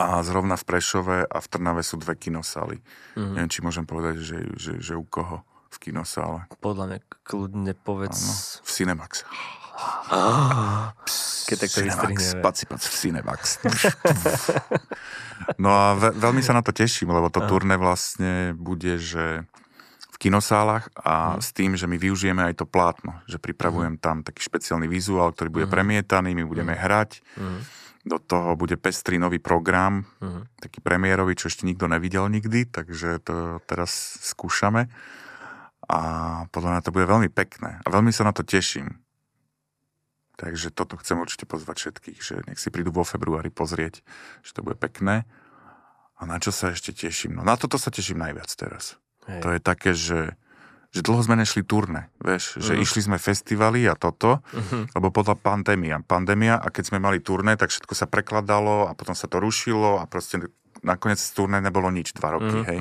A 0.00 0.24
zrovna 0.24 0.56
v 0.56 0.64
Prešove 0.64 1.16
a 1.28 1.38
v 1.38 1.46
Trnave 1.52 1.84
sú 1.84 2.00
dve 2.00 2.16
kinosály. 2.16 2.80
Mm-hmm. 2.80 3.32
Neviem, 3.36 3.52
či 3.52 3.60
môžem 3.60 3.84
povedať, 3.84 4.24
že, 4.24 4.38
že, 4.56 4.72
že 4.80 4.96
u 4.96 5.04
koho 5.04 5.44
v 5.70 5.76
kinosále. 5.76 6.48
Podľa 6.64 6.84
mňa 6.88 6.98
kľudne 7.22 7.72
povedz. 7.76 8.16
Ano, 8.16 8.64
v 8.64 8.70
Cinemax. 8.72 9.12
Keď 11.50 11.56
tak 11.58 11.70
to. 11.74 11.80
Paci, 12.40 12.64
paci 12.64 12.88
v 12.88 12.96
Cinemax. 12.96 13.58
no 15.62 15.70
a 15.70 15.98
ve, 15.98 16.08
veľmi 16.14 16.46
sa 16.46 16.54
na 16.54 16.62
to 16.62 16.70
teším, 16.70 17.10
lebo 17.10 17.26
to 17.26 17.42
turné 17.50 17.74
vlastne 17.74 18.54
bude, 18.54 19.02
že 19.02 19.42
v 20.14 20.16
kinosálach 20.20 20.94
a 20.94 21.34
mm. 21.34 21.42
s 21.42 21.48
tým, 21.50 21.74
že 21.74 21.90
my 21.90 21.98
využijeme 21.98 22.42
aj 22.52 22.62
to 22.62 22.66
plátno, 22.70 23.18
že 23.26 23.42
pripravujem 23.42 23.98
mm. 23.98 24.02
tam 24.02 24.22
taký 24.22 24.46
špeciálny 24.46 24.86
vizuál, 24.86 25.34
ktorý 25.34 25.50
bude 25.50 25.66
mm. 25.66 25.74
premietaný, 25.74 26.38
my 26.38 26.44
budeme 26.46 26.74
mm. 26.76 26.80
hrať. 26.80 27.10
Mm. 27.34 27.60
Do 28.00 28.16
toho 28.16 28.56
bude 28.56 28.80
pestrý 28.80 29.20
nový 29.20 29.36
program, 29.36 30.08
mm. 30.24 30.56
taký 30.56 30.80
premiérový, 30.80 31.36
čo 31.36 31.52
ešte 31.52 31.68
nikto 31.68 31.84
nevidel 31.84 32.32
nikdy, 32.32 32.64
takže 32.64 33.20
to 33.20 33.60
teraz 33.68 33.92
skúšame. 34.24 34.88
A 35.84 35.98
podľa 36.48 36.70
mňa 36.78 36.84
to 36.86 36.94
bude 36.94 37.04
veľmi 37.04 37.28
pekné. 37.28 37.82
A 37.84 37.88
veľmi 37.92 38.08
sa 38.14 38.24
na 38.24 38.32
to 38.32 38.40
teším. 38.40 39.02
Takže 40.40 40.72
toto 40.72 40.96
chcem 40.96 41.20
určite 41.20 41.44
pozvať 41.44 41.76
všetkých, 41.76 42.20
že 42.24 42.34
nech 42.48 42.56
si 42.56 42.72
prídu 42.72 42.88
vo 42.88 43.04
februári 43.04 43.52
pozrieť, 43.52 44.00
že 44.40 44.56
to 44.56 44.64
bude 44.64 44.80
pekné. 44.80 45.28
A 46.16 46.24
na 46.24 46.40
čo 46.40 46.48
sa 46.48 46.72
ešte 46.72 46.96
teším? 46.96 47.36
No 47.36 47.44
na 47.44 47.60
toto 47.60 47.76
sa 47.76 47.92
teším 47.92 48.24
najviac 48.24 48.48
teraz. 48.56 48.96
Hej. 49.28 49.40
To 49.44 49.48
je 49.52 49.60
také, 49.60 49.92
že, 49.92 50.40
že 50.90 51.06
dlho 51.06 51.22
sme 51.22 51.38
nešli 51.38 51.62
turné, 51.62 52.10
vieš, 52.18 52.58
uh-huh. 52.58 52.66
že 52.66 52.72
išli 52.82 53.06
sme 53.06 53.18
festivaly 53.18 53.86
a 53.86 53.94
toto, 53.94 54.42
uh-huh. 54.42 54.90
lebo 54.90 55.14
podľa 55.14 55.38
pandémia. 55.38 56.02
Pandémia 56.02 56.58
a 56.58 56.66
keď 56.74 56.90
sme 56.90 56.98
mali 56.98 57.22
turné, 57.22 57.54
tak 57.54 57.70
všetko 57.70 57.94
sa 57.94 58.10
prekladalo 58.10 58.90
a 58.90 58.92
potom 58.98 59.14
sa 59.14 59.30
to 59.30 59.38
rušilo 59.38 60.02
a 60.02 60.04
proste 60.10 60.42
nakoniec 60.82 61.22
z 61.22 61.30
turné 61.30 61.62
nebolo 61.62 61.86
nič 61.94 62.10
dva 62.18 62.38
roky, 62.38 62.58
uh-huh. 62.58 62.70
hej 62.70 62.80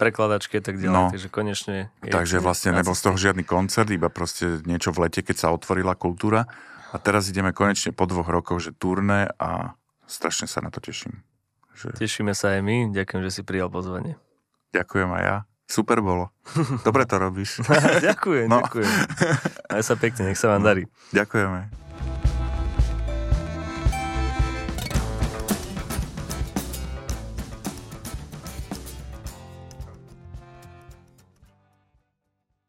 prekladačky 0.00 0.56
a 0.56 0.64
tak 0.64 0.80
ďalej, 0.80 0.96
no, 0.96 1.12
takže 1.12 1.28
konečne... 1.28 1.92
Takže 2.00 2.40
vlastne 2.40 2.72
nebol 2.72 2.96
z 2.96 3.04
toho 3.04 3.20
žiadny 3.20 3.44
koncert, 3.44 3.92
iba 3.92 4.08
proste 4.08 4.64
niečo 4.64 4.96
v 4.96 5.04
lete, 5.04 5.20
keď 5.20 5.36
sa 5.36 5.52
otvorila 5.52 5.92
kultúra 5.92 6.48
a 6.88 6.96
teraz 6.96 7.28
ideme 7.28 7.52
konečne 7.52 7.92
po 7.92 8.08
dvoch 8.08 8.32
rokoch, 8.32 8.64
že 8.64 8.72
turné 8.72 9.28
a 9.36 9.76
strašne 10.08 10.48
sa 10.48 10.64
na 10.64 10.72
to 10.72 10.80
teším. 10.80 11.20
Že... 11.76 12.00
Tešíme 12.00 12.32
sa 12.32 12.56
aj 12.56 12.64
my, 12.64 12.76
ďakujem, 12.96 13.20
že 13.28 13.30
si 13.30 13.42
prijal 13.44 13.68
pozvanie. 13.68 14.16
Ďakujem 14.72 15.12
aj 15.12 15.22
ja. 15.28 15.36
Super 15.70 16.02
bolo. 16.02 16.34
Dobre 16.82 17.06
to 17.06 17.22
robíš. 17.22 17.62
ďakujem, 18.10 18.50
no. 18.50 18.58
ďakujem. 18.66 18.90
Aj 19.70 19.82
sa 19.86 19.94
pekne, 19.94 20.34
nech 20.34 20.38
sa 20.38 20.50
vám 20.50 20.66
darí. 20.66 20.90
Ďakujeme. 21.14 21.89